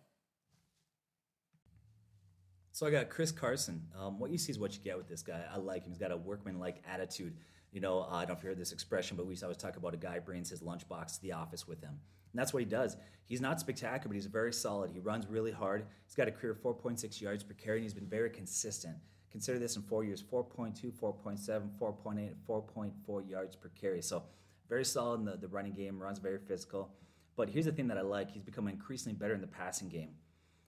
So 2.74 2.86
I 2.86 2.92
got 2.92 3.08
Chris 3.08 3.32
Carson. 3.32 3.84
Um, 3.98 4.20
what 4.20 4.32
you 4.32 4.38
see 4.38 4.52
is 4.52 4.60
what 4.60 4.74
you 4.74 4.82
get 4.84 4.98
with 4.98 5.08
this 5.08 5.22
guy. 5.22 5.46
I 5.50 5.60
like 5.60 5.86
him. 5.86 5.92
He's 5.92 5.98
got 5.98 6.12
a 6.12 6.18
workman-like 6.18 6.84
attitude. 6.92 7.38
You 7.78 7.82
know, 7.82 8.08
uh, 8.12 8.16
I 8.16 8.26
don't 8.26 8.42
heard 8.42 8.58
this 8.58 8.72
expression, 8.72 9.16
but 9.18 9.28
we 9.28 9.38
always 9.44 9.56
talk 9.56 9.78
about 9.78 9.94
a 9.94 9.98
guy 9.98 10.18
brings 10.18 10.50
his 10.50 10.62
lunchbox 10.62 11.18
to 11.18 11.22
the 11.22 11.34
office 11.34 11.68
with 11.68 11.80
him. 11.80 11.92
And 11.92 12.34
that's 12.34 12.52
what 12.52 12.64
he 12.64 12.66
does. 12.66 12.98
He's 13.26 13.40
not 13.40 13.60
spectacular, 13.60 14.08
but 14.08 14.16
he's 14.16 14.26
very 14.26 14.52
solid. 14.52 14.90
He 14.90 14.98
runs 14.98 15.28
really 15.28 15.52
hard. 15.52 15.86
He's 16.08 16.16
got 16.16 16.28
a 16.28 16.32
career 16.32 16.56
4.6 16.56 17.22
yards 17.22 17.44
per 17.44 17.54
carry, 17.54 17.78
and 17.78 17.84
he's 17.84 17.94
been 17.94 18.08
very 18.08 18.32
consistent. 18.32 18.96
Consider 19.30 19.60
this 19.60 19.76
in 19.76 19.84
four 19.84 20.04
years 20.04 20.24
4.2, 20.24 20.92
4.7, 20.92 21.70
4.8, 21.80 22.34
4.4 22.50 23.30
yards 23.30 23.56
per 23.56 23.70
carry. 23.80 24.02
So 24.02 24.24
very 24.68 24.84
solid 24.84 25.20
in 25.20 25.26
the, 25.26 25.38
the 25.38 25.48
running 25.48 25.74
game, 25.74 26.00
runs 26.00 26.18
very 26.18 26.40
physical. 26.40 26.90
But 27.36 27.48
here's 27.48 27.66
the 27.66 27.72
thing 27.72 27.90
that 27.90 28.00
I 28.00 28.02
like 28.02 28.32
he's 28.32 28.42
become 28.42 28.68
increasingly 28.68 29.16
better 29.16 29.36
in 29.36 29.42
the 29.42 29.46
passing 29.46 29.88
game. 29.88 30.16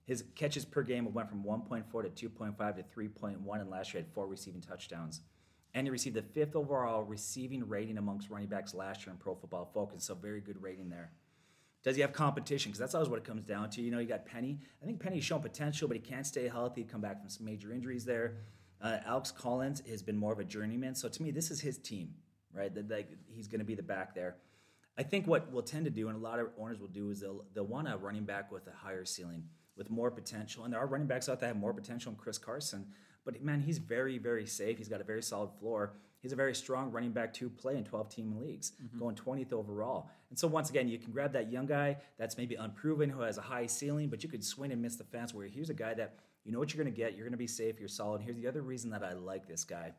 His 0.06 0.26
catches 0.36 0.64
per 0.64 0.84
game 0.84 1.12
went 1.12 1.28
from 1.28 1.44
1.4 1.44 2.16
to 2.16 2.30
2.5 2.30 2.76
to 2.76 2.84
3.1, 2.84 3.62
and 3.62 3.70
last 3.72 3.96
year 3.96 4.04
had 4.04 4.14
four 4.14 4.28
receiving 4.28 4.62
touchdowns. 4.62 5.22
And 5.74 5.86
he 5.86 5.92
received 5.92 6.16
the 6.16 6.22
fifth 6.22 6.56
overall 6.56 7.04
receiving 7.04 7.68
rating 7.68 7.98
amongst 7.98 8.30
running 8.30 8.48
backs 8.48 8.74
last 8.74 9.06
year 9.06 9.14
in 9.14 9.18
Pro 9.18 9.36
Football 9.36 9.70
Focus, 9.74 10.06
so 10.06 10.16
very 10.16 10.42
good 10.42 10.62
rating 10.62 10.90
there. 10.90 11.12
Does 11.84 11.96
he 11.96 12.02
have 12.02 12.12
competition? 12.12 12.72
Because 12.72 12.80
that's 12.80 12.96
always 12.96 13.10
what 13.10 13.20
it 13.20 13.24
comes 13.24 13.44
down 13.44 13.70
to. 13.72 13.82
You 13.82 13.92
know, 13.92 14.00
you 14.00 14.08
got 14.08 14.26
Penny. 14.26 14.60
I 14.82 14.86
think 14.86 15.00
Penny's 15.00 15.24
shown 15.24 15.42
potential, 15.42 15.88
but 15.88 15.96
he 15.96 16.02
can't 16.02 16.26
stay 16.26 16.48
healthy. 16.48 16.84
Come 16.84 17.02
back 17.02 17.22
from 17.22 17.30
some 17.30 17.46
major 17.46 17.72
injuries 17.72 18.04
there. 18.04 18.38
Uh, 18.82 18.98
Alex 19.06 19.32
Collins 19.32 19.82
has 19.90 20.02
been 20.02 20.18
more 20.18 20.34
of 20.34 20.40
a 20.40 20.44
journeyman. 20.44 20.96
So 20.96 21.08
to 21.08 21.24
me, 21.24 21.32
this 21.32 21.52
is 21.52 21.62
his 21.62 21.78
team, 21.78 22.16
right? 22.54 22.74
That, 22.74 22.90
that 22.90 23.10
he's 23.28 23.48
going 23.48 23.60
to 23.60 23.66
be 23.66 23.76
the 23.76 23.84
back 23.84 24.14
there. 24.14 24.38
I 24.98 25.04
think 25.04 25.28
what 25.28 25.52
we'll 25.52 25.64
tend 25.64 25.86
to 25.86 25.92
do, 25.92 26.10
and 26.10 26.18
a 26.18 26.20
lot 26.20 26.40
of 26.40 26.48
owners 26.60 26.80
will 26.80 26.88
do, 26.88 27.10
is 27.12 27.22
they'll 27.22 27.46
they'll 27.54 27.66
want 27.66 27.88
a 27.88 27.96
running 27.96 28.26
back 28.26 28.52
with 28.52 28.68
a 28.68 28.72
higher 28.76 29.06
ceiling, 29.06 29.44
with 29.78 29.90
more 29.90 30.12
potential. 30.12 30.66
And 30.66 30.74
there 30.74 30.82
are 30.82 30.88
running 30.88 31.08
backs 31.08 31.30
out 31.30 31.40
there 31.40 31.48
that 31.48 31.56
have 31.56 31.62
more 31.62 31.74
potential 31.74 32.12
than 32.12 32.20
Chris 32.20 32.38
Carson. 32.38 32.88
But 33.26 33.42
man, 33.44 33.60
he's 33.62 33.78
very, 33.78 34.18
very 34.18 34.46
safe. 34.46 34.78
He's 34.78 34.88
got 34.88 35.02
a 35.02 35.04
very 35.04 35.22
solid 35.22 35.52
floor. 35.60 35.94
He's 36.22 36.34
a 36.34 36.36
very 36.36 36.54
strong 36.54 36.92
running 36.92 37.12
back 37.12 37.34
to 37.36 37.50
play 37.50 37.78
in 37.78 37.84
12 37.86 38.10
team 38.10 38.38
leagues, 38.38 38.74
Mm-hmm. 38.84 39.00
going 39.00 39.16
20th 39.16 39.54
overall. 39.54 40.10
And 40.30 40.38
so, 40.38 40.48
once 40.48 40.70
again, 40.70 40.88
you 40.90 40.98
can 40.98 41.12
grab 41.12 41.32
that 41.34 41.52
young 41.52 41.66
guy 41.66 41.98
that's 42.18 42.38
maybe 42.38 42.56
unproven, 42.56 43.10
who 43.10 43.22
has 43.22 43.38
a 43.38 43.42
high 43.42 43.68
ceiling, 43.68 44.10
but 44.10 44.22
you 44.24 44.30
could 44.30 44.44
swing 44.44 44.72
and 44.72 44.82
miss 44.82 44.96
the 44.98 45.06
fence. 45.06 45.34
Where 45.34 45.48
here's 45.48 45.70
a 45.70 45.74
guy 45.74 45.94
that 45.94 46.16
you 46.44 46.52
know 46.52 46.60
what 46.60 46.74
you're 46.74 46.84
going 46.84 46.94
to 46.94 46.98
get. 46.98 47.14
You're 47.14 47.26
going 47.26 47.32
to 47.32 47.38
be 47.38 47.48
safe. 47.48 47.80
You're 47.80 47.88
solid. 47.88 48.22
Here's 48.22 48.36
the 48.38 48.48
other 48.48 48.62
reason 48.62 48.90
that 48.92 49.04
I 49.04 49.14
like 49.14 49.48
this 49.48 49.64
guy. 49.64 49.94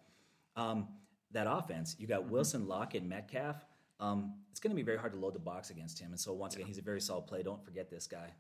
Um, 0.56 0.88
that 1.32 1.46
offense, 1.48 1.96
you 1.98 2.06
got 2.06 2.28
Wilson, 2.28 2.66
Lockett, 2.66 3.04
Metcalf. 3.04 3.64
Um, 4.00 4.34
it's 4.50 4.60
going 4.60 4.70
to 4.72 4.76
be 4.76 4.82
very 4.82 4.98
hard 4.98 5.12
to 5.12 5.18
load 5.18 5.34
the 5.34 5.38
box 5.38 5.70
against 5.70 5.98
him. 5.98 6.10
And 6.10 6.18
so, 6.20 6.32
once 6.32 6.54
again, 6.54 6.66
he's 6.66 6.78
a 6.78 6.82
very 6.82 7.00
solid 7.00 7.26
play. 7.26 7.42
Don't 7.42 7.64
forget 7.64 7.90
this 7.90 8.06
guy. 8.06 8.32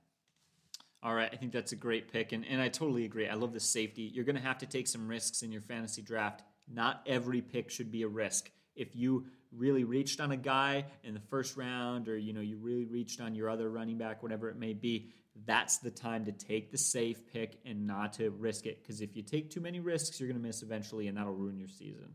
All 1.02 1.14
right, 1.14 1.30
I 1.32 1.36
think 1.36 1.52
that's 1.52 1.72
a 1.72 1.76
great 1.76 2.12
pick, 2.12 2.32
and, 2.32 2.44
and 2.46 2.60
I 2.60 2.68
totally 2.68 3.06
agree. 3.06 3.26
I 3.26 3.34
love 3.34 3.54
the 3.54 3.60
safety. 3.60 4.02
You're 4.02 4.26
going 4.26 4.36
to 4.36 4.42
have 4.42 4.58
to 4.58 4.66
take 4.66 4.86
some 4.86 5.08
risks 5.08 5.42
in 5.42 5.50
your 5.50 5.62
fantasy 5.62 6.02
draft. 6.02 6.42
Not 6.70 7.02
every 7.06 7.40
pick 7.40 7.70
should 7.70 7.90
be 7.90 8.02
a 8.02 8.08
risk. 8.08 8.50
If 8.76 8.94
you 8.94 9.24
really 9.52 9.84
reached 9.84 10.20
on 10.20 10.32
a 10.32 10.36
guy 10.36 10.84
in 11.02 11.14
the 11.14 11.20
first 11.20 11.56
round 11.56 12.08
or 12.08 12.16
you 12.16 12.32
know 12.32 12.40
you 12.40 12.56
really 12.56 12.84
reached 12.84 13.20
on 13.20 13.34
your 13.34 13.50
other 13.50 13.68
running 13.68 13.98
back 13.98 14.22
whatever 14.22 14.48
it 14.48 14.56
may 14.56 14.72
be 14.72 15.10
that's 15.44 15.78
the 15.78 15.90
time 15.90 16.24
to 16.24 16.32
take 16.32 16.70
the 16.70 16.78
safe 16.78 17.26
pick 17.32 17.58
and 17.64 17.86
not 17.86 18.12
to 18.12 18.30
risk 18.30 18.66
it 18.66 18.80
because 18.80 19.00
if 19.00 19.16
you 19.16 19.22
take 19.22 19.50
too 19.50 19.60
many 19.60 19.80
risks 19.80 20.20
you're 20.20 20.28
going 20.28 20.40
to 20.40 20.46
miss 20.46 20.62
eventually 20.62 21.08
and 21.08 21.16
that'll 21.16 21.32
ruin 21.32 21.58
your 21.58 21.68
season 21.68 22.12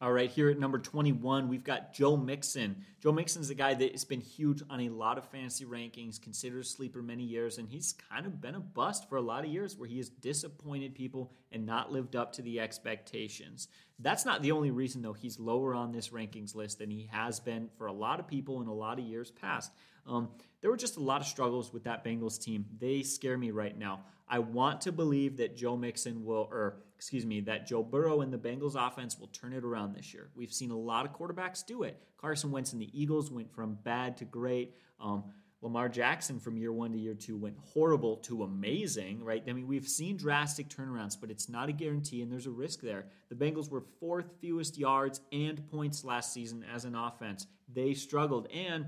all 0.00 0.12
right, 0.12 0.30
here 0.30 0.48
at 0.48 0.60
number 0.60 0.78
21, 0.78 1.48
we've 1.48 1.64
got 1.64 1.92
Joe 1.92 2.16
Mixon. 2.16 2.84
Joe 3.00 3.10
Mixon's 3.10 3.50
a 3.50 3.54
guy 3.54 3.74
that 3.74 3.90
has 3.90 4.04
been 4.04 4.20
huge 4.20 4.62
on 4.70 4.82
a 4.82 4.90
lot 4.90 5.18
of 5.18 5.28
fantasy 5.28 5.64
rankings, 5.64 6.22
considered 6.22 6.60
a 6.60 6.64
sleeper 6.64 7.02
many 7.02 7.24
years, 7.24 7.58
and 7.58 7.68
he's 7.68 7.94
kind 8.08 8.24
of 8.24 8.40
been 8.40 8.54
a 8.54 8.60
bust 8.60 9.08
for 9.08 9.16
a 9.16 9.20
lot 9.20 9.44
of 9.44 9.50
years 9.50 9.76
where 9.76 9.88
he 9.88 9.96
has 9.96 10.08
disappointed 10.08 10.94
people 10.94 11.32
and 11.50 11.66
not 11.66 11.90
lived 11.90 12.14
up 12.14 12.32
to 12.34 12.42
the 12.42 12.60
expectations. 12.60 13.66
That's 13.98 14.24
not 14.24 14.40
the 14.40 14.52
only 14.52 14.70
reason, 14.70 15.02
though, 15.02 15.14
he's 15.14 15.40
lower 15.40 15.74
on 15.74 15.90
this 15.90 16.10
rankings 16.10 16.54
list 16.54 16.78
than 16.78 16.90
he 16.90 17.08
has 17.10 17.40
been 17.40 17.68
for 17.76 17.88
a 17.88 17.92
lot 17.92 18.20
of 18.20 18.28
people 18.28 18.62
in 18.62 18.68
a 18.68 18.74
lot 18.74 19.00
of 19.00 19.04
years 19.04 19.32
past. 19.32 19.72
Um, 20.06 20.28
there 20.60 20.70
were 20.70 20.76
just 20.76 20.96
a 20.96 21.02
lot 21.02 21.20
of 21.20 21.26
struggles 21.26 21.72
with 21.72 21.82
that 21.84 22.04
Bengals 22.04 22.40
team. 22.40 22.66
They 22.78 23.02
scare 23.02 23.36
me 23.36 23.50
right 23.50 23.76
now. 23.76 24.04
I 24.28 24.38
want 24.38 24.82
to 24.82 24.92
believe 24.92 25.38
that 25.38 25.56
Joe 25.56 25.76
Mixon 25.76 26.24
will, 26.24 26.48
or 26.52 26.76
excuse 26.98 27.24
me, 27.24 27.40
that 27.42 27.64
Joe 27.64 27.84
Burrow 27.84 28.22
and 28.22 28.32
the 28.32 28.38
Bengals 28.38 28.74
offense 28.74 29.16
will 29.20 29.28
turn 29.28 29.52
it 29.52 29.62
around 29.62 29.94
this 29.94 30.12
year. 30.12 30.30
We've 30.34 30.52
seen 30.52 30.72
a 30.72 30.76
lot 30.76 31.06
of 31.06 31.12
quarterbacks 31.12 31.64
do 31.64 31.84
it. 31.84 31.96
Carson 32.16 32.50
Wentz 32.50 32.72
and 32.72 32.82
the 32.82 32.90
Eagles 32.92 33.30
went 33.30 33.54
from 33.54 33.78
bad 33.84 34.16
to 34.16 34.24
great. 34.24 34.74
Um, 35.00 35.22
Lamar 35.60 35.88
Jackson 35.88 36.40
from 36.40 36.56
year 36.56 36.72
one 36.72 36.90
to 36.90 36.98
year 36.98 37.14
two 37.14 37.36
went 37.36 37.56
horrible 37.72 38.16
to 38.16 38.42
amazing, 38.42 39.22
right? 39.22 39.44
I 39.48 39.52
mean, 39.52 39.68
we've 39.68 39.86
seen 39.86 40.16
drastic 40.16 40.68
turnarounds, 40.68 41.16
but 41.20 41.30
it's 41.30 41.48
not 41.48 41.68
a 41.68 41.72
guarantee, 41.72 42.20
and 42.20 42.32
there's 42.32 42.46
a 42.46 42.50
risk 42.50 42.80
there. 42.80 43.06
The 43.28 43.36
Bengals 43.36 43.70
were 43.70 43.84
fourth 44.00 44.32
fewest 44.40 44.76
yards 44.76 45.20
and 45.30 45.70
points 45.70 46.04
last 46.04 46.32
season 46.32 46.64
as 46.74 46.84
an 46.84 46.96
offense. 46.96 47.46
They 47.72 47.94
struggled, 47.94 48.48
and 48.52 48.86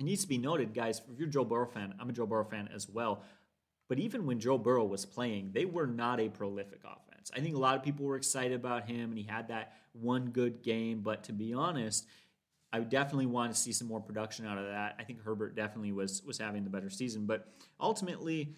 it 0.00 0.04
needs 0.04 0.22
to 0.22 0.28
be 0.28 0.38
noted, 0.38 0.74
guys, 0.74 1.00
if 1.12 1.18
you're 1.18 1.28
a 1.28 1.30
Joe 1.30 1.44
Burrow 1.44 1.66
fan, 1.66 1.94
I'm 2.00 2.10
a 2.10 2.12
Joe 2.12 2.26
Burrow 2.26 2.44
fan 2.44 2.68
as 2.74 2.88
well. 2.88 3.22
But 3.88 4.00
even 4.00 4.26
when 4.26 4.40
Joe 4.40 4.58
Burrow 4.58 4.84
was 4.84 5.06
playing, 5.06 5.50
they 5.52 5.64
were 5.64 5.86
not 5.86 6.18
a 6.18 6.28
prolific 6.28 6.80
offense. 6.84 7.05
I 7.34 7.40
think 7.40 7.56
a 7.56 7.58
lot 7.58 7.76
of 7.76 7.82
people 7.82 8.06
were 8.06 8.16
excited 8.16 8.52
about 8.52 8.88
him, 8.88 9.10
and 9.10 9.18
he 9.18 9.24
had 9.24 9.48
that 9.48 9.72
one 9.92 10.30
good 10.30 10.62
game. 10.62 11.00
But 11.00 11.24
to 11.24 11.32
be 11.32 11.54
honest, 11.54 12.06
I 12.72 12.80
definitely 12.80 13.26
want 13.26 13.54
to 13.54 13.60
see 13.60 13.72
some 13.72 13.88
more 13.88 14.00
production 14.00 14.46
out 14.46 14.58
of 14.58 14.66
that. 14.66 14.96
I 14.98 15.04
think 15.04 15.22
Herbert 15.22 15.56
definitely 15.56 15.92
was 15.92 16.22
was 16.22 16.38
having 16.38 16.64
the 16.64 16.70
better 16.70 16.90
season, 16.90 17.26
but 17.26 17.48
ultimately, 17.80 18.54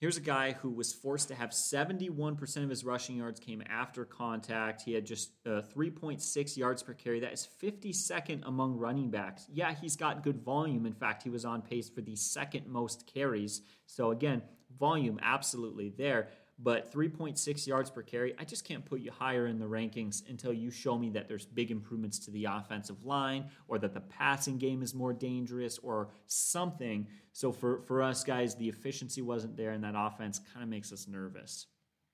Here's 0.00 0.16
a 0.16 0.20
guy 0.20 0.52
who 0.52 0.70
was 0.70 0.92
forced 0.92 1.26
to 1.26 1.34
have 1.34 1.50
71% 1.50 2.62
of 2.62 2.70
his 2.70 2.84
rushing 2.84 3.16
yards 3.16 3.40
came 3.40 3.64
after 3.68 4.04
contact. 4.04 4.82
He 4.82 4.92
had 4.92 5.04
just 5.04 5.32
uh, 5.44 5.62
3.6 5.76 6.56
yards 6.56 6.84
per 6.84 6.94
carry. 6.94 7.18
That 7.18 7.32
is 7.32 7.48
52nd 7.60 8.46
among 8.46 8.76
running 8.76 9.10
backs. 9.10 9.48
Yeah, 9.52 9.74
he's 9.74 9.96
got 9.96 10.22
good 10.22 10.40
volume. 10.40 10.86
In 10.86 10.92
fact, 10.92 11.24
he 11.24 11.30
was 11.30 11.44
on 11.44 11.62
pace 11.62 11.88
for 11.88 12.00
the 12.00 12.14
second 12.14 12.68
most 12.68 13.10
carries. 13.12 13.62
So, 13.86 14.12
again, 14.12 14.42
volume 14.78 15.18
absolutely 15.20 15.88
there 15.88 16.28
but 16.58 16.92
3.6 16.92 17.66
yards 17.66 17.90
per 17.90 18.02
carry, 18.02 18.34
I 18.38 18.44
just 18.44 18.64
can't 18.64 18.84
put 18.84 19.00
you 19.00 19.12
higher 19.12 19.46
in 19.46 19.58
the 19.58 19.66
rankings 19.66 20.28
until 20.28 20.52
you 20.52 20.70
show 20.70 20.98
me 20.98 21.10
that 21.10 21.28
there's 21.28 21.46
big 21.46 21.70
improvements 21.70 22.18
to 22.20 22.30
the 22.32 22.46
offensive 22.46 23.04
line 23.04 23.46
or 23.68 23.78
that 23.78 23.94
the 23.94 24.00
passing 24.00 24.58
game 24.58 24.82
is 24.82 24.94
more 24.94 25.12
dangerous 25.12 25.78
or 25.78 26.08
something. 26.26 27.06
So 27.32 27.52
for, 27.52 27.82
for 27.82 28.02
us 28.02 28.24
guys, 28.24 28.56
the 28.56 28.68
efficiency 28.68 29.22
wasn't 29.22 29.56
there 29.56 29.70
and 29.70 29.84
that 29.84 29.94
offense 29.96 30.40
kind 30.52 30.64
of 30.64 30.68
makes 30.68 30.92
us 30.92 31.06
nervous. 31.06 31.66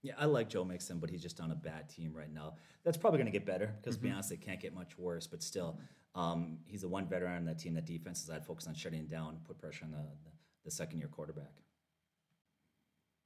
Yeah, 0.03 0.13
I 0.19 0.27
like 0.27 0.51
Joe 0.51 0.65
Mixon, 0.65 0.99
but 0.99 1.09
he's 1.09 1.23
just 1.23 1.41
on 1.41 1.51
a 1.51 1.55
bad 1.55 1.89
team 1.89 2.13
right 2.15 2.33
now. 2.33 2.57
That's 2.85 2.99
probably 2.99 3.19
going 3.19 3.33
to 3.33 3.39
get 3.39 3.47
better 3.47 3.75
because, 3.81 3.97
mm-hmm. 3.97 4.05
to 4.05 4.11
be 4.11 4.13
honest, 4.13 4.33
it 4.33 4.43
can't 4.43 4.61
get 4.61 4.75
much 4.75 4.99
worse. 4.99 5.27
But 5.27 5.43
still, 5.43 5.81
um, 6.15 6.59
he's 6.67 6.83
the 6.83 6.89
one 6.89 7.07
veteran 7.07 7.39
on 7.39 7.45
that 7.47 7.59
team 7.59 7.73
that 7.75 7.87
defenses 7.87 8.29
I'd 8.29 8.45
focus 8.45 8.67
on 8.67 8.75
shutting 8.75 9.07
down, 9.07 9.39
put 9.47 9.57
pressure 9.57 9.87
on 9.87 9.93
the, 9.93 9.97
the, 9.97 10.31
the 10.67 10.71
second 10.71 10.99
year 10.99 11.09
quarterback. 11.09 11.64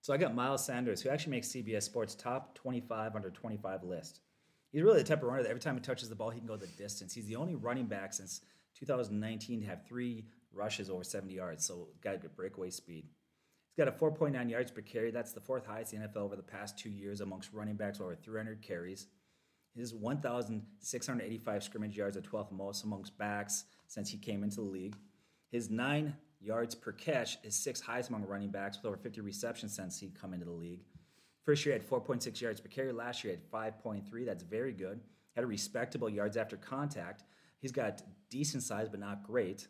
So 0.01 0.13
I 0.13 0.17
got 0.17 0.35
Miles 0.35 0.65
Sanders, 0.65 1.03
who 1.03 1.11
actually 1.11 1.33
makes 1.33 1.49
CBS 1.49 1.83
Sports 1.83 2.15
top 2.15 2.55
25 2.55 3.17
under 3.17 3.31
25 3.31 3.85
list. 3.85 4.21
He's 4.71 4.83
really 4.83 5.03
the 5.03 5.09
type 5.09 5.23
of 5.23 5.29
runner 5.29 5.43
that 5.43 5.49
every 5.49 5.61
time 5.61 5.75
he 5.75 5.81
touches 5.81 6.09
the 6.09 6.15
ball, 6.15 6.31
he 6.31 6.39
can 6.39 6.47
go 6.47 6.57
the 6.57 6.67
distance. 6.67 7.15
He's 7.15 7.27
the 7.27 7.37
only 7.37 7.55
running 7.55 7.87
back 7.87 8.13
since 8.13 8.43
2019 8.79 9.63
to 9.63 9.67
have 9.67 9.87
three 9.87 10.27
rushes 10.53 10.91
over 10.91 11.05
70 11.05 11.35
yards, 11.35 11.67
so 11.67 11.89
got 12.03 12.15
a 12.15 12.19
good 12.19 12.37
breakaway 12.37 12.71
speed. 12.71 13.07
He's 13.75 13.85
got 13.85 13.89
a 13.89 13.97
4.9 13.97 14.51
yards 14.51 14.71
per 14.71 14.81
carry. 14.83 15.11
That's 15.11 15.33
the 15.33 15.41
fourth 15.41 15.67
highest 15.67 15.93
in 15.93 16.01
the 16.01 16.09
NFL 16.09 16.19
over 16.19 16.37
the 16.37 16.43
past 16.43 16.79
two 16.79 16.91
years 16.91 17.21
amongst 17.21 17.53
running 17.53 17.77
backs 17.77 18.01
over 18.01 18.15
300 18.15 18.63
carries. 18.63 19.07
His 19.75 19.95
1,685 19.95 21.63
scrimmage 21.63 21.97
yards 21.97 22.17
are 22.17 22.23
12th 22.23 22.51
most 22.51 22.85
amongst 22.85 23.17
backs 23.17 23.65
since 23.87 24.11
he 24.11 24.19
came 24.19 24.43
into 24.43 24.57
the 24.57 24.63
league. 24.63 24.97
His 25.51 25.71
nine 25.71 26.17
yards 26.41 26.75
per 26.75 26.93
catch 26.93 27.39
is 27.43 27.55
sixth 27.55 27.85
highest 27.85 28.11
among 28.11 28.25
running 28.25 28.51
backs 28.51 28.77
with 28.77 28.87
over 28.87 28.97
50 28.97 29.21
receptions 29.21 29.75
since 29.75 29.99
he 29.99 30.11
come 30.11 30.33
into 30.33 30.45
the 30.45 30.53
league. 30.53 30.85
First 31.45 31.65
year 31.65 31.73
had 31.73 31.89
4.6 31.89 32.41
yards 32.41 32.61
per 32.61 32.69
carry. 32.69 32.93
Last 32.93 33.25
year 33.25 33.35
had 33.35 33.51
5.3. 33.51 34.27
That's 34.27 34.43
very 34.43 34.73
good. 34.73 35.01
Had 35.35 35.45
a 35.45 35.47
respectable 35.47 36.11
yards 36.11 36.37
after 36.37 36.57
contact. 36.57 37.25
He's 37.61 37.73
got 37.73 38.03
decent 38.31 38.63
size, 38.63 38.89
but 38.89 39.01
not 39.01 39.23
great. 39.23 39.67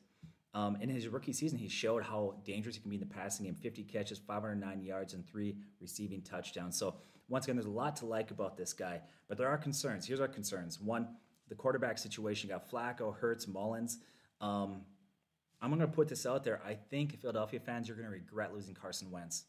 Um, 0.55 0.77
in 0.81 0.89
his 0.89 1.07
rookie 1.09 1.33
season, 1.33 1.59
he 1.59 1.69
showed 1.69 2.03
how 2.03 2.37
dangerous 2.45 2.75
he 2.75 2.81
can 2.81 2.91
be 2.91 2.97
in 2.97 3.01
the 3.01 3.07
passing 3.07 3.47
game 3.47 3.55
50 3.55 3.85
catches, 3.85 4.19
509 4.19 4.83
yards, 4.83 5.15
and 5.15 5.27
three 5.27 5.57
receiving 5.81 6.23
touchdowns. 6.23 6.77
So, 6.77 6.97
once 7.29 7.45
again, 7.45 7.57
there's 7.57 7.67
a 7.67 7.71
lot 7.71 7.95
to 7.97 8.07
like 8.07 8.31
about 8.31 8.57
this 8.57 8.73
guy, 8.73 9.01
but 9.29 9.37
there 9.37 9.49
are 9.49 9.59
concerns. 9.59 10.07
Here's 10.07 10.21
our 10.21 10.29
concerns. 10.29 10.81
One, 10.81 11.09
the 11.49 11.55
quarterback 11.55 11.99
situation. 11.99 12.49
You 12.49 12.55
got 12.57 12.71
Flacco, 12.71 13.15
Hurts, 13.15 13.47
Mullens. 13.47 13.99
Um, 14.41 14.83
I'm 15.61 15.71
going 15.71 15.81
to 15.81 15.89
put 15.89 16.09
this 16.09 16.25
out 16.27 16.45
there. 16.45 16.61
I 16.65 16.75
think 16.75 17.21
Philadelphia 17.21 17.61
fans, 17.61 17.89
you're 17.89 17.97
going 17.97 18.09
to 18.09 18.13
regret 18.13 18.55
losing 18.55 18.75
Carson 18.75 19.11
Wentz. 19.11 19.45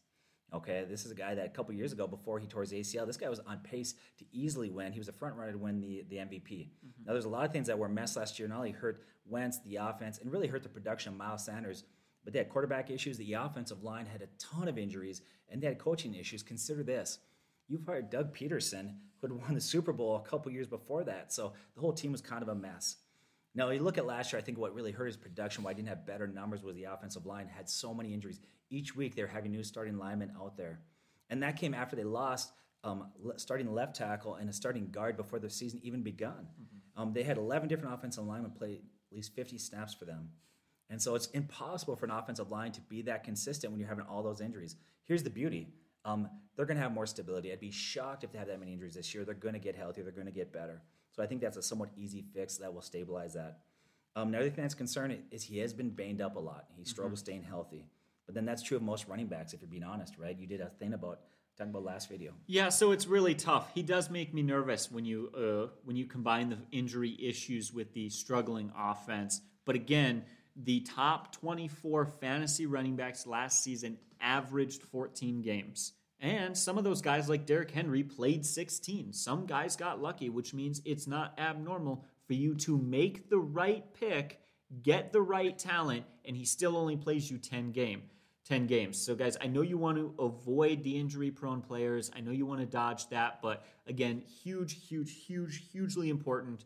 Okay, 0.52 0.84
this 0.88 1.06
is 1.06 1.12
a 1.12 1.14
guy 1.14 1.36
that 1.36 1.46
a 1.46 1.50
couple 1.50 1.72
years 1.74 1.92
ago, 1.92 2.08
before 2.08 2.40
he 2.40 2.46
tore 2.48 2.62
his 2.62 2.72
ACL, 2.72 3.06
this 3.06 3.16
guy 3.16 3.28
was 3.28 3.38
on 3.40 3.58
pace 3.58 3.94
to 4.18 4.24
easily 4.32 4.68
win. 4.68 4.92
He 4.92 4.98
was 4.98 5.08
a 5.08 5.12
front 5.12 5.36
runner 5.36 5.52
to 5.52 5.58
win 5.58 5.80
the, 5.80 6.04
the 6.08 6.16
MVP. 6.16 6.42
Mm-hmm. 6.42 7.04
Now, 7.06 7.12
there's 7.12 7.24
a 7.24 7.28
lot 7.28 7.44
of 7.44 7.52
things 7.52 7.68
that 7.68 7.78
were 7.78 7.88
messed 7.88 8.16
last 8.16 8.38
year. 8.38 8.48
Not 8.48 8.58
only 8.58 8.72
hurt 8.72 9.04
Wentz, 9.26 9.60
the 9.60 9.76
offense, 9.76 10.18
and 10.18 10.32
really 10.32 10.48
hurt 10.48 10.64
the 10.64 10.68
production 10.68 11.12
of 11.12 11.18
Miles 11.18 11.44
Sanders, 11.44 11.84
but 12.24 12.32
they 12.32 12.40
had 12.40 12.48
quarterback 12.48 12.90
issues. 12.90 13.16
The 13.16 13.34
offensive 13.34 13.84
line 13.84 14.06
had 14.06 14.22
a 14.22 14.28
ton 14.38 14.66
of 14.66 14.76
injuries, 14.76 15.22
and 15.48 15.62
they 15.62 15.68
had 15.68 15.78
coaching 15.78 16.14
issues. 16.14 16.42
Consider 16.42 16.82
this 16.82 17.20
you've 17.68 17.86
hired 17.86 18.10
Doug 18.10 18.34
Pederson, 18.36 18.94
who 19.20 19.28
had 19.28 19.32
won 19.32 19.54
the 19.54 19.60
Super 19.60 19.92
Bowl 19.92 20.16
a 20.16 20.28
couple 20.28 20.50
years 20.50 20.66
before 20.66 21.04
that. 21.04 21.32
So 21.32 21.52
the 21.76 21.80
whole 21.80 21.92
team 21.92 22.10
was 22.10 22.20
kind 22.20 22.42
of 22.42 22.48
a 22.48 22.54
mess. 22.54 22.96
Now, 23.54 23.70
you 23.70 23.80
look 23.80 23.98
at 23.98 24.06
last 24.06 24.32
year, 24.32 24.38
I 24.38 24.42
think 24.42 24.58
what 24.58 24.74
really 24.74 24.92
hurt 24.92 25.06
his 25.06 25.16
production, 25.16 25.64
why 25.64 25.72
he 25.72 25.74
didn't 25.74 25.88
have 25.88 26.06
better 26.06 26.26
numbers, 26.26 26.62
was 26.62 26.76
the 26.76 26.84
offensive 26.84 27.26
line 27.26 27.48
had 27.48 27.68
so 27.68 27.92
many 27.92 28.14
injuries. 28.14 28.40
Each 28.70 28.94
week, 28.94 29.16
they 29.16 29.22
were 29.22 29.28
having 29.28 29.50
new 29.50 29.64
starting 29.64 29.98
linemen 29.98 30.32
out 30.40 30.56
there. 30.56 30.80
And 31.28 31.42
that 31.42 31.56
came 31.56 31.74
after 31.74 31.96
they 31.96 32.04
lost 32.04 32.52
um, 32.84 33.08
starting 33.36 33.72
left 33.72 33.96
tackle 33.96 34.36
and 34.36 34.48
a 34.48 34.52
starting 34.52 34.90
guard 34.90 35.16
before 35.16 35.38
the 35.38 35.50
season 35.50 35.80
even 35.82 36.02
begun. 36.02 36.46
Mm-hmm. 36.60 37.02
Um, 37.02 37.12
they 37.12 37.22
had 37.22 37.36
11 37.36 37.68
different 37.68 37.94
offensive 37.94 38.24
linemen 38.24 38.52
play 38.52 38.74
at 39.10 39.16
least 39.16 39.34
50 39.34 39.58
snaps 39.58 39.94
for 39.94 40.04
them. 40.04 40.30
And 40.88 41.00
so 41.00 41.14
it's 41.14 41.26
impossible 41.28 41.96
for 41.96 42.06
an 42.06 42.10
offensive 42.10 42.50
line 42.50 42.72
to 42.72 42.80
be 42.82 43.02
that 43.02 43.22
consistent 43.24 43.72
when 43.72 43.80
you're 43.80 43.88
having 43.88 44.06
all 44.06 44.22
those 44.22 44.40
injuries. 44.40 44.76
Here's 45.04 45.22
the 45.22 45.30
beauty 45.30 45.68
um, 46.04 46.28
they're 46.56 46.66
going 46.66 46.78
to 46.78 46.82
have 46.82 46.92
more 46.92 47.06
stability. 47.06 47.52
I'd 47.52 47.60
be 47.60 47.70
shocked 47.70 48.24
if 48.24 48.32
they 48.32 48.38
have 48.38 48.48
that 48.48 48.58
many 48.58 48.72
injuries 48.72 48.94
this 48.94 49.14
year. 49.14 49.24
They're 49.24 49.34
going 49.34 49.54
to 49.54 49.60
get 49.60 49.76
healthier, 49.76 50.02
they're 50.02 50.12
going 50.12 50.26
to 50.26 50.32
get 50.32 50.52
better. 50.52 50.82
So 51.12 51.22
I 51.22 51.26
think 51.26 51.40
that's 51.40 51.56
a 51.56 51.62
somewhat 51.62 51.90
easy 51.96 52.24
fix 52.34 52.58
that 52.58 52.72
will 52.72 52.82
stabilize 52.82 53.34
that. 53.34 53.58
Um, 54.16 54.28
another 54.28 54.50
thing 54.50 54.62
that's 54.62 54.74
concerning 54.74 55.22
is 55.30 55.42
he 55.42 55.58
has 55.58 55.72
been 55.72 55.90
banged 55.90 56.20
up 56.20 56.36
a 56.36 56.40
lot. 56.40 56.66
He 56.76 56.84
struggles 56.84 57.20
mm-hmm. 57.20 57.26
staying 57.26 57.42
healthy. 57.44 57.86
But 58.26 58.34
then 58.34 58.44
that's 58.44 58.62
true 58.62 58.76
of 58.76 58.82
most 58.82 59.08
running 59.08 59.26
backs, 59.26 59.52
if 59.52 59.60
you're 59.60 59.68
being 59.68 59.82
honest, 59.82 60.16
right? 60.18 60.36
You 60.38 60.46
did 60.46 60.60
a 60.60 60.66
thing 60.66 60.94
about 60.94 61.20
talking 61.56 61.70
about 61.70 61.84
last 61.84 62.08
video. 62.08 62.32
Yeah, 62.46 62.68
so 62.68 62.92
it's 62.92 63.06
really 63.06 63.34
tough. 63.34 63.70
He 63.74 63.82
does 63.82 64.08
make 64.10 64.32
me 64.32 64.42
nervous 64.42 64.90
when 64.90 65.04
you 65.04 65.30
uh, 65.36 65.72
when 65.84 65.96
you 65.96 66.06
combine 66.06 66.50
the 66.50 66.58
injury 66.72 67.16
issues 67.20 67.72
with 67.72 67.92
the 67.92 68.08
struggling 68.08 68.72
offense. 68.78 69.40
But 69.64 69.74
again, 69.74 70.24
the 70.56 70.80
top 70.80 71.32
24 71.32 72.06
fantasy 72.06 72.66
running 72.66 72.96
backs 72.96 73.26
last 73.26 73.62
season 73.62 73.98
averaged 74.20 74.82
14 74.82 75.42
games. 75.42 75.92
And 76.20 76.56
some 76.56 76.76
of 76.76 76.84
those 76.84 77.00
guys, 77.00 77.28
like 77.28 77.46
Derrick 77.46 77.70
Henry, 77.70 78.02
played 78.02 78.44
16. 78.44 79.12
Some 79.12 79.46
guys 79.46 79.74
got 79.74 80.02
lucky, 80.02 80.28
which 80.28 80.52
means 80.52 80.82
it's 80.84 81.06
not 81.06 81.38
abnormal 81.38 82.04
for 82.26 82.34
you 82.34 82.54
to 82.56 82.76
make 82.76 83.30
the 83.30 83.38
right 83.38 83.84
pick, 83.94 84.40
get 84.82 85.12
the 85.12 85.22
right 85.22 85.58
talent, 85.58 86.04
and 86.26 86.36
he 86.36 86.44
still 86.44 86.76
only 86.76 86.96
plays 86.96 87.30
you 87.30 87.38
10 87.38 87.72
game. 87.72 88.02
10 88.44 88.66
games. 88.66 88.98
So 88.98 89.14
guys, 89.14 89.36
I 89.40 89.46
know 89.46 89.62
you 89.62 89.78
want 89.78 89.96
to 89.98 90.14
avoid 90.18 90.82
the 90.82 90.98
injury 90.98 91.30
prone 91.30 91.62
players. 91.62 92.10
I 92.16 92.20
know 92.20 92.32
you 92.32 92.46
want 92.46 92.60
to 92.60 92.66
dodge 92.66 93.08
that, 93.10 93.40
but 93.40 93.64
again, 93.86 94.22
huge 94.42 94.88
huge 94.88 95.24
huge 95.24 95.70
hugely 95.70 96.10
important. 96.10 96.64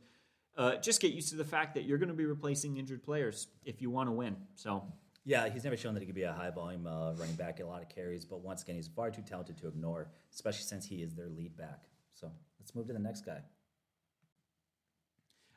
Uh, 0.57 0.77
just 0.77 1.01
get 1.01 1.13
used 1.13 1.31
to 1.31 1.37
the 1.37 1.45
fact 1.45 1.75
that 1.75 1.85
you're 1.85 1.99
going 1.99 2.09
to 2.09 2.15
be 2.15 2.25
replacing 2.25 2.77
injured 2.77 3.03
players 3.03 3.49
if 3.65 3.83
you 3.83 3.91
want 3.91 4.09
to 4.09 4.13
win. 4.13 4.37
So 4.55 4.85
yeah, 5.25 5.49
he's 5.49 5.65
never 5.65 5.77
shown 5.77 5.95
that 5.95 6.01
he 6.01 6.07
could 6.07 6.15
be 6.15 6.23
a 6.23 6.33
high 6.33 6.51
volume 6.51 6.87
uh, 6.87 7.13
running 7.15 7.35
back, 7.37 7.61
a 7.61 7.65
lot 7.65 7.83
of 7.83 7.89
carries, 7.89 8.25
but 8.25 8.41
once 8.41 8.63
again, 8.63 8.77
he's 8.77 8.89
far 8.89 9.11
too 9.11 9.23
talented 9.23 9.57
to 9.59 9.69
ignore, 9.69 10.09
especially 10.33 10.65
since 10.65 10.87
he 10.87 10.97
is 10.97 11.15
their 11.15 11.29
lead 11.29 11.57
back. 11.57 11.85
So 12.13 12.31
let's 12.61 12.75
move 12.75 12.87
to 12.89 12.93
the 12.93 12.99
next 12.99 13.23
guy. 13.23 13.41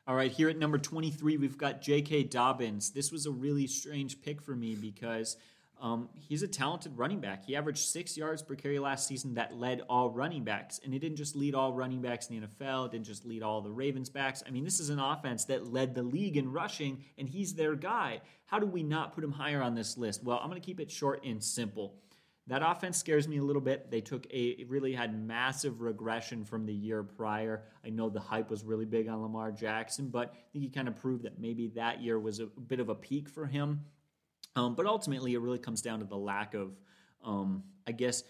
All 0.06 0.14
right, 0.14 0.32
here 0.32 0.48
at 0.48 0.56
number 0.56 0.78
23, 0.78 1.36
we've 1.36 1.58
got 1.58 1.82
J.K. 1.82 2.24
Dobbins. 2.24 2.92
This 2.92 3.12
was 3.12 3.26
a 3.26 3.30
really 3.30 3.66
strange 3.66 4.22
pick 4.22 4.40
for 4.40 4.56
me 4.56 4.74
because 4.74 5.36
um, 5.80 6.08
he's 6.14 6.42
a 6.42 6.48
talented 6.48 6.96
running 6.96 7.20
back. 7.20 7.44
He 7.44 7.54
averaged 7.54 7.78
six 7.78 8.16
yards 8.16 8.42
per 8.42 8.54
carry 8.54 8.78
last 8.78 9.06
season 9.06 9.34
that 9.34 9.56
led 9.56 9.82
all 9.88 10.10
running 10.10 10.44
backs. 10.44 10.80
And 10.84 10.92
it 10.92 10.98
didn't 10.98 11.16
just 11.16 11.36
lead 11.36 11.54
all 11.54 11.72
running 11.72 12.00
backs 12.00 12.28
in 12.28 12.40
the 12.40 12.46
NFL, 12.46 12.86
it 12.86 12.92
didn't 12.92 13.06
just 13.06 13.24
lead 13.24 13.42
all 13.42 13.60
the 13.60 13.70
Ravens 13.70 14.08
backs. 14.08 14.42
I 14.46 14.50
mean, 14.50 14.64
this 14.64 14.80
is 14.80 14.90
an 14.90 14.98
offense 14.98 15.44
that 15.46 15.72
led 15.72 15.94
the 15.94 16.02
league 16.02 16.36
in 16.36 16.52
rushing, 16.52 17.04
and 17.16 17.28
he's 17.28 17.54
their 17.54 17.74
guy. 17.74 18.20
How 18.46 18.58
do 18.58 18.66
we 18.66 18.82
not 18.82 19.14
put 19.14 19.22
him 19.22 19.32
higher 19.32 19.62
on 19.62 19.74
this 19.74 19.96
list? 19.96 20.24
Well, 20.24 20.38
I'm 20.42 20.48
going 20.48 20.60
to 20.60 20.66
keep 20.66 20.80
it 20.80 20.90
short 20.90 21.24
and 21.24 21.42
simple. 21.42 21.94
That 22.48 22.62
offense 22.64 22.96
scares 22.96 23.28
me 23.28 23.36
a 23.36 23.42
little 23.42 23.60
bit. 23.60 23.90
They 23.90 24.00
took 24.00 24.26
a 24.32 24.64
really 24.68 24.94
had 24.94 25.14
massive 25.14 25.82
regression 25.82 26.46
from 26.46 26.64
the 26.64 26.72
year 26.72 27.02
prior. 27.02 27.64
I 27.84 27.90
know 27.90 28.08
the 28.08 28.20
hype 28.20 28.50
was 28.50 28.64
really 28.64 28.86
big 28.86 29.06
on 29.06 29.20
Lamar 29.20 29.52
Jackson, 29.52 30.08
but 30.08 30.32
I 30.32 30.52
think 30.52 30.64
he 30.64 30.70
kind 30.70 30.88
of 30.88 30.96
proved 30.96 31.24
that 31.24 31.38
maybe 31.38 31.68
that 31.74 32.00
year 32.00 32.18
was 32.18 32.40
a 32.40 32.46
bit 32.46 32.80
of 32.80 32.88
a 32.88 32.94
peak 32.94 33.28
for 33.28 33.44
him. 33.44 33.84
Um, 34.58 34.74
but 34.74 34.86
ultimately, 34.86 35.34
it 35.34 35.40
really 35.40 35.60
comes 35.60 35.82
down 35.82 36.00
to 36.00 36.04
the 36.04 36.16
lack 36.16 36.54
of, 36.54 36.72
um, 37.24 37.62
I 37.86 37.92
guess, 37.92 38.24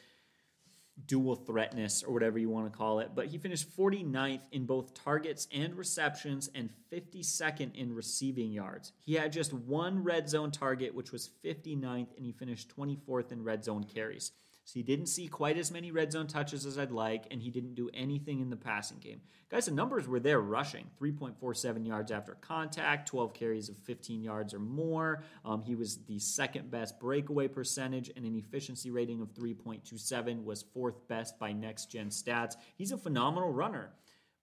dual 1.07 1.37
threatness 1.37 2.03
or 2.03 2.13
whatever 2.13 2.39
you 2.39 2.51
want 2.51 2.71
to 2.71 2.77
call 2.77 2.99
it. 3.01 3.13
But 3.15 3.27
he 3.27 3.39
finished 3.39 3.75
49th 3.75 4.43
in 4.53 4.67
both 4.67 4.93
targets 4.93 5.49
and 5.55 5.75
receptions 5.75 6.51
and 6.55 6.69
52nd 6.93 7.75
in 7.75 7.95
receiving 7.95 8.53
yards. 8.53 8.93
He 9.07 9.15
had 9.15 9.33
just 9.33 9.55
one 9.55 10.05
red 10.05 10.29
zone 10.29 10.51
target, 10.51 10.95
which 10.95 11.13
was 11.13 11.31
59th, 11.43 12.15
and 12.17 12.27
he 12.27 12.33
finished 12.33 12.71
24th 12.77 13.33
in 13.33 13.43
red 13.43 13.65
zone 13.65 13.85
carries. 13.85 14.33
So 14.69 14.75
he 14.75 14.83
didn't 14.83 15.07
see 15.07 15.29
quite 15.29 15.57
as 15.57 15.71
many 15.71 15.91
red 15.93 16.13
zone 16.13 16.27
touches 16.27 16.67
as 16.67 16.79
I'd 16.79 16.91
like, 16.91 17.25
and 17.31 17.41
he 17.41 17.49
didn't 17.49 17.75
do 17.75 17.89
anything 17.95 18.41
in 18.41 18.51
the 18.51 18.57
passing 18.57 18.99
game. 18.99 19.23
Guys, 19.49 19.65
the 19.65 19.71
numbers 19.71 20.07
were 20.07 20.21
there 20.21 20.43
rushing 20.43 20.85
3.47 21.01 21.87
yards 21.87 22.13
after 22.13 22.35
contact, 22.35 23.09
12 23.09 23.33
carries 23.33 23.71
of 23.71 23.79
15 23.79 24.23
yards 24.23 24.53
or 24.53 24.59
more. 24.59 25.23
Um, 25.43 25.63
he 25.63 25.75
was 25.75 26.05
the 26.05 26.19
second 26.19 26.71
best 26.71 27.01
breakaway 27.01 27.49
percentage, 27.49 28.11
and 28.15 28.27
an 28.27 28.37
efficiency 28.37 28.91
rating 28.91 29.23
of 29.23 29.33
3.27 29.33 30.45
was 30.45 30.61
fourth 30.61 31.09
best 31.09 31.39
by 31.39 31.51
next 31.51 31.91
gen 31.91 32.11
stats. 32.11 32.57
He's 32.77 32.93
a 32.93 32.99
phenomenal 32.99 33.51
runner 33.51 33.95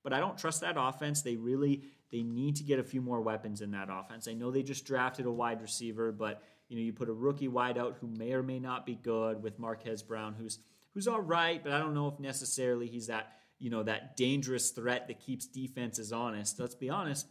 but 0.05 0.13
I 0.13 0.19
don't 0.19 0.38
trust 0.38 0.61
that 0.61 0.76
offense. 0.78 1.23
They 1.23 1.36
really 1.36 1.82
they 2.11 2.21
need 2.21 2.57
to 2.57 2.63
get 2.63 2.78
a 2.78 2.84
few 2.84 3.01
more 3.01 3.21
weapons 3.21 3.61
in 3.61 3.71
that 3.71 3.89
offense. 3.91 4.28
I 4.28 4.34
know 4.34 4.51
they 4.51 4.61
just 4.61 4.86
drafted 4.86 5.26
a 5.26 5.32
wide 5.32 5.63
receiver, 5.63 6.11
but 6.11 6.43
you 6.70 6.78
know, 6.78 6.82
you 6.82 6.93
put 6.93 7.09
a 7.09 7.13
rookie 7.13 7.47
wideout 7.47 7.95
who 7.99 8.07
may 8.07 8.34
or 8.34 8.43
may 8.43 8.59
not 8.59 8.86
be 8.86 8.95
good 8.95 9.43
with 9.43 9.59
Marquise 9.59 10.01
Brown, 10.01 10.36
who's 10.38 10.59
who's 10.93 11.07
all 11.07 11.22
right, 11.22 11.63
but 11.63 11.74
I 11.74 11.80
don't 11.80 11.93
know 11.93 12.07
if 12.07 12.20
necessarily 12.20 12.88
he's 12.88 13.07
that 13.07 13.34
you 13.59 13.70
know 13.70 13.84
that 13.84 14.18
dangerous 14.18 14.72
threat 14.72 15.07
that 15.07 15.20
keeps 15.20 15.45
defenses 15.45 16.11
honest. 16.11 16.59
Let's 16.59 16.76
be 16.76 16.89
honest. 16.89 17.28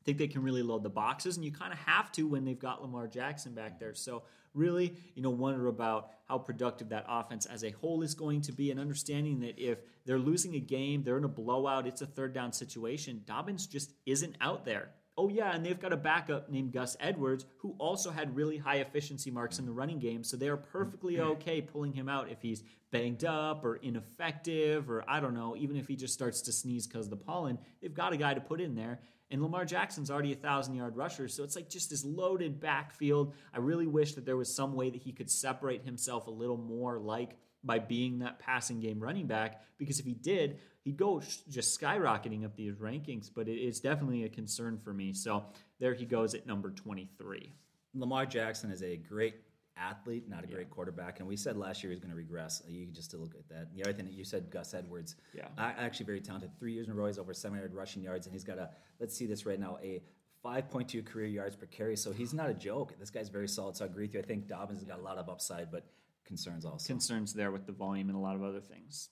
I 0.00 0.04
think 0.04 0.18
they 0.18 0.28
can 0.28 0.42
really 0.42 0.62
load 0.62 0.84
the 0.84 0.90
boxes, 0.90 1.36
and 1.36 1.44
you 1.44 1.52
kind 1.52 1.72
of 1.72 1.78
have 1.80 2.10
to 2.12 2.26
when 2.26 2.44
they've 2.44 2.58
got 2.58 2.80
Lamar 2.80 3.08
Jackson 3.08 3.52
back 3.52 3.78
there. 3.78 3.94
So 3.94 4.22
really, 4.54 4.94
you 5.14 5.22
know, 5.22 5.30
wonder 5.30 5.66
about 5.66 6.10
how 6.26 6.38
productive 6.38 6.90
that 6.90 7.04
offense 7.08 7.46
as 7.46 7.64
a 7.64 7.70
whole 7.70 8.02
is 8.02 8.14
going 8.14 8.42
to 8.42 8.52
be, 8.52 8.70
and 8.70 8.80
understanding 8.80 9.40
that 9.40 9.58
if 9.58 9.78
they're 10.06 10.18
losing 10.18 10.54
a 10.54 10.60
game, 10.60 11.02
they're 11.02 11.18
in 11.18 11.24
a 11.24 11.28
blowout, 11.28 11.86
it's 11.86 12.00
a 12.00 12.06
third 12.06 12.32
down 12.32 12.52
situation. 12.52 13.22
Dobbins 13.26 13.66
just 13.66 13.92
isn't 14.06 14.36
out 14.40 14.64
there. 14.64 14.90
Oh, 15.20 15.28
yeah, 15.28 15.52
and 15.52 15.66
they've 15.66 15.80
got 15.80 15.92
a 15.92 15.96
backup 15.96 16.48
named 16.48 16.72
Gus 16.72 16.96
Edwards 17.00 17.44
who 17.56 17.74
also 17.78 18.12
had 18.12 18.36
really 18.36 18.56
high 18.56 18.76
efficiency 18.76 19.32
marks 19.32 19.58
in 19.58 19.66
the 19.66 19.72
running 19.72 19.98
game. 19.98 20.22
So 20.22 20.36
they 20.36 20.48
are 20.48 20.56
perfectly 20.56 21.14
mm-hmm. 21.14 21.32
okay 21.32 21.60
pulling 21.60 21.92
him 21.92 22.08
out 22.08 22.30
if 22.30 22.40
he's 22.40 22.62
banged 22.92 23.24
up 23.24 23.64
or 23.64 23.76
ineffective 23.76 24.88
or 24.88 25.04
I 25.08 25.18
don't 25.18 25.34
know, 25.34 25.56
even 25.56 25.76
if 25.76 25.88
he 25.88 25.96
just 25.96 26.14
starts 26.14 26.40
to 26.42 26.52
sneeze 26.52 26.86
because 26.86 27.06
of 27.06 27.10
the 27.10 27.16
pollen. 27.16 27.58
They've 27.82 27.92
got 27.92 28.12
a 28.12 28.16
guy 28.16 28.32
to 28.32 28.40
put 28.40 28.60
in 28.60 28.76
there. 28.76 29.00
And 29.28 29.42
Lamar 29.42 29.64
Jackson's 29.64 30.08
already 30.08 30.32
a 30.32 30.36
thousand 30.36 30.76
yard 30.76 30.96
rusher. 30.96 31.26
So 31.26 31.42
it's 31.42 31.56
like 31.56 31.68
just 31.68 31.90
this 31.90 32.04
loaded 32.04 32.60
backfield. 32.60 33.34
I 33.52 33.58
really 33.58 33.88
wish 33.88 34.14
that 34.14 34.24
there 34.24 34.36
was 34.36 34.54
some 34.54 34.74
way 34.74 34.88
that 34.88 35.02
he 35.02 35.10
could 35.10 35.28
separate 35.28 35.82
himself 35.82 36.28
a 36.28 36.30
little 36.30 36.56
more 36.56 36.96
like 37.00 37.36
by 37.64 37.80
being 37.80 38.20
that 38.20 38.38
passing 38.38 38.78
game 38.78 39.00
running 39.00 39.26
back 39.26 39.62
because 39.78 39.98
if 39.98 40.06
he 40.06 40.14
did, 40.14 40.60
he'd 40.88 40.96
go 40.96 41.20
just 41.50 41.78
skyrocketing 41.78 42.46
up 42.46 42.56
these 42.56 42.74
rankings. 42.76 43.30
But 43.32 43.46
it's 43.46 43.78
definitely 43.78 44.24
a 44.24 44.28
concern 44.28 44.78
for 44.82 44.94
me. 44.94 45.12
So 45.12 45.44
there 45.78 45.92
he 45.92 46.06
goes 46.06 46.34
at 46.34 46.46
number 46.46 46.70
23. 46.70 47.52
Lamar 47.94 48.24
Jackson 48.24 48.70
is 48.70 48.82
a 48.82 48.96
great 48.96 49.34
athlete, 49.76 50.28
not 50.30 50.44
a 50.44 50.46
great 50.46 50.70
quarterback. 50.70 51.20
And 51.20 51.28
we 51.28 51.36
said 51.36 51.58
last 51.58 51.82
year 51.82 51.92
he's 51.92 52.00
going 52.00 52.10
to 52.10 52.16
regress. 52.16 52.62
Uh, 52.66 52.70
you 52.70 52.86
can 52.86 52.94
just 52.94 53.12
look 53.12 53.34
at 53.34 53.46
that. 53.50 53.68
The 53.74 53.82
other 53.82 53.92
thing 53.92 54.06
that 54.06 54.14
you 54.14 54.24
said, 54.24 54.50
Gus 54.50 54.72
Edwards, 54.72 55.16
yeah, 55.34 55.48
actually 55.58 56.06
very 56.06 56.22
talented. 56.22 56.50
Three 56.58 56.72
years 56.72 56.86
in 56.86 56.92
a 56.92 56.96
row, 56.96 57.06
he's 57.06 57.18
over 57.18 57.34
700 57.34 57.74
rushing 57.74 58.02
yards, 58.02 58.26
and 58.26 58.32
he's 58.32 58.44
got 58.44 58.58
a 58.58 58.70
let's 58.98 59.14
see 59.14 59.26
this 59.26 59.44
right 59.44 59.60
now 59.60 59.78
a 59.82 60.02
5.2 60.42 61.04
career 61.04 61.26
yards 61.26 61.54
per 61.54 61.66
carry. 61.66 61.96
So 61.96 62.12
he's 62.12 62.32
not 62.32 62.48
a 62.48 62.54
joke. 62.54 62.94
This 62.98 63.10
guy's 63.10 63.28
very 63.28 63.48
solid. 63.48 63.76
So 63.76 63.84
I 63.84 63.88
agree 63.88 64.06
with 64.06 64.14
you. 64.14 64.20
I 64.20 64.24
think 64.24 64.48
Dobbins 64.48 64.78
has 64.78 64.88
got 64.88 65.00
a 65.00 65.02
lot 65.02 65.18
of 65.18 65.28
upside, 65.28 65.70
but 65.70 65.84
concerns 66.24 66.64
also. 66.64 66.86
Concerns 66.86 67.34
there 67.34 67.50
with 67.50 67.66
the 67.66 67.72
volume 67.72 68.08
and 68.08 68.16
a 68.16 68.20
lot 68.20 68.36
of 68.36 68.42
other 68.42 68.60
things. 68.60 69.10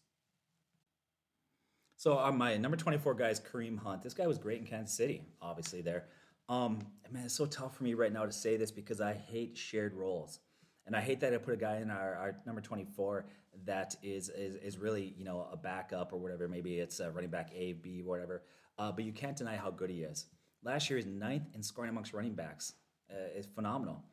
So 1.96 2.18
on 2.18 2.34
uh, 2.34 2.36
my 2.36 2.56
number 2.58 2.76
24 2.76 3.14
guy 3.14 3.30
is 3.30 3.40
Kareem 3.40 3.78
Hunt. 3.78 4.02
This 4.02 4.12
guy 4.12 4.26
was 4.26 4.36
great 4.36 4.60
in 4.60 4.66
Kansas 4.66 4.94
City, 4.94 5.22
obviously 5.40 5.80
there. 5.80 6.04
Um, 6.48 6.78
man, 7.10 7.24
it's 7.24 7.34
so 7.34 7.46
tough 7.46 7.76
for 7.76 7.84
me 7.84 7.94
right 7.94 8.12
now 8.12 8.26
to 8.26 8.32
say 8.32 8.56
this 8.56 8.70
because 8.70 9.00
I 9.00 9.14
hate 9.14 9.56
shared 9.56 9.94
roles. 9.94 10.40
And 10.86 10.94
I 10.94 11.00
hate 11.00 11.20
that 11.20 11.32
I 11.34 11.38
put 11.38 11.54
a 11.54 11.56
guy 11.56 11.78
in 11.78 11.90
our, 11.90 12.14
our 12.14 12.36
number 12.46 12.60
24 12.60 13.26
that 13.64 13.96
is, 14.02 14.28
is, 14.28 14.56
is 14.56 14.78
really, 14.78 15.14
you 15.16 15.24
know, 15.24 15.48
a 15.50 15.56
backup 15.56 16.12
or 16.12 16.18
whatever. 16.18 16.46
Maybe 16.46 16.78
it's 16.78 17.00
a 17.00 17.10
running 17.10 17.30
back 17.30 17.50
A, 17.54 17.72
B, 17.72 18.02
whatever. 18.02 18.42
Uh, 18.78 18.92
but 18.92 19.04
you 19.04 19.12
can't 19.12 19.36
deny 19.36 19.56
how 19.56 19.70
good 19.70 19.90
he 19.90 20.02
is. 20.02 20.26
Last 20.62 20.90
year, 20.90 20.98
he's 20.98 21.06
ninth 21.06 21.48
in 21.54 21.62
scoring 21.62 21.90
amongst 21.90 22.12
running 22.12 22.34
backs. 22.34 22.74
Uh, 23.10 23.14
it's 23.34 23.46
phenomenal. 23.46 24.04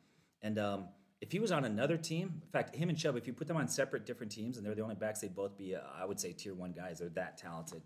And 0.42 0.58
um, 0.58 0.88
if 1.24 1.32
he 1.32 1.40
was 1.40 1.50
on 1.50 1.64
another 1.64 1.96
team, 1.96 2.42
in 2.44 2.50
fact, 2.50 2.76
him 2.76 2.90
and 2.90 2.98
Chubb, 2.98 3.16
if 3.16 3.26
you 3.26 3.32
put 3.32 3.48
them 3.48 3.56
on 3.56 3.66
separate 3.66 4.04
different 4.04 4.30
teams 4.30 4.58
and 4.58 4.66
they're 4.66 4.74
the 4.74 4.82
only 4.82 4.94
backs, 4.94 5.20
they'd 5.20 5.34
both 5.34 5.56
be, 5.56 5.74
uh, 5.74 5.80
I 5.98 6.04
would 6.04 6.20
say, 6.20 6.34
tier 6.34 6.52
one 6.52 6.72
guys. 6.72 6.98
They're 6.98 7.08
that 7.08 7.38
talented. 7.38 7.80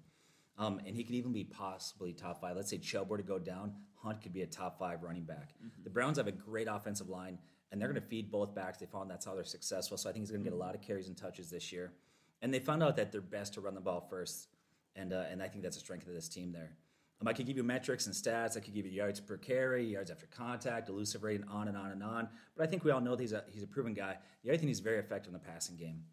Um, 0.59 0.81
and 0.85 0.97
he 0.97 1.05
could 1.05 1.15
even 1.15 1.33
be 1.33 1.45
possibly 1.45 2.13
top 2.13 2.41
five. 2.41 2.57
Let's 2.57 2.69
say 2.69 2.79
Chubb 2.79 3.09
were 3.09 3.17
to 3.17 3.23
go 3.23 3.39
down, 3.39 3.75
Hunt 4.03 4.23
could 4.23 4.33
be 4.33 4.43
a 4.43 4.47
top 4.47 4.77
five 4.77 5.05
running 5.05 5.23
back. 5.23 5.51
Mm-hmm. 5.65 5.85
The 5.85 5.91
Browns 5.91 6.19
have 6.19 6.27
a 6.27 6.33
great 6.33 6.67
offensive 6.69 7.09
line, 7.09 7.39
and 7.71 7.81
they're 7.81 7.89
going 7.89 8.03
to 8.03 8.09
feed 8.09 8.29
both 8.29 8.57
backs. 8.57 8.79
They 8.79 8.87
found 8.87 9.09
that's 9.09 9.25
how 9.25 9.37
they're 9.37 9.45
successful. 9.45 9.97
So 9.97 10.11
I 10.11 10.13
think 10.13 10.25
he's 10.25 10.33
going 10.33 10.43
to 10.43 10.51
get 10.51 10.57
a 10.57 10.61
lot 10.61 10.75
of 10.75 10.81
carries 10.81 11.07
and 11.07 11.17
touches 11.17 11.49
this 11.49 11.71
year. 11.71 11.93
And 12.43 12.53
they 12.53 12.59
found 12.59 12.83
out 12.83 12.97
that 12.97 13.13
they're 13.13 13.21
best 13.21 13.55
to 13.55 13.61
run 13.61 13.77
the 13.77 13.81
ball 13.81 14.05
first. 14.11 14.49
And, 14.97 15.13
uh, 15.13 15.27
and 15.31 15.41
I 15.41 15.47
think 15.47 15.63
that's 15.63 15.77
a 15.77 15.81
strength 15.81 16.09
of 16.09 16.15
this 16.15 16.29
team 16.29 16.51
there. 16.51 16.77
Um, 17.21 17.27
I 17.27 17.33
could 17.33 17.47
give 17.47 17.57
you 17.57 17.65
metrics 17.65 18.07
and 18.07 18.15
stats. 18.15 18.57
I 18.57 18.61
could 18.61 18.75
give 18.75 18.87
you 18.87 18.93
yards 18.93 19.21
per 19.21 19.37
carry, 19.37 19.85
yards 19.85 20.11
after 20.11 20.27
contact, 20.27 20.89
elusive 20.89 21.23
rate, 21.23 21.41
and 21.41 21.51
on 21.51 21.69
and 21.69 21.77
on 21.77 21.91
and 21.91 22.03
on. 22.03 22.29
But 22.57 22.65
I 22.65 22.71
think 22.71 22.85
we 22.85 22.91
all 22.91 23.01
know 23.01 23.17
that 23.17 23.23
he's 23.23 23.33
a, 23.33 23.45
he's 23.51 23.63
a 23.63 23.67
proven 23.67 23.95
guy. 23.95 24.17
The 24.45 24.51
other 24.51 24.59
thing, 24.59 24.69
he's 24.69 24.81
very 24.81 24.99
effective 24.99 25.29
in 25.29 25.33
the 25.33 25.45
passing 25.45 25.77
game. 25.77 26.05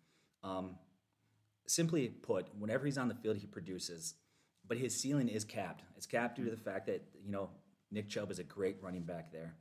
Um, 0.43 0.77
simply 1.67 2.07
put, 2.07 2.47
whenever 2.57 2.85
he's 2.85 2.97
on 2.97 3.07
the 3.07 3.15
field, 3.15 3.37
he 3.37 3.47
produces. 3.47 4.15
But 4.67 4.77
his 4.77 4.99
ceiling 4.99 5.27
is 5.27 5.43
capped. 5.43 5.83
It's 5.95 6.07
capped 6.07 6.37
due 6.37 6.45
to 6.45 6.51
the 6.51 6.57
fact 6.57 6.87
that, 6.87 7.03
you 7.23 7.31
know, 7.31 7.49
Nick 7.91 8.09
Chubb 8.09 8.31
is 8.31 8.39
a 8.39 8.43
great 8.43 8.77
running 8.81 9.03
back 9.03 9.31
there. 9.31 9.55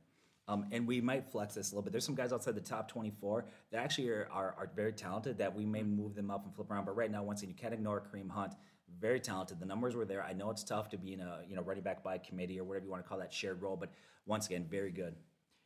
Um, 0.47 0.67
and 0.71 0.87
we 0.87 1.01
might 1.01 1.31
flex 1.31 1.55
this 1.55 1.71
a 1.71 1.75
little 1.75 1.83
bit. 1.83 1.91
There's 1.91 2.05
some 2.05 2.15
guys 2.15 2.31
outside 2.31 2.53
the 2.55 2.61
top 2.61 2.87
24 2.87 3.45
that 3.71 3.79
actually 3.83 4.09
are, 4.09 4.27
are, 4.31 4.55
are, 4.59 4.69
very 4.75 4.93
talented 4.93 5.39
that 5.39 5.55
we 5.55 5.65
may 5.65 5.81
move 5.81 6.13
them 6.13 6.29
up 6.29 6.45
and 6.45 6.53
flip 6.53 6.69
around. 6.69 6.85
But 6.85 6.95
right 6.95 7.09
now, 7.09 7.23
once 7.23 7.41
again, 7.41 7.49
you 7.49 7.59
can't 7.59 7.73
ignore 7.73 7.99
Kareem 7.99 8.29
Hunt 8.29 8.53
very 8.99 9.19
talented. 9.19 9.59
The 9.59 9.65
numbers 9.65 9.95
were 9.95 10.05
there. 10.05 10.23
I 10.23 10.33
know 10.33 10.49
it's 10.51 10.63
tough 10.63 10.89
to 10.89 10.97
be 10.97 11.13
in 11.13 11.21
a 11.21 11.39
you 11.47 11.55
know 11.55 11.61
running 11.61 11.83
back 11.83 12.03
by 12.03 12.17
committee 12.17 12.59
or 12.59 12.63
whatever 12.63 12.85
you 12.85 12.91
want 12.91 13.03
to 13.03 13.07
call 13.07 13.19
that 13.19 13.33
shared 13.33 13.61
role, 13.61 13.77
but 13.77 13.91
once 14.25 14.47
again, 14.47 14.65
very 14.69 14.91
good. 14.91 15.15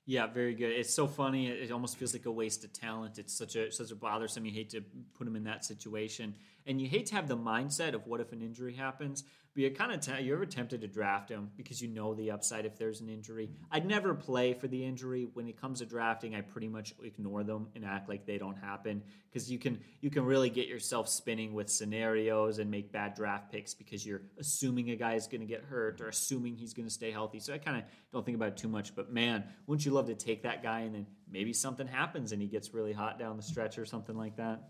Yeah, 0.05 0.25
very 0.25 0.55
good. 0.55 0.71
It's 0.71 0.93
so 0.93 1.05
funny. 1.05 1.47
It 1.49 1.71
almost 1.71 1.97
feels 1.97 2.13
like 2.13 2.25
a 2.25 2.31
waste 2.31 2.63
of 2.63 2.73
talent. 2.73 3.19
It's 3.19 3.31
such 3.37 3.55
a 3.55 3.71
such 3.71 3.91
a 3.91 3.95
bothersome. 3.95 4.45
You 4.45 4.51
hate 4.51 4.71
to 4.71 4.81
put 5.13 5.27
him 5.27 5.35
in 5.35 5.43
that 5.43 5.63
situation, 5.63 6.33
and 6.69 6.79
you 6.79 6.87
hate 6.87 7.07
to 7.07 7.15
have 7.15 7.27
the 7.27 7.35
mindset 7.35 7.95
of 7.95 8.05
what 8.05 8.21
if 8.21 8.31
an 8.31 8.43
injury 8.43 8.75
happens. 8.75 9.23
But 9.55 9.61
you're 9.61 9.71
kind 9.71 9.91
of 9.91 10.01
t- 10.01 10.21
you 10.21 10.35
ever 10.35 10.45
tempted 10.45 10.81
to 10.81 10.87
draft 10.87 11.27
him 11.27 11.49
because 11.57 11.81
you 11.81 11.87
know 11.87 12.13
the 12.13 12.29
upside 12.29 12.67
if 12.67 12.77
there's 12.77 13.01
an 13.01 13.09
injury. 13.09 13.49
I'd 13.71 13.87
never 13.87 14.13
play 14.13 14.53
for 14.53 14.67
the 14.67 14.85
injury. 14.85 15.27
When 15.33 15.47
it 15.47 15.59
comes 15.59 15.79
to 15.79 15.87
drafting, 15.87 16.35
I 16.35 16.41
pretty 16.41 16.67
much 16.67 16.93
ignore 17.03 17.43
them 17.43 17.69
and 17.73 17.83
act 17.83 18.07
like 18.07 18.27
they 18.27 18.37
don't 18.37 18.55
happen 18.55 19.01
because 19.31 19.51
you 19.51 19.57
can 19.57 19.79
you 19.99 20.11
can 20.11 20.23
really 20.23 20.51
get 20.51 20.67
yourself 20.67 21.09
spinning 21.09 21.53
with 21.55 21.71
scenarios 21.71 22.59
and 22.59 22.69
make 22.69 22.91
bad 22.91 23.15
draft 23.15 23.51
picks 23.51 23.73
because 23.73 24.05
you're 24.05 24.21
assuming 24.37 24.91
a 24.91 24.95
guy 24.95 25.15
is 25.15 25.25
going 25.25 25.41
to 25.41 25.47
get 25.47 25.63
hurt 25.63 25.99
or 26.01 26.09
assuming 26.09 26.55
he's 26.55 26.75
going 26.75 26.87
to 26.87 26.93
stay 26.93 27.09
healthy. 27.09 27.39
So 27.39 27.51
I 27.51 27.57
kind 27.57 27.77
of 27.77 27.83
don't 28.13 28.23
think 28.23 28.35
about 28.35 28.49
it 28.49 28.57
too 28.57 28.69
much. 28.69 28.95
But 28.95 29.11
man, 29.11 29.43
wouldn't 29.65 29.83
you 29.83 29.91
love 29.91 30.05
to 30.05 30.15
take 30.15 30.43
that 30.43 30.61
guy 30.61 30.81
and 30.81 30.93
then 30.93 31.07
maybe 31.27 31.53
something 31.53 31.87
happens 31.87 32.31
and 32.31 32.39
he 32.39 32.47
gets 32.47 32.75
really 32.75 32.93
hot 32.93 33.17
down 33.17 33.37
the 33.37 33.43
stretch 33.43 33.79
or 33.79 33.85
something 33.85 34.15
like 34.15 34.37
that? 34.37 34.61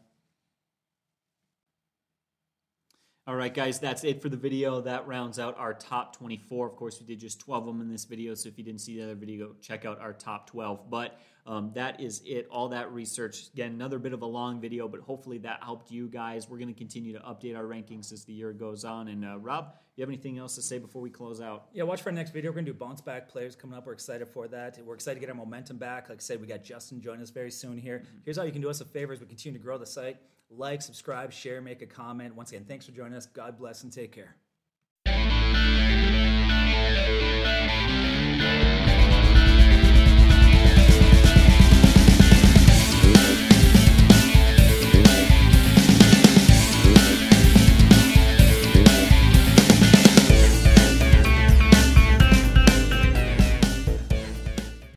All 3.30 3.36
right, 3.36 3.54
guys, 3.54 3.78
that's 3.78 4.04
it 4.04 4.24
for 4.24 4.30
the 4.30 4.38
video. 4.38 4.82
That 4.82 5.06
rounds 5.06 5.38
out 5.38 5.56
our 5.60 5.76
top 5.76 6.18
24. 6.18 6.66
Of 6.66 6.76
course, 6.76 7.00
we 7.00 7.06
did 7.06 7.20
just 7.20 7.40
12 7.40 7.68
of 7.68 7.76
them 7.76 7.80
in 7.80 7.88
this 7.88 8.04
video, 8.04 8.34
so 8.34 8.50
if 8.50 8.58
you 8.58 8.64
didn't 8.64 8.82
see 8.82 8.98
the 8.98 9.04
other 9.04 9.14
video, 9.14 9.52
check 9.62 9.86
out 9.86 10.02
our 10.02 10.14
top 10.14 10.50
12. 10.50 10.90
But 10.90 11.20
um, 11.46 11.70
that 11.76 12.02
is 12.02 12.24
it, 12.26 12.48
all 12.50 12.70
that 12.70 12.92
research. 12.92 13.50
Again, 13.54 13.74
another 13.74 14.00
bit 14.00 14.14
of 14.14 14.24
a 14.24 14.26
long 14.26 14.60
video, 14.60 14.88
but 14.88 15.02
hopefully 15.02 15.38
that 15.38 15.60
helped 15.62 15.92
you 15.92 16.08
guys. 16.08 16.50
We're 16.50 16.58
going 16.58 16.74
to 16.74 16.78
continue 16.78 17.14
to 17.14 17.20
update 17.20 17.56
our 17.56 17.66
rankings 17.66 18.12
as 18.12 18.26
the 18.26 18.34
year 18.34 18.52
goes 18.52 18.84
on. 18.84 19.10
And 19.10 19.24
uh, 19.24 19.38
Rob, 19.38 19.76
you 19.96 20.02
have 20.02 20.10
anything 20.10 20.40
else 20.40 20.56
to 20.56 20.64
say 20.64 20.80
before 20.80 21.04
we 21.04 21.12
close 21.12 21.40
out? 21.40 21.68
Yeah, 21.72 21.84
watch 21.84 22.02
for 22.02 22.10
our 22.10 22.16
next 22.16 22.32
video. 22.32 22.50
We're 22.50 22.56
going 22.56 22.66
to 22.66 22.74
do 22.74 22.80
bounce 22.80 23.02
back 23.02 23.30
players 23.30 23.56
coming 23.56 23.78
up. 23.78 23.86
We're 23.86 23.94
excited 23.94 24.28
for 24.30 24.48
that. 24.48 24.80
We're 24.84 24.96
excited 24.96 25.20
to 25.20 25.20
get 25.20 25.30
our 25.30 25.36
momentum 25.36 25.78
back. 25.78 26.10
Like 26.10 26.18
I 26.18 26.22
said, 26.22 26.42
we 26.42 26.48
got 26.48 26.64
Justin 26.64 27.00
joining 27.00 27.22
us 27.22 27.30
very 27.30 27.52
soon 27.52 27.78
here. 27.78 28.00
Mm-hmm. 28.00 28.18
Here's 28.26 28.38
how 28.38 28.44
you 28.44 28.52
can 28.52 28.62
do 28.62 28.72
us 28.72 28.82
a 28.82 28.86
favor 28.86 29.14
as 29.14 29.20
we 29.20 29.28
continue 29.28 29.60
to 29.60 29.64
grow 29.64 29.78
the 29.78 29.86
site 29.86 30.18
like, 30.50 30.82
subscribe, 30.82 31.32
share, 31.32 31.62
make 31.62 31.82
a 31.82 31.86
comment. 31.86 32.36
Once 32.36 32.52
again, 32.52 32.66
thanks 32.68 32.86
for 32.86 32.92
joining 32.92 33.16
us. 33.16 33.26
God 33.26 33.58
bless 33.58 33.84
and 33.84 33.92
take 33.92 34.12
care. 34.12 34.36